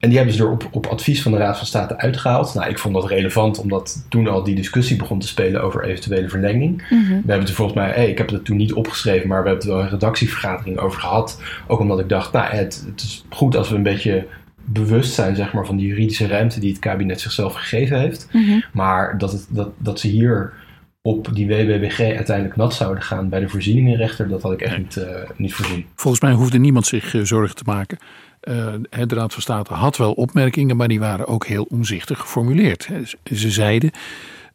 en 0.02 0.10
die 0.10 0.18
hebben 0.18 0.36
ze 0.36 0.44
er 0.44 0.52
op, 0.52 0.68
op 0.72 0.86
advies 0.86 1.22
van 1.22 1.32
de 1.32 1.38
Raad 1.38 1.58
van 1.58 1.66
State 1.66 1.98
uitgehaald. 1.98 2.54
Nou, 2.54 2.70
ik 2.70 2.80
vond 2.80 2.94
dat 2.94 3.08
relevant, 3.08 3.60
omdat 3.60 4.06
toen 4.10 4.28
al 4.28 4.44
die 4.44 4.56
discussie 4.56 4.98
begon 4.98 5.20
te 5.20 5.28
spelen 5.28 5.62
over 5.62 5.84
eventuele 5.84 6.30
verlenging. 6.30 6.84
Mm-hmm. 6.90 7.08
We 7.08 7.14
hebben 7.14 7.40
het 7.40 7.50
er 7.50 7.56
volgens 7.56 7.78
mij, 7.78 7.90
hey, 7.90 8.10
ik 8.10 8.18
heb 8.18 8.30
het 8.30 8.46
toen 8.46 8.58
niet 8.58 8.74
opgeschreven, 8.74 9.28
maar 9.28 9.44
we 9.44 9.50
hebben 9.50 9.66
het 9.66 9.76
wel 9.76 9.84
een 9.84 9.90
redactievergadering 9.90 10.78
over 10.78 11.02
gehad. 11.02 11.42
Ook 11.68 11.80
omdat 11.80 12.00
ik 12.00 12.10
dacht, 12.10 12.34
nou, 12.34 12.56
het, 12.56 12.84
het 12.86 13.02
is 13.02 13.26
goed 13.30 13.56
als 13.56 13.70
we 13.70 13.76
een 13.76 13.84
beetje 13.84 14.28
bewust 14.64 15.14
zijn 15.14 15.36
zeg 15.36 15.54
maar, 15.54 15.66
van 15.66 15.78
die 15.78 15.88
juridische 15.88 16.28
ruimte 16.28 16.60
die 16.60 16.70
het 16.72 16.80
kabinet 16.80 17.22
zichzelf 17.22 17.54
gegeven 17.54 18.00
heeft. 18.00 18.28
Mm-hmm. 18.32 18.64
Maar 18.74 19.18
dat, 19.18 19.32
het, 19.32 19.46
dat, 19.50 19.70
dat 19.78 20.00
ze 20.00 20.08
hier 20.08 20.54
op 21.02 21.30
die 21.34 21.48
WBBG 21.48 22.00
uiteindelijk 22.00 22.56
nat 22.56 22.74
zouden 22.74 23.04
gaan 23.04 23.30
bij 23.30 23.40
de 23.40 23.50
voorzieningenrechter, 23.50 24.28
dat 24.28 24.42
had 24.42 24.52
ik 24.52 24.62
echt 24.62 24.78
niet, 24.78 24.96
uh, 24.96 25.06
niet 25.36 25.54
voorzien. 25.54 25.86
Volgens 25.96 26.24
mij 26.24 26.34
hoefde 26.34 26.58
niemand 26.58 26.86
zich 26.86 27.14
uh, 27.14 27.24
zorgen 27.24 27.56
te 27.56 27.64
maken. 27.66 27.98
Uh, 28.42 28.74
de 29.06 29.16
Raad 29.16 29.34
van 29.34 29.42
State 29.42 29.74
had 29.74 29.98
wel 29.98 30.14
opmerkingen, 30.14 30.78
maar 30.78 30.88
die 30.88 31.00
waren 31.00 31.28
ook 31.28 31.46
heel 31.46 31.64
omzichtig 31.70 32.20
geformuleerd. 32.20 32.90
Ze 33.24 33.52
zeiden. 33.52 33.92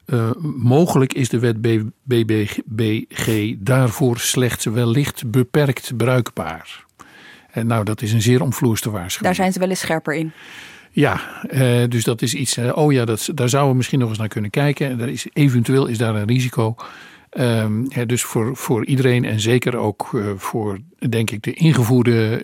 Uh, 0.07 0.30
mogelijk 0.57 1.12
is 1.12 1.28
de 1.28 1.39
wet 1.39 1.61
BBG 2.03 3.55
daarvoor 3.59 4.18
slechts 4.18 4.64
wellicht 4.64 5.30
beperkt 5.30 5.97
bruikbaar. 5.97 6.84
En 7.51 7.66
nou, 7.66 7.84
dat 7.84 8.03
is 8.03 8.12
een 8.12 8.22
zeer 8.22 8.43
omvloerste 8.43 8.91
waarschuwing. 8.91 9.24
Daar 9.24 9.34
zijn 9.34 9.53
ze 9.53 9.59
wel 9.59 9.68
eens 9.68 9.80
scherper 9.80 10.14
in. 10.14 10.32
Ja, 10.91 11.20
uh, 11.51 11.89
dus 11.89 12.05
dat 12.05 12.22
is 12.22 12.34
iets. 12.34 12.59
Uh, 12.59 12.76
oh 12.76 12.93
ja, 12.93 13.05
dat, 13.05 13.28
daar 13.34 13.49
zouden 13.49 13.70
we 13.70 13.76
misschien 13.76 13.99
nog 13.99 14.09
eens 14.09 14.18
naar 14.18 14.28
kunnen 14.28 14.51
kijken. 14.51 15.01
Er 15.01 15.09
is, 15.09 15.26
eventueel 15.32 15.87
is 15.87 15.99
daar 15.99 16.14
een 16.14 16.26
risico. 16.26 16.74
Um, 17.39 17.87
ja, 17.89 18.05
dus 18.05 18.22
voor, 18.22 18.57
voor 18.57 18.84
iedereen 18.84 19.24
en 19.24 19.41
zeker 19.41 19.76
ook 19.76 20.11
uh, 20.14 20.30
voor, 20.37 20.78
denk 21.09 21.30
ik, 21.30 21.43
de 21.43 21.53
ingevoerde 21.53 22.43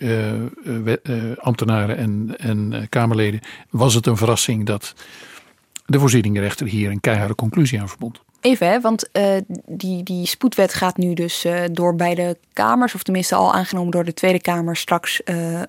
ambtenaren 1.39 1.97
en, 1.97 2.35
en 2.37 2.87
Kamerleden 2.89 3.39
was 3.69 3.93
het 3.93 4.05
een 4.05 4.17
verrassing 4.17 4.65
dat 4.65 4.93
de 5.85 5.99
voorzieningenrechter 5.99 6.67
hier 6.67 6.91
een 6.91 6.99
keiharde 6.99 7.35
conclusie 7.35 7.81
aan 7.81 7.89
verbond. 7.89 8.21
Even, 8.41 8.67
hè, 8.67 8.81
want 8.81 9.09
die, 9.65 10.03
die 10.03 10.27
spoedwet 10.27 10.73
gaat 10.73 10.97
nu 10.97 11.13
dus 11.13 11.45
door 11.71 11.95
beide 11.95 12.37
kamers, 12.53 12.95
of 12.95 13.03
tenminste 13.03 13.35
al 13.35 13.53
aangenomen 13.53 13.91
door 13.91 14.05
de 14.05 14.13
Tweede 14.13 14.41
Kamer, 14.41 14.75
straks 14.75 15.21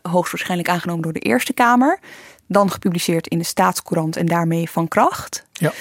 hoogstwaarschijnlijk 0.03 0.69
aangenomen 0.69 1.03
door 1.03 1.13
de 1.13 1.21
Eerste 1.21 1.53
Kamer. 1.53 1.99
Dan 2.47 2.71
gepubliceerd 2.71 3.29
in 3.29 3.39
de 3.39 3.45
Staatscourant 3.45 4.17
en 4.17 4.27
daarmee 4.27 4.71
van 4.71 4.89
kracht. 4.89 5.47
Ja. 5.53 5.73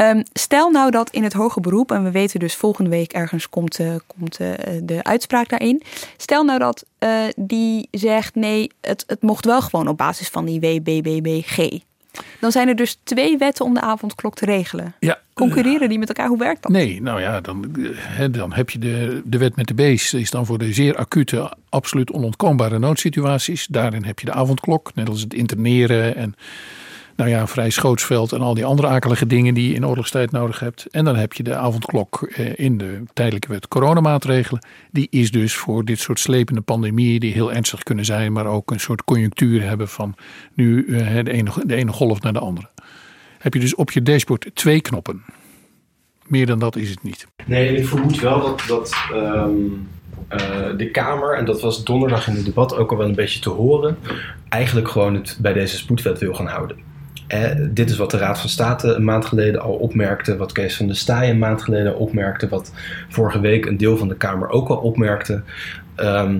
Um, 0.00 0.22
stel 0.32 0.70
nou 0.70 0.90
dat 0.90 1.10
in 1.10 1.22
het 1.22 1.32
hoge 1.32 1.60
beroep, 1.60 1.92
en 1.92 2.04
we 2.04 2.10
weten 2.10 2.40
dus 2.40 2.54
volgende 2.54 2.90
week 2.90 3.12
ergens 3.12 3.48
komt, 3.48 3.78
uh, 3.78 3.94
komt 4.06 4.40
uh, 4.40 4.50
de 4.82 5.04
uitspraak 5.04 5.48
daarin. 5.48 5.82
Stel 6.16 6.44
nou 6.44 6.58
dat 6.58 6.84
uh, 6.98 7.10
die 7.36 7.88
zegt 7.90 8.34
nee, 8.34 8.70
het, 8.80 9.04
het 9.06 9.22
mocht 9.22 9.44
wel 9.44 9.62
gewoon 9.62 9.88
op 9.88 9.96
basis 9.96 10.28
van 10.28 10.44
die 10.44 10.60
WBBBG. 10.60 11.68
Dan 12.40 12.52
zijn 12.52 12.68
er 12.68 12.76
dus 12.76 12.98
twee 13.02 13.38
wetten 13.38 13.64
om 13.64 13.74
de 13.74 13.80
avondklok 13.80 14.34
te 14.34 14.44
regelen. 14.44 14.94
Ja, 15.00 15.18
Concurreren 15.34 15.88
die 15.88 15.98
met 15.98 16.08
elkaar? 16.08 16.28
Hoe 16.28 16.38
werkt 16.38 16.62
dat? 16.62 16.72
Nee, 16.72 17.02
nou 17.02 17.20
ja, 17.20 17.40
dan, 17.40 17.74
dan 18.30 18.52
heb 18.52 18.70
je 18.70 18.78
de, 18.78 19.22
de 19.24 19.38
wet 19.38 19.56
met 19.56 19.66
de 19.66 19.74
B's. 19.74 20.12
is 20.12 20.30
dan 20.30 20.46
voor 20.46 20.58
de 20.58 20.72
zeer 20.72 20.96
acute, 20.96 21.52
absoluut 21.68 22.12
onontkoombare 22.12 22.78
noodsituaties. 22.78 23.66
Daarin 23.66 24.04
heb 24.04 24.18
je 24.18 24.26
de 24.26 24.32
avondklok, 24.32 24.90
net 24.94 25.08
als 25.08 25.20
het 25.20 25.34
interneren 25.34 26.16
en 26.16 26.34
nou 27.18 27.30
ja, 27.30 27.46
vrij 27.46 27.70
schootsveld 27.70 28.32
en 28.32 28.40
al 28.40 28.54
die 28.54 28.64
andere 28.64 28.88
akelige 28.88 29.26
dingen 29.26 29.54
die 29.54 29.68
je 29.68 29.74
in 29.74 29.86
oorlogstijd 29.86 30.30
nodig 30.30 30.60
hebt. 30.60 30.86
En 30.90 31.04
dan 31.04 31.16
heb 31.16 31.32
je 31.32 31.42
de 31.42 31.54
avondklok 31.56 32.22
eh, 32.22 32.58
in 32.58 32.78
de 32.78 33.02
tijdelijke 33.12 33.48
wet 33.48 33.68
coronamaatregelen. 33.68 34.62
Die 34.90 35.06
is 35.10 35.30
dus 35.30 35.54
voor 35.54 35.84
dit 35.84 35.98
soort 35.98 36.20
slepende 36.20 36.60
pandemieën 36.60 37.20
die 37.20 37.32
heel 37.32 37.52
ernstig 37.52 37.82
kunnen 37.82 38.04
zijn, 38.04 38.32
maar 38.32 38.46
ook 38.46 38.70
een 38.70 38.80
soort 38.80 39.04
conjunctuur 39.04 39.62
hebben 39.62 39.88
van 39.88 40.14
nu 40.54 40.86
eh, 40.86 41.24
de 41.24 41.32
ene, 41.32 41.50
de 41.64 41.74
ene 41.74 41.92
golf 41.92 42.20
naar 42.20 42.32
de 42.32 42.38
andere. 42.38 42.68
Heb 43.38 43.54
je 43.54 43.60
dus 43.60 43.74
op 43.74 43.90
je 43.90 44.02
dashboard 44.02 44.50
twee 44.54 44.80
knoppen. 44.80 45.24
Meer 46.26 46.46
dan 46.46 46.58
dat 46.58 46.76
is 46.76 46.90
het 46.90 47.02
niet. 47.02 47.26
Nee, 47.44 47.76
ik 47.76 47.86
vermoed 47.86 48.20
wel 48.20 48.40
dat, 48.40 48.64
dat 48.68 48.96
um, 49.12 49.88
eh, 50.28 50.76
de 50.76 50.90
Kamer, 50.90 51.36
en 51.36 51.44
dat 51.44 51.60
was 51.60 51.84
donderdag 51.84 52.28
in 52.28 52.34
het 52.34 52.44
debat 52.44 52.76
ook 52.76 52.90
al 52.90 52.96
wel 52.96 53.08
een 53.08 53.14
beetje 53.14 53.40
te 53.40 53.50
horen, 53.50 53.98
eigenlijk 54.48 54.88
gewoon 54.88 55.14
het 55.14 55.38
bij 55.40 55.52
deze 55.52 55.76
spoedwet 55.76 56.18
wil 56.18 56.34
gaan 56.34 56.46
houden. 56.46 56.87
Eh, 57.28 57.50
dit 57.70 57.90
is 57.90 57.96
wat 57.96 58.10
de 58.10 58.16
Raad 58.16 58.40
van 58.40 58.48
State 58.48 58.88
een 58.88 59.04
maand 59.04 59.24
geleden 59.24 59.60
al 59.60 59.74
opmerkte, 59.74 60.36
wat 60.36 60.52
Kees 60.52 60.76
van 60.76 60.86
der 60.86 60.96
Staaij 60.96 61.30
een 61.30 61.38
maand 61.38 61.62
geleden 61.62 61.96
opmerkte, 61.96 62.48
wat 62.48 62.72
vorige 63.08 63.40
week 63.40 63.66
een 63.66 63.76
deel 63.76 63.96
van 63.96 64.08
de 64.08 64.16
Kamer 64.16 64.48
ook 64.48 64.68
al 64.68 64.76
opmerkte. 64.76 65.42
Ehm, 65.94 66.38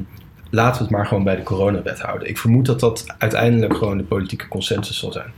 laten 0.50 0.78
we 0.78 0.82
het 0.82 0.96
maar 0.96 1.06
gewoon 1.06 1.24
bij 1.24 1.36
de 1.36 1.42
coronawet 1.42 2.00
houden. 2.00 2.28
Ik 2.28 2.38
vermoed 2.38 2.66
dat 2.66 2.80
dat 2.80 3.04
uiteindelijk 3.18 3.76
gewoon 3.76 3.98
de 3.98 4.04
politieke 4.04 4.48
consensus 4.48 4.98
zal 4.98 5.12
zijn. 5.12 5.32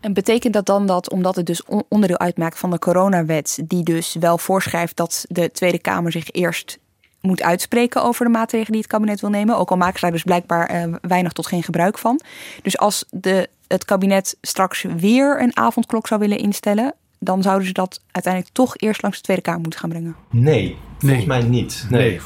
En 0.00 0.12
betekent 0.12 0.52
dat 0.52 0.66
dan 0.66 0.86
dat, 0.86 1.10
omdat 1.10 1.36
het 1.36 1.46
dus 1.46 1.62
onderdeel 1.88 2.18
uitmaakt 2.18 2.58
van 2.58 2.70
de 2.70 2.78
coronawet, 2.78 3.60
die 3.64 3.84
dus 3.84 4.16
wel 4.20 4.38
voorschrijft 4.38 4.96
dat 4.96 5.24
de 5.28 5.50
Tweede 5.50 5.78
Kamer 5.78 6.12
zich 6.12 6.30
eerst 6.30 6.78
moet 7.20 7.42
uitspreken 7.42 8.02
over 8.02 8.24
de 8.24 8.30
maatregelen 8.30 8.72
die 8.72 8.80
het 8.80 8.90
kabinet 8.90 9.20
wil 9.20 9.30
nemen, 9.30 9.56
ook 9.56 9.70
al 9.70 9.76
maken 9.76 10.00
daar 10.00 10.10
dus 10.10 10.22
blijkbaar 10.22 10.66
eh, 10.66 10.94
weinig 11.00 11.32
tot 11.32 11.46
geen 11.46 11.62
gebruik 11.62 11.98
van. 11.98 12.20
Dus 12.62 12.78
als 12.78 13.04
de, 13.10 13.48
het 13.72 13.84
kabinet 13.84 14.36
straks 14.40 14.82
weer 14.96 15.42
een 15.42 15.56
avondklok 15.56 16.06
zou 16.06 16.20
willen 16.20 16.38
instellen, 16.38 16.94
dan 17.18 17.42
zouden 17.42 17.66
ze 17.66 17.72
dat 17.72 18.02
uiteindelijk 18.10 18.54
toch 18.54 18.76
eerst 18.76 19.02
langs 19.02 19.16
de 19.16 19.22
Tweede 19.22 19.42
Kamer 19.42 19.60
moeten 19.60 19.80
gaan 19.80 19.90
brengen? 19.90 20.16
Nee, 20.30 20.76
volgens 20.98 21.24
mij 21.24 21.42
niet. 21.42 21.86
Nee. 21.90 22.10
Nee. 22.10 22.20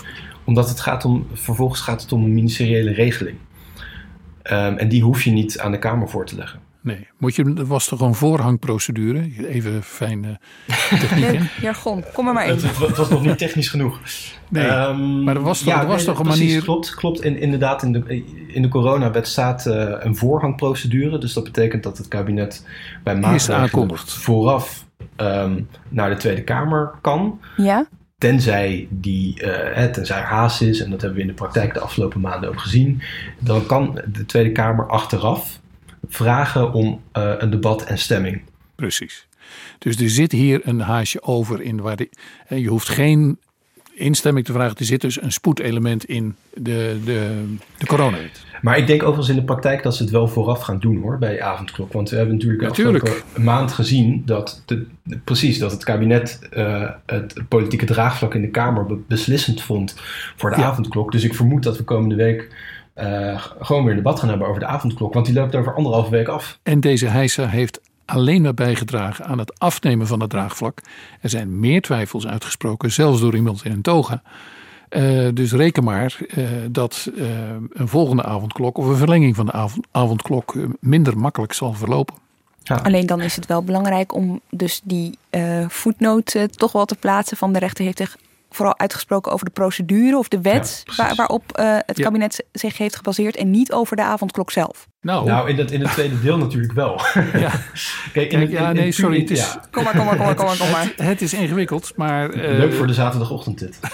Omdat 0.45 0.68
het 0.68 0.80
gaat 0.80 1.05
om, 1.05 1.26
vervolgens 1.32 1.80
gaat 1.80 2.03
het 2.03 2.12
om 2.12 2.24
een 2.24 2.34
ministeriële 2.34 2.92
regeling. 2.92 3.36
Ehm, 4.42 4.76
en 4.76 4.88
die 4.88 5.03
hoef 5.03 5.22
je 5.22 5.30
niet 5.30 5.59
aan 5.59 5.70
de 5.70 5.78
Kamer 5.78 6.09
voor 6.09 6.26
te 6.26 6.36
leggen. 6.36 6.61
Nee, 6.85 7.09
moet 7.18 7.35
je, 7.35 7.53
er 7.57 7.66
was 7.66 7.87
toch 7.89 8.01
een 8.01 8.14
voorhangprocedure? 8.14 9.30
Even 9.49 9.82
fijn 9.82 10.24
eh, 10.24 10.30
techniek? 11.01 11.30
Leuk 11.30 11.51
jargon, 11.61 12.05
kom 12.12 12.28
er 12.28 12.35
maar 12.35 12.47
in. 12.47 12.55
Het, 12.55 12.97
was 12.97 13.09
nog 13.09 13.22
niet 13.24 13.39
technisch 13.39 13.68
genoeg. 13.68 14.01
Nee, 14.49 14.66
Ehm, 14.66 15.22
maar 15.24 15.37
er 15.37 15.43
was 15.43 15.62
toch- 15.62 15.74
er 15.80 15.87
was 15.87 15.97
nee, 15.97 16.05
toch 16.07 16.18
een 16.18 16.24
precies, 16.24 16.47
manier- 16.47 16.62
Klopt, 16.62 16.95
klopt. 16.95 17.22
In, 17.22 17.39
inderdaad, 17.39 17.82
in 17.82 17.93
de, 17.93 18.24
in 18.49 18.62
de 18.62 18.68
coronawet 18.68 19.28
staat 19.28 19.66
eh, 19.66 19.93
een 19.99 20.16
voorhangprocedure. 20.16 21.18
Dus 21.18 21.32
dat 21.32 21.45
betekent 21.45 21.82
dat 21.82 21.99
het 21.99 22.09
kabinet 22.09 22.66
bij 23.03 23.16
maatregelen 23.16 23.59
aankondigt. 23.61 24.12
vooraf 24.12 24.85
ehm, 25.16 25.61
naar 25.89 26.11
de 26.11 26.16
Tweede 26.16 26.43
Kamer 26.43 26.91
kan. 27.01 27.41
Ja? 27.57 27.87
Tenzij, 28.18 28.87
die, 28.91 29.43
eh, 29.43 29.76
hè, 29.76 29.91
tenzij 29.93 30.18
er 30.18 30.24
haast 30.24 30.62
is, 30.62 30.80
en 30.80 30.91
dat 30.91 31.01
hebben 31.01 31.16
we 31.18 31.24
in 31.24 31.30
de 31.30 31.35
praktijk 31.41 31.74
de 31.74 31.80
afgelopen 31.80 32.20
maanden 32.20 32.49
ook 32.49 32.61
gezien, 32.61 33.03
dan 33.39 33.66
kan 33.66 34.01
de 34.12 34.26
Tweede 34.26 34.53
Kamer 34.53 34.87
achteraf 34.89 35.61
vragen 36.09 36.73
om 36.73 37.01
eh, 37.13 37.33
een 37.39 37.51
debat 37.51 37.85
en 37.85 37.99
stemming. 37.99 38.43
Precies. 38.75 39.27
Dus 39.79 39.97
er 39.97 40.11
zit 40.11 40.33
hier 40.33 40.61
een 40.65 40.81
haasje 40.81 41.23
over 41.23 41.61
in 41.63 41.81
waar 41.81 41.97
de, 41.97 42.09
je 42.49 42.69
hoeft 42.69 42.89
geen 42.89 43.39
instemming 43.95 44.47
te 44.47 44.53
vragen. 44.53 44.77
Er 44.77 44.85
zit 44.85 45.01
dus 45.01 45.23
een 45.23 45.33
spoedelement 45.33 46.05
in 46.05 46.35
de, 46.55 47.01
de, 47.05 47.45
de 47.79 47.87
coronawet. 47.87 48.43
Maar 48.63 48.79
ik 48.79 48.87
denk 48.87 49.03
overigens 49.03 49.29
in 49.29 49.37
de 49.37 49.45
praktijk 49.45 49.83
dat 49.83 49.97
ze 49.97 50.03
het 50.03 50.13
wel 50.13 50.29
vooraf 50.29 50.61
gaan 50.61 50.79
doen 50.79 51.01
hoor, 51.03 51.19
bij 51.19 51.43
avondklok. 51.43 51.93
Want 51.93 52.11
we 52.11 52.17
hebben 52.17 52.35
natuurlijk 52.35 52.63
Natuurlijk. 52.63 53.05
afgelopen 53.05 53.43
maand 53.43 53.73
gezien 53.73 54.23
dat, 54.25 54.63
de, 54.67 54.87
precies, 55.25 55.59
dat 55.59 55.71
het 55.71 55.85
kabinet 55.85 56.39
eh, 56.51 56.91
het 57.07 57.35
politieke 57.49 57.85
draagvlak 57.85 58.35
in 58.35 58.41
de 58.41 58.49
Kamer 58.51 58.87
be- 58.87 58.99
beslissend 59.09 59.63
vond 59.63 59.97
voor 60.37 60.51
de 60.51 60.57
Ja. 60.57 60.63
avondklok. 60.65 61.13
Dus 61.13 61.25
ik 61.25 61.35
vermoed 61.35 61.63
dat 61.63 61.77
we 61.77 61.83
komende 61.85 62.15
week 62.15 62.49
eh, 62.95 63.45
gewoon 63.61 63.82
weer 63.82 63.90
een 63.90 63.97
debat 63.97 64.18
gaan 64.18 64.28
hebben 64.28 64.49
over 64.49 64.61
de 64.61 64.66
avondklok. 64.66 65.14
Want 65.14 65.26
die 65.26 65.34
loopt 65.34 65.55
over 65.55 65.74
anderhalve 65.74 66.11
week 66.11 66.28
af. 66.28 66.59
En 66.62 66.80
deze 66.80 67.07
heisa 67.07 67.47
heeft 67.47 67.80
alleen 68.05 68.42
maar 68.42 68.55
bijgedragen 68.55 69.24
aan 69.24 69.38
het 69.38 69.59
afnemen 69.61 70.07
van 70.07 70.20
het 70.20 70.30
draagvlak. 70.30 70.78
Er 71.20 71.28
zijn 71.28 71.61
meer 71.61 71.82
twijfels 71.82 72.26
uitgesproken, 72.26 72.92
zelfs 72.92 73.20
door 73.20 73.34
iemand 73.34 73.64
in 73.64 73.72
een 73.72 73.82
toga. 73.82 74.22
Eh, 74.88 75.28
dus 75.34 75.53
reken 75.53 75.84
maar 75.84 76.16
eh, 76.28 76.45
dat 76.70 77.11
een 77.72 77.88
volgende 77.88 78.22
avondklok 78.22 78.78
of 78.78 78.86
een 78.86 78.97
verlenging 78.97 79.36
van 79.36 79.47
de 79.47 79.53
avond, 79.53 79.86
avondklok 79.90 80.55
minder 80.80 81.18
makkelijk 81.18 81.53
zal 81.53 81.72
verlopen. 81.72 82.14
Alleen 82.82 83.07
dan 83.07 83.20
is 83.20 83.36
het 83.36 83.47
wel 83.47 83.62
belangrijk 83.62 84.14
om 84.14 84.40
dus 84.51 84.80
die 84.84 85.18
eh 85.30 85.68
voetnoot 85.68 86.36
toch 86.51 86.72
wel 86.72 86.84
te 86.84 86.97
plaatsen 86.97 87.36
van 87.36 87.53
de 87.53 87.59
rechter 87.59 87.84
heeft 87.84 87.99
zich 87.99 88.16
vooral 88.55 88.79
uitgesproken 88.79 89.33
over 89.33 89.45
de 89.45 89.51
procedure 89.53 90.19
of 90.19 90.29
de 90.29 90.41
wet 90.41 90.55
Ja, 90.55 90.83
precies. 90.85 90.97
waar, 90.97 91.15
waarop 91.15 91.53
eh, 91.53 91.77
het 91.87 91.97
Ja. 91.97 92.05
kabinet 92.05 92.45
zich 92.53 92.79
heeft 92.79 92.97
gebaseerd 92.97 93.37
en 93.37 93.51
niet 93.51 93.73
over 93.73 93.97
de 93.97 94.03
avondklok 94.03 94.51
zelf. 94.51 94.87
Nou, 95.01 95.27
Nou, 95.27 95.49
in 95.49 95.59
het, 95.59 95.71
in 95.71 95.81
het 95.81 95.91
tweede 95.93 96.21
deel 96.21 96.39
natuurlijk 96.39 96.73
wel. 96.73 97.01
ja. 97.33 97.51
Kijk, 98.13 98.33
in 98.33 98.51
ja, 98.51 98.69
in- 98.69 98.75
nee, 98.77 98.87
in- 98.87 98.93
sorry, 98.93 99.21
het 99.21 99.31
is- 99.31 99.39
ja, 99.39 99.65
Kom 99.71 99.85
maar, 99.85 99.97
kom 99.97 100.05
maar, 100.05 100.17
kom 100.17 100.25
maar, 100.27 100.35
kom 100.35 100.47
maar, 100.47 100.57
kom 100.57 100.71
maar. 100.71 100.83
Het, 100.85 101.07
het 101.07 101.23
is 101.23 101.35
ingewikkeld, 101.35 101.93
maar. 101.97 102.31
eh, 102.31 102.59
leuk 102.59 102.75
voor 102.75 102.87
de 102.87 102.93
zaterdagochtend 102.95 103.59
dit. 103.59 103.79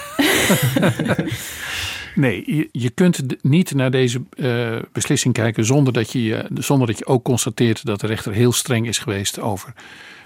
Nee, 2.15 2.43
je, 2.55 2.69
je 2.71 2.89
kunt 2.89 3.21
niet 3.43 3.73
naar 3.73 3.91
deze 3.91 4.21
eh, 4.37 4.77
beslissing 4.91 5.33
kijken 5.33 5.65
zonder 5.65 5.93
dat, 5.93 6.11
je, 6.11 6.45
zonder 6.53 6.87
dat 6.87 6.97
je 6.97 7.05
ook 7.05 7.23
constateert 7.23 7.85
dat 7.85 7.99
de 7.99 8.07
rechter 8.07 8.33
heel 8.33 8.51
streng 8.51 8.87
is 8.87 8.97
geweest 8.99 9.39
over 9.39 9.73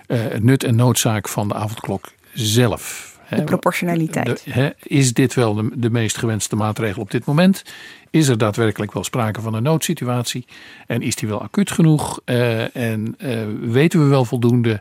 eh, 0.08 0.20
het 0.22 0.44
nut 0.44 0.64
en 0.64 0.76
noodzaak 0.76 1.28
van 1.28 1.48
de 1.48 1.54
avondklok 1.54 2.12
zelf. 2.34 3.15
De 3.30 3.44
proportionaliteit. 3.44 4.44
de- 4.54 4.76
is 4.84 5.14
dit 5.14 5.34
wel 5.34 5.54
de, 5.54 5.70
de 5.76 5.90
meest 5.90 6.18
gewenste 6.18 6.56
maatregel 6.56 7.02
op 7.02 7.12
dit 7.12 7.26
moment? 7.26 7.64
Is 8.10 8.28
er 8.28 8.38
daadwerkelijk 8.38 8.94
wel 8.94 9.04
sprake 9.04 9.42
van 9.42 9.54
een 9.54 9.64
noodsituatie? 9.64 10.46
En 10.88 11.02
is 11.02 11.16
die 11.16 11.28
wel 11.28 11.42
acuut 11.42 11.72
genoeg? 11.72 12.20
Eh, 12.26 12.76
en 12.76 13.16
eh, 13.18 13.40
weten 13.62 14.00
we 14.00 14.06
wel 14.06 14.26
voldoende 14.26 14.80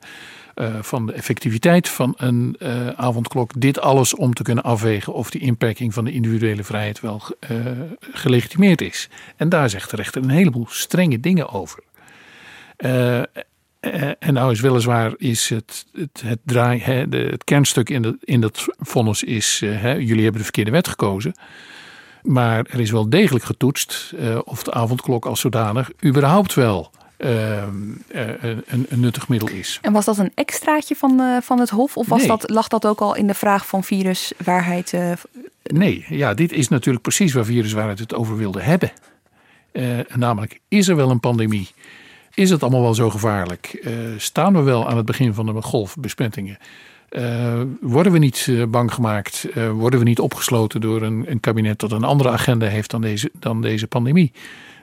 eh, 0.54 0.74
van 0.80 1.06
de 1.06 1.12
effectiviteit 1.12 1.88
van 1.88 2.14
een 2.16 2.56
avondklok? 2.96 3.60
Dit 3.60 3.80
alles 3.80 4.14
om 4.14 4.34
te 4.34 4.42
kunnen 4.42 4.64
afwegen 4.64 5.12
of 5.12 5.30
die 5.30 5.40
inperking 5.40 5.94
van 5.94 6.04
de 6.04 6.12
individuele 6.12 6.64
vrijheid 6.64 7.00
wel 7.00 7.22
gelegitimeerd 8.00 8.80
is. 8.80 9.08
En 9.36 9.48
daar 9.48 9.70
zegt 9.70 9.90
de 9.90 9.96
rechter 9.96 10.22
een 10.22 10.30
heleboel 10.30 10.66
strenge 10.68 11.20
dingen 11.20 11.48
over. 11.48 11.82
Eh, 13.92 14.10
en 14.18 14.34
nou 14.34 14.52
is 14.52 14.60
weliswaar 14.60 15.12
is 15.16 15.48
het, 15.48 15.86
het, 15.92 16.22
het, 16.24 16.38
draai, 16.44 16.80
hè, 16.80 17.08
de, 17.08 17.16
het 17.30 17.44
kernstuk 17.44 17.90
in, 17.90 18.02
de, 18.02 18.16
in 18.20 18.40
dat 18.40 18.64
vonnis 18.78 19.22
is, 19.22 19.60
eh, 19.62 19.80
hè, 19.80 19.92
jullie 19.92 20.22
hebben 20.22 20.38
de 20.38 20.42
verkeerde 20.42 20.70
wet 20.70 20.88
gekozen. 20.88 21.34
Maar 22.22 22.66
er 22.70 22.80
is 22.80 22.90
wel 22.90 23.08
degelijk 23.10 23.44
getoetst 23.44 24.12
eh, 24.18 24.38
of 24.44 24.62
de 24.62 24.72
avondklok 24.72 25.26
als 25.26 25.40
zodanig 25.40 25.90
überhaupt 26.04 26.54
wel 26.54 26.90
een, 27.18 28.04
een 28.66 29.00
nuttig 29.00 29.28
middel 29.28 29.48
is. 29.48 29.78
En 29.82 29.92
was 29.92 30.04
dat 30.04 30.18
een 30.18 30.32
extraatje 30.34 30.96
van, 30.96 31.40
van 31.42 31.60
het 31.60 31.70
Hof? 31.70 31.96
Of 31.96 32.06
was 32.08 32.18
Nee. 32.18 32.28
dat, 32.28 32.50
lag 32.50 32.68
dat 32.68 32.86
ook 32.86 33.00
al 33.00 33.14
in 33.14 33.26
de 33.26 33.34
vraag 33.34 33.66
van 33.66 33.84
viruswaarheid? 33.84 34.92
eh, 34.92 35.12
Nee, 35.62 36.04
ja, 36.08 36.34
dit 36.34 36.52
is 36.52 36.68
natuurlijk 36.68 37.02
precies 37.02 37.32
waar 37.32 37.44
viruswaarheid 37.44 37.98
het 37.98 38.14
over 38.14 38.36
wilde 38.36 38.60
hebben. 38.60 38.92
Namelijk, 40.14 40.60
is 40.68 40.88
er 40.88 40.96
wel 40.96 41.10
een 41.10 41.20
pandemie? 41.20 41.68
Is 42.34 42.50
het 42.50 42.62
allemaal 42.62 42.82
wel 42.82 42.94
zo 42.94 43.10
gevaarlijk? 43.10 43.66
Eh, 43.66 43.92
staan 44.16 44.52
we 44.52 44.62
wel 44.62 44.88
aan 44.88 44.96
het 44.96 45.06
begin 45.06 45.34
van 45.34 45.46
de 45.46 45.62
golf 45.62 45.96
besmettingen? 45.96 46.58
Eh, 47.08 47.60
worden 47.80 48.12
we 48.12 48.18
niet 48.18 48.46
eh, 48.50 48.64
bang 48.64 48.94
gemaakt? 48.94 49.46
Worden 49.72 49.98
we 49.98 50.04
niet 50.04 50.18
opgesloten 50.18 50.80
door 50.80 51.02
een, 51.02 51.24
een 51.30 51.40
kabinet 51.40 51.78
dat 51.78 51.92
een 51.92 52.04
andere 52.04 52.30
agenda 52.30 52.66
heeft 52.66 52.90
dan 52.90 53.00
deze, 53.00 53.30
dan 53.38 53.60
deze 53.60 53.86
pandemie? 53.86 54.32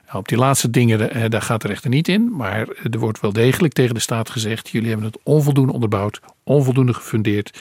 Nou, 0.05 0.17
op 0.17 0.27
die 0.27 0.37
laatste 0.37 0.69
dingen, 0.69 1.29
daar 1.29 1.41
gaat 1.41 1.61
de 1.61 1.67
rechter 1.67 1.89
niet 1.89 2.07
in. 2.07 2.35
Maar 2.35 2.67
er 2.91 2.99
wordt 2.99 3.19
wel 3.19 3.33
degelijk 3.33 3.73
tegen 3.73 3.93
de 3.93 4.01
staat 4.01 4.29
gezegd: 4.29 4.69
jullie 4.69 4.89
hebben 4.89 5.07
het 5.07 5.19
onvoldoende 5.23 5.73
onderbouwd, 5.73 6.19
onvoldoende 6.43 6.93
gefundeerd. 6.93 7.59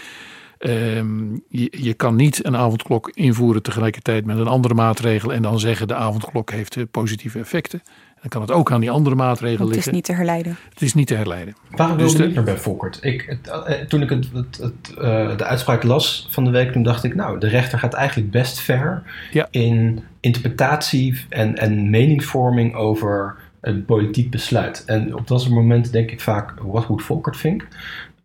Ehm, 0.58 1.34
je, 1.48 1.68
je 1.70 1.94
kan 1.94 2.16
niet 2.16 2.44
een 2.44 2.56
avondklok 2.56 3.10
invoeren 3.14 3.62
tegelijkertijd 3.62 4.24
met 4.24 4.38
een 4.38 4.46
andere 4.46 4.74
maatregel 4.74 5.32
en 5.32 5.42
dan 5.42 5.60
zeggen 5.60 5.88
de 5.88 5.94
avondklok 5.94 6.50
heeft 6.50 6.90
positieve 6.90 7.38
effecten. 7.38 7.82
Dan 8.20 8.28
kan 8.28 8.40
het 8.40 8.50
ook 8.50 8.72
aan 8.72 8.80
die 8.80 8.90
andere 8.90 9.14
maatregel 9.16 9.58
want 9.58 9.68
het 9.68 9.78
is 9.78 9.84
liggen. 9.84 9.94
niet 9.94 10.04
te 10.04 10.12
herleiden. 10.12 10.56
Het 10.72 10.82
is 10.82 10.94
niet 10.94 11.06
te 11.06 11.14
herleiden. 11.14 11.54
Waarom 11.70 11.98
Dus 11.98 12.06
wilde 12.12 12.24
de- 12.26 12.30
ik 12.30 12.36
er 12.36 12.42
bij 12.44 12.56
Volkert? 12.56 12.98
Ik, 13.02 13.22
het, 13.28 13.48
eh, 13.66 13.80
toen 13.86 14.02
ik 14.02 14.08
het, 14.10 14.30
het, 14.32 14.56
het, 14.56 14.94
eh, 14.98 15.36
de 15.36 15.44
uitspraak 15.44 15.82
las 15.82 16.26
van 16.30 16.44
de 16.44 16.50
week, 16.50 16.72
toen 16.72 16.82
dacht 16.82 17.04
ik, 17.04 17.14
nou, 17.14 17.38
de 17.38 17.48
rechter 17.48 17.78
gaat 17.78 17.94
eigenlijk 17.94 18.30
best 18.30 18.60
ver 18.60 19.02
Ja. 19.32 19.48
in 19.50 20.00
interpretatie 20.20 21.24
en, 21.28 21.56
en 21.56 21.90
meningsvorming 21.90 22.74
over 22.74 23.36
een 23.60 23.84
politiek 23.84 24.30
besluit. 24.30 24.82
En 24.86 25.14
op 25.14 25.26
dat 25.26 25.40
soort 25.40 25.54
momenten 25.54 25.92
denk 25.92 26.10
ik 26.10 26.20
vaak, 26.20 26.54
wat 26.62 26.88
moet 26.88 27.02
Volkert 27.02 27.40
think? 27.40 27.66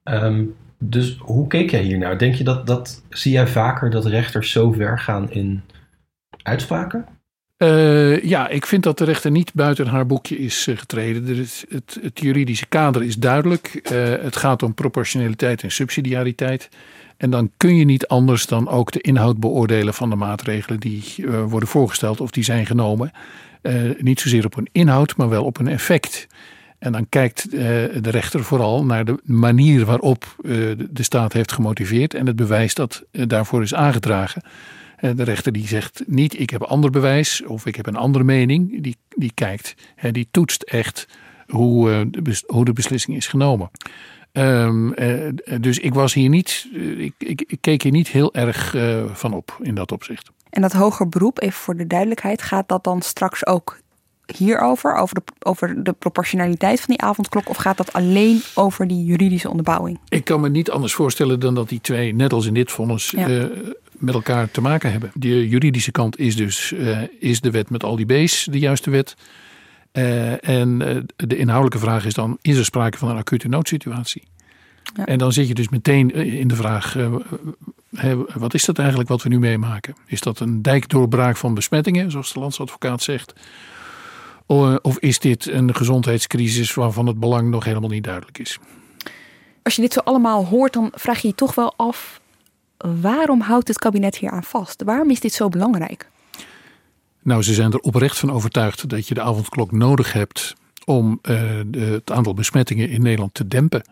Ehm, 0.03 0.43
dus 0.79 1.17
hoe 1.19 1.47
keek 1.47 1.69
jij 1.71 1.81
hier 1.81 1.97
naar? 1.97 2.17
Denk 2.17 2.33
je 2.35 2.43
dat, 2.43 2.67
dat, 2.67 3.03
zie 3.09 3.31
jij 3.31 3.47
vaker 3.47 3.89
dat 3.89 4.05
rechters 4.05 4.51
zo 4.51 4.71
ver 4.71 4.99
gaan 4.99 5.31
in 5.31 5.61
uitspraken? 6.43 7.05
Eh, 7.65 8.23
ja, 8.23 8.47
ik 8.47 8.65
vind 8.65 8.83
dat 8.83 8.97
de 8.97 9.03
rechter 9.03 9.31
niet 9.31 9.53
buiten 9.53 9.87
haar 9.87 10.05
boekje 10.05 10.37
is 10.37 10.67
eh, 10.67 10.77
getreden. 10.77 11.27
Is, 11.27 11.65
het, 11.69 11.99
juridische 12.13 12.65
kader 12.65 13.03
is 13.03 13.15
duidelijk. 13.15 13.79
Eh, 13.83 14.03
het 14.21 14.35
gaat 14.35 14.63
om 14.63 14.73
proportionaliteit 14.73 15.63
en 15.63 15.71
subsidiariteit. 15.71 16.69
En 17.17 17.29
dan 17.29 17.51
kun 17.57 17.75
je 17.75 17.85
niet 17.85 18.07
anders 18.07 18.45
dan 18.45 18.69
ook 18.69 18.91
de 18.91 19.01
inhoud 19.01 19.39
beoordelen 19.39 19.93
van 19.93 20.09
de 20.09 20.15
maatregelen 20.15 20.79
die 20.79 21.03
worden 21.47 21.69
voorgesteld 21.69 22.21
of 22.21 22.31
die 22.31 22.43
zijn 22.43 22.65
genomen. 22.65 23.11
Niet 23.97 24.19
zozeer 24.19 24.45
op 24.45 24.55
hun 24.55 24.69
inhoud, 24.71 25.15
maar 25.17 25.29
wel 25.29 25.43
op 25.43 25.57
hun 25.57 25.67
effect. 25.67 26.27
En 26.79 26.91
dan 26.91 27.09
kijkt 27.09 27.51
de 27.51 28.09
rechter 28.09 28.43
vooral 28.43 28.85
naar 28.85 29.05
de 29.05 29.19
manier 29.23 29.85
waarop 29.85 30.35
de- 30.41 31.03
staat 31.03 31.33
heeft 31.33 31.51
gemotiveerd 31.51 32.13
en 32.13 32.27
het 32.27 32.35
bewijs 32.35 32.73
dat 32.73 33.03
daarvoor 33.11 33.61
is 33.61 33.73
aangedragen. 33.73 34.41
De 34.99 35.23
rechter 35.23 35.51
die 35.51 35.67
zegt 35.67 36.03
niet 36.07 36.39
ik 36.39 36.49
heb 36.49 36.61
ander 36.61 36.89
bewijs 36.89 37.43
of 37.43 37.65
ik 37.65 37.75
heb 37.75 37.87
een 37.87 37.95
andere 37.95 38.23
mening. 38.23 38.81
Die, 38.81 38.95
die 39.15 39.31
kijkt, 39.33 39.73
die 40.11 40.27
toetst 40.31 40.61
echt 40.61 41.07
hoe, 41.47 42.09
hoe 42.45 42.65
de 42.65 42.73
beslissing 42.73 43.17
is 43.17 43.27
genomen. 43.27 43.69
Um, 44.31 44.93
dus 45.61 45.79
ik 45.79 45.93
was 45.93 46.13
hier 46.13 46.29
niet, 46.29 46.67
ik, 46.97 47.13
ik, 47.17 47.43
ik 47.47 47.57
keek 47.61 47.81
hier 47.81 47.91
niet 47.91 48.07
heel 48.07 48.33
erg 48.33 48.73
uh, 48.73 49.05
van 49.05 49.33
op 49.33 49.57
in 49.61 49.75
dat 49.75 49.91
opzicht. 49.91 50.31
En 50.49 50.61
dat 50.61 50.71
hoger 50.71 51.09
beroep, 51.09 51.41
even 51.41 51.59
voor 51.59 51.75
de 51.75 51.87
duidelijkheid, 51.87 52.41
gaat 52.41 52.67
dat 52.67 52.83
dan 52.83 53.01
straks 53.01 53.45
ook 53.45 53.79
hierover, 54.37 54.95
over 54.95 55.15
de, 55.15 55.21
over 55.39 55.83
de 55.83 55.93
proportionaliteit 55.93 56.81
van 56.81 56.95
die 56.95 57.01
avondklok, 57.01 57.49
of 57.49 57.57
gaat 57.57 57.77
dat 57.77 57.93
alleen 57.93 58.41
over 58.55 58.87
die 58.87 59.05
juridische 59.05 59.49
onderbouwing? 59.49 59.99
Ik 60.09 60.25
kan 60.25 60.41
me 60.41 60.49
niet 60.49 60.71
anders 60.71 60.93
voorstellen 60.93 61.39
dan 61.39 61.55
dat 61.55 61.69
die 61.69 61.81
twee, 61.81 62.13
net 62.13 62.33
als 62.33 62.45
in 62.45 62.53
dit 62.53 62.71
vonnis, 62.71 63.13
ja. 63.17 63.49
Met 63.97 64.13
elkaar 64.13 64.51
te 64.51 64.61
maken 64.61 64.91
hebben. 64.91 65.11
De 65.13 65.47
juridische 65.47 65.91
kant 65.91 66.19
is 66.19 66.35
dus, 66.35 66.71
uh, 66.71 66.99
is 67.19 67.41
de 67.41 67.51
wet 67.51 67.69
met 67.69 67.83
al 67.83 67.95
die 67.95 68.05
B's 68.05 68.47
de 68.51 68.59
juiste 68.59 68.89
wet? 68.89 69.15
Uh, 69.93 70.47
en 70.49 70.77
de 71.15 71.37
inhoudelijke 71.37 71.85
vraag 71.85 72.05
is 72.05 72.13
dan, 72.13 72.37
is 72.41 72.57
er 72.57 72.65
sprake 72.65 72.97
van 72.97 73.09
een 73.09 73.17
acute 73.17 73.47
noodsituatie? 73.47 74.23
Ja. 74.95 75.05
En 75.05 75.17
dan 75.17 75.31
zit 75.31 75.47
je 75.47 75.53
dus 75.53 75.69
meteen 75.69 76.11
in 76.13 76.47
de 76.47 76.55
vraag, 76.55 76.95
wat 78.33 78.53
is 78.53 78.65
dat 78.65 78.79
eigenlijk 78.79 79.09
wat 79.09 79.23
we 79.23 79.29
nu 79.29 79.39
meemaken? 79.39 79.95
Is 80.05 80.21
dat 80.21 80.39
een 80.39 80.61
dijkdoorbraak 80.61 81.37
van 81.37 81.53
besmettingen, 81.53 82.11
zoals 82.11 82.33
de 82.33 82.39
landsadvocaat 82.39 83.03
zegt? 83.03 83.33
Of 84.81 84.99
is 84.99 85.19
dit 85.19 85.47
een 85.51 85.75
gezondheidscrisis 85.75 86.73
waarvan 86.73 87.07
het 87.07 87.19
belang 87.19 87.49
nog 87.49 87.63
helemaal 87.63 87.89
niet 87.89 88.03
duidelijk 88.03 88.37
is? 88.37 88.59
Als 89.63 89.75
je 89.75 89.81
dit 89.81 89.93
zo 89.93 89.99
allemaal 89.99 90.45
hoort, 90.45 90.73
dan 90.73 90.91
vraag 90.93 91.21
je 91.21 91.27
je 91.27 91.35
toch 91.35 91.55
wel 91.55 91.73
af: 91.77 92.21
waarom 92.77 93.41
houdt 93.41 93.67
het 93.67 93.77
kabinet 93.77 94.17
hier 94.17 94.31
aan 94.31 94.43
vast? 94.43 94.83
Waarom 94.83 95.09
is 95.09 95.19
dit 95.19 95.33
zo 95.33 95.49
belangrijk? 95.49 96.09
Nou, 97.21 97.43
ze 97.43 97.53
zijn 97.53 97.71
er 97.71 97.79
oprecht 97.79 98.19
van 98.19 98.31
overtuigd 98.31 98.89
dat 98.89 99.07
je 99.07 99.13
de 99.13 99.21
avondklok 99.21 99.71
nodig 99.71 100.13
hebt 100.13 100.53
om 100.85 101.19
uh, 101.21 101.41
de, 101.65 101.79
het 101.79 102.11
aantal 102.11 102.33
besmettingen 102.33 102.89
in 102.89 103.01
Nederland 103.01 103.33
te 103.33 103.47
dempen. 103.47 103.83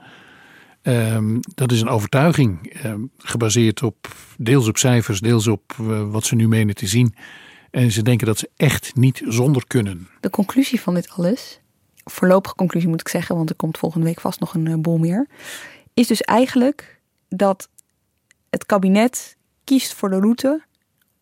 Um, 0.81 1.39
dat 1.55 1.71
is 1.71 1.81
een 1.81 1.87
overtuiging, 1.87 2.83
um, 2.85 3.11
gebaseerd 3.17 3.83
op 3.83 4.15
deels 4.37 4.67
op 4.67 4.77
cijfers, 4.77 5.19
deels 5.19 5.47
op 5.47 5.75
uh, 5.81 6.11
wat 6.11 6.25
ze 6.25 6.35
nu 6.35 6.47
menen 6.47 6.75
te 6.75 6.87
zien. 6.87 7.15
En 7.71 7.91
ze 7.91 8.01
denken 8.01 8.27
dat 8.27 8.39
ze 8.39 8.49
echt 8.55 8.95
niet 8.95 9.21
zonder 9.27 9.63
kunnen. 9.67 10.07
De 10.19 10.29
conclusie 10.29 10.81
van 10.81 10.93
dit 10.93 11.09
alles, 11.09 11.59
voorlopige 12.03 12.55
conclusie 12.55 12.89
moet 12.89 13.01
ik 13.01 13.07
zeggen, 13.07 13.35
want 13.35 13.49
er 13.49 13.55
komt 13.55 13.77
volgende 13.77 14.05
week 14.05 14.19
vast 14.21 14.39
nog 14.39 14.53
een 14.53 14.65
uh, 14.65 14.75
bol 14.75 14.97
meer, 14.97 15.27
is 15.93 16.07
dus 16.07 16.21
eigenlijk 16.21 16.99
dat 17.29 17.69
het 18.53 18.65
kabinet 18.65 19.37
kiest 19.63 19.93
voor 19.93 20.09
de 20.09 20.19
route 20.19 20.61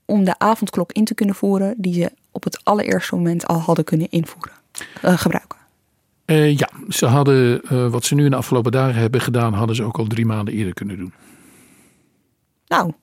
om 0.06 0.24
de 0.24 0.40
avondklok 0.40 0.92
in 0.92 1.06
te 1.06 1.14
kunnen 1.14 1.36
voeren 1.36 1.74
die 1.78 1.94
ze 1.94 2.12
op 2.32 2.44
het 2.44 2.64
allereerste 2.64 3.16
moment 3.16 3.48
al 3.48 3.60
hadden 3.60 3.86
kunnen 3.86 4.10
invoeren, 4.10 4.54
uh, 5.06 5.18
gebruiken. 5.18 5.58
Uh, 6.26 6.58
ja, 6.58 6.70
ze 6.90 7.06
hadden 7.06 7.62
uh, 7.72 7.88
wat 7.88 8.06
ze 8.06 8.16
nu 8.16 8.24
in 8.26 8.32
de 8.32 8.38
afgelopen 8.38 8.72
dagen 8.72 9.02
hebben 9.02 9.22
gedaan, 9.22 9.54
hadden 9.54 9.76
ze 9.76 9.84
ook 9.84 9.98
al 9.98 10.08
drie 10.08 10.26
maanden 10.26 10.54
eerder 10.54 10.74
kunnen 10.74 10.98
doen. 10.98 11.14
Nou, 12.68 12.94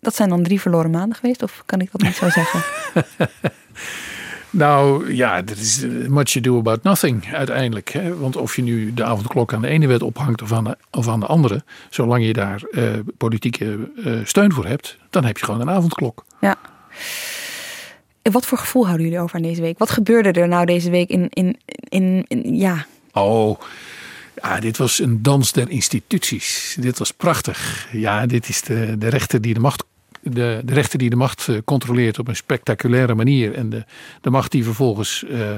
dat 0.00 0.14
zijn 0.14 0.28
dan 0.28 0.42
drie 0.42 0.60
verloren 0.60 0.90
maanden 0.90 1.18
geweest, 1.18 1.42
of 1.42 1.62
kan 1.66 1.80
ik 1.80 1.92
dat 1.92 2.00
niet 2.00 2.14
zo 2.14 2.28
zeggen? 2.28 2.62
nou 4.50 5.14
ja, 5.14 5.42
dat 5.42 5.56
is 5.56 5.84
much 6.08 6.36
ado 6.36 6.58
about 6.58 6.82
nothing 6.82 7.34
uiteindelijk. 7.34 7.90
Hè? 7.90 8.16
Want 8.16 8.36
of 8.36 8.56
je 8.56 8.62
nu 8.62 8.94
de 8.94 9.04
avondklok 9.04 9.52
aan 9.52 9.62
de 9.62 9.68
ene 9.68 9.86
wet 9.86 10.02
ophangt 10.02 10.42
of 10.42 10.52
aan 10.52 10.64
de, 10.64 10.76
of 10.90 11.08
aan 11.08 11.20
de 11.20 11.26
andere, 11.26 11.64
zolang 11.90 12.26
je 12.26 12.32
daar 12.32 12.62
uh, 12.70 12.90
politieke 13.16 13.78
steun 14.24 14.52
voor 14.52 14.66
hebt, 14.66 14.96
dan 15.10 15.24
heb 15.24 15.38
je 15.38 15.44
gewoon 15.44 15.60
een 15.60 15.70
avondklok. 15.70 16.24
Ja. 16.40 16.56
Wat 18.22 18.46
voor 18.46 18.58
gevoel 18.58 18.84
houden 18.84 19.06
jullie 19.06 19.20
over 19.20 19.36
aan 19.36 19.42
deze 19.42 19.60
week? 19.60 19.78
Wat 19.78 19.90
gebeurde 19.90 20.32
er 20.32 20.48
nou 20.48 20.66
deze 20.66 20.90
week 20.90 21.08
in, 21.08 21.28
in, 21.30 21.58
in, 21.88 22.24
in 22.28 22.56
ja? 22.56 22.86
Oh, 23.12 23.60
ja, 24.42 24.60
dit 24.60 24.76
was 24.76 24.98
een 24.98 25.22
dans 25.22 25.52
der 25.52 25.70
instituties. 25.70 26.76
Dit 26.80 26.98
was 26.98 27.10
prachtig. 27.12 27.88
Ja, 27.92 28.26
dit 28.26 28.48
is 28.48 28.62
de, 28.62 28.98
de 28.98 29.08
rechter 29.08 29.40
die 29.40 29.54
de 29.54 29.60
macht 29.60 29.84
de, 30.32 30.60
de 30.64 30.74
rechter 30.74 30.98
die 30.98 31.10
de 31.10 31.16
macht 31.16 31.48
controleert 31.64 32.18
op 32.18 32.28
een 32.28 32.36
spectaculaire 32.36 33.14
manier. 33.14 33.54
En 33.54 33.70
de, 33.70 33.84
de 34.20 34.30
macht 34.30 34.50
die 34.50 34.64
vervolgens 34.64 35.24
uh, 35.28 35.50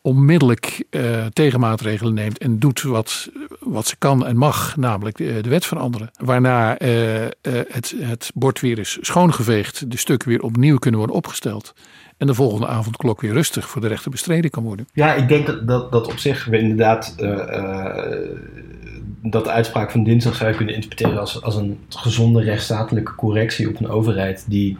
onmiddellijk 0.00 0.84
uh, 0.90 1.26
tegenmaatregelen 1.26 2.14
neemt 2.14 2.38
en 2.38 2.58
doet 2.58 2.82
wat, 2.82 3.30
wat 3.60 3.86
ze 3.86 3.96
kan 3.98 4.26
en 4.26 4.36
mag, 4.36 4.76
namelijk 4.76 5.16
de, 5.16 5.48
wet 5.48 5.66
veranderen. 5.66 6.10
Waarna 6.12 6.76
het, 7.68 7.94
het 7.98 8.30
bord 8.34 8.60
weer 8.60 8.78
is 8.78 8.98
schoongeveegd, 9.00 9.90
de 9.90 9.98
stukken 9.98 10.28
weer 10.28 10.42
opnieuw 10.42 10.78
kunnen 10.78 10.98
worden 10.98 11.16
opgesteld. 11.16 11.74
En 12.16 12.26
de 12.26 12.34
volgende 12.34 12.66
avondklok 12.66 13.20
weer 13.20 13.32
rustig 13.32 13.68
voor 13.68 13.80
de 13.80 13.86
rechter 13.88 14.10
bestreden 14.10 14.50
kan 14.50 14.62
worden. 14.62 14.88
Ja, 14.92 15.14
ik 15.14 15.28
denk 15.28 15.46
dat, 15.46 15.68
dat, 15.68 15.92
dat 15.92 16.06
op 16.06 16.18
zich 16.18 16.44
we 16.44 16.58
inderdaad 16.58 17.14
dat 19.22 19.44
de 19.44 19.50
uitspraak 19.50 19.90
van 19.90 20.04
dinsdag 20.04 20.34
zou 20.34 20.50
je 20.50 20.56
kunnen 20.56 20.74
interpreteren 20.74 21.20
als, 21.20 21.42
als 21.42 21.56
een 21.56 21.78
gezonde 21.88 22.42
rechtsstatelijke 22.42 23.14
correctie 23.14 23.68
op 23.68 23.80
een 23.80 23.88
overheid 23.88 24.44
die 24.48 24.76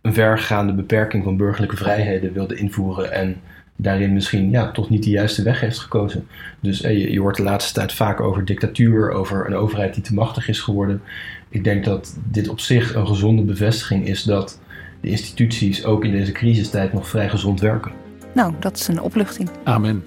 een 0.00 0.14
vergaande 0.14 0.72
beperking 0.72 1.24
van 1.24 1.36
burgerlijke 1.36 1.76
vrijheden 1.76 2.32
wilde 2.32 2.56
invoeren 2.56 3.12
en 3.12 3.40
daarin 3.76 4.12
misschien 4.12 4.50
ja, 4.50 4.70
toch 4.70 4.90
niet 4.90 5.04
de 5.04 5.10
juiste 5.10 5.42
weg 5.42 5.60
heeft 5.60 5.78
gekozen. 5.78 6.26
Dus 6.60 6.82
eh, 6.82 6.98
je, 6.98 7.12
je 7.12 7.20
hoort 7.20 7.36
de 7.36 7.42
laatste 7.42 7.72
tijd 7.72 7.92
vaak 7.92 8.20
over 8.20 8.44
dictatuur, 8.44 9.10
over 9.10 9.46
een 9.46 9.54
overheid 9.54 9.94
die 9.94 10.02
te 10.02 10.14
machtig 10.14 10.48
is 10.48 10.60
geworden. 10.60 11.02
Ik 11.48 11.64
denk 11.64 11.84
dat 11.84 12.16
dit 12.24 12.48
op 12.48 12.60
zich 12.60 12.94
een 12.94 13.06
gezonde 13.06 13.42
bevestiging 13.42 14.06
is 14.06 14.22
dat 14.22 14.60
de 15.00 15.08
instituties 15.08 15.84
ook 15.84 16.04
in 16.04 16.10
deze 16.10 16.32
crisistijd 16.32 16.92
nog 16.92 17.08
vrij 17.08 17.28
gezond 17.28 17.60
werken. 17.60 17.92
Nou, 18.34 18.54
dat 18.58 18.76
is 18.76 18.88
een 18.88 19.00
opluchting. 19.00 19.48
Amen. 19.64 20.04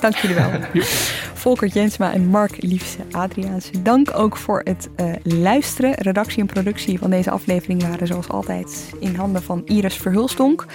Dank 0.00 0.14
jullie 0.14 0.36
wel. 0.36 0.50
Volker 1.38 1.68
Jensma 1.68 2.12
en 2.12 2.26
Mark 2.26 2.62
Liefse 2.62 2.98
Adriaanse. 3.10 3.82
Dank 3.82 4.14
ook 4.14 4.36
voor 4.36 4.60
het 4.64 4.88
uh, 4.96 5.12
luisteren. 5.22 5.94
Redactie 5.94 6.40
en 6.40 6.46
productie 6.46 6.98
van 6.98 7.10
deze 7.10 7.30
aflevering 7.30 7.82
waren 7.82 8.06
zoals 8.06 8.28
altijd 8.28 8.94
in 9.00 9.14
handen 9.14 9.42
van 9.42 9.62
Iris 9.64 9.94
Verhulstonk. 9.94 10.66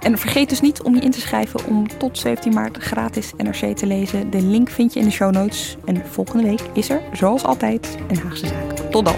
En 0.00 0.18
vergeet 0.18 0.48
dus 0.48 0.60
niet 0.60 0.82
om 0.82 0.94
je 0.94 1.00
in 1.00 1.10
te 1.10 1.20
schrijven 1.20 1.66
om 1.66 1.98
tot 1.98 2.18
17 2.18 2.52
maart 2.54 2.76
gratis 2.76 3.32
NRC 3.36 3.76
te 3.76 3.86
lezen. 3.86 4.30
De 4.30 4.42
link 4.42 4.68
vind 4.68 4.92
je 4.92 5.00
in 5.00 5.06
de 5.06 5.12
show 5.12 5.32
notes. 5.32 5.76
En 5.84 6.06
volgende 6.06 6.42
week 6.42 6.62
is 6.72 6.90
er, 6.90 7.00
zoals 7.12 7.44
altijd, 7.44 7.96
een 8.08 8.18
Haagse 8.18 8.46
zaak. 8.46 8.70
Tot 8.90 9.04
dan. 9.04 9.16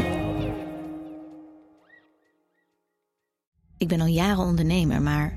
Ik 3.76 3.88
ben 3.88 4.00
al 4.00 4.06
jaren 4.06 4.44
ondernemer, 4.44 5.02
maar 5.02 5.36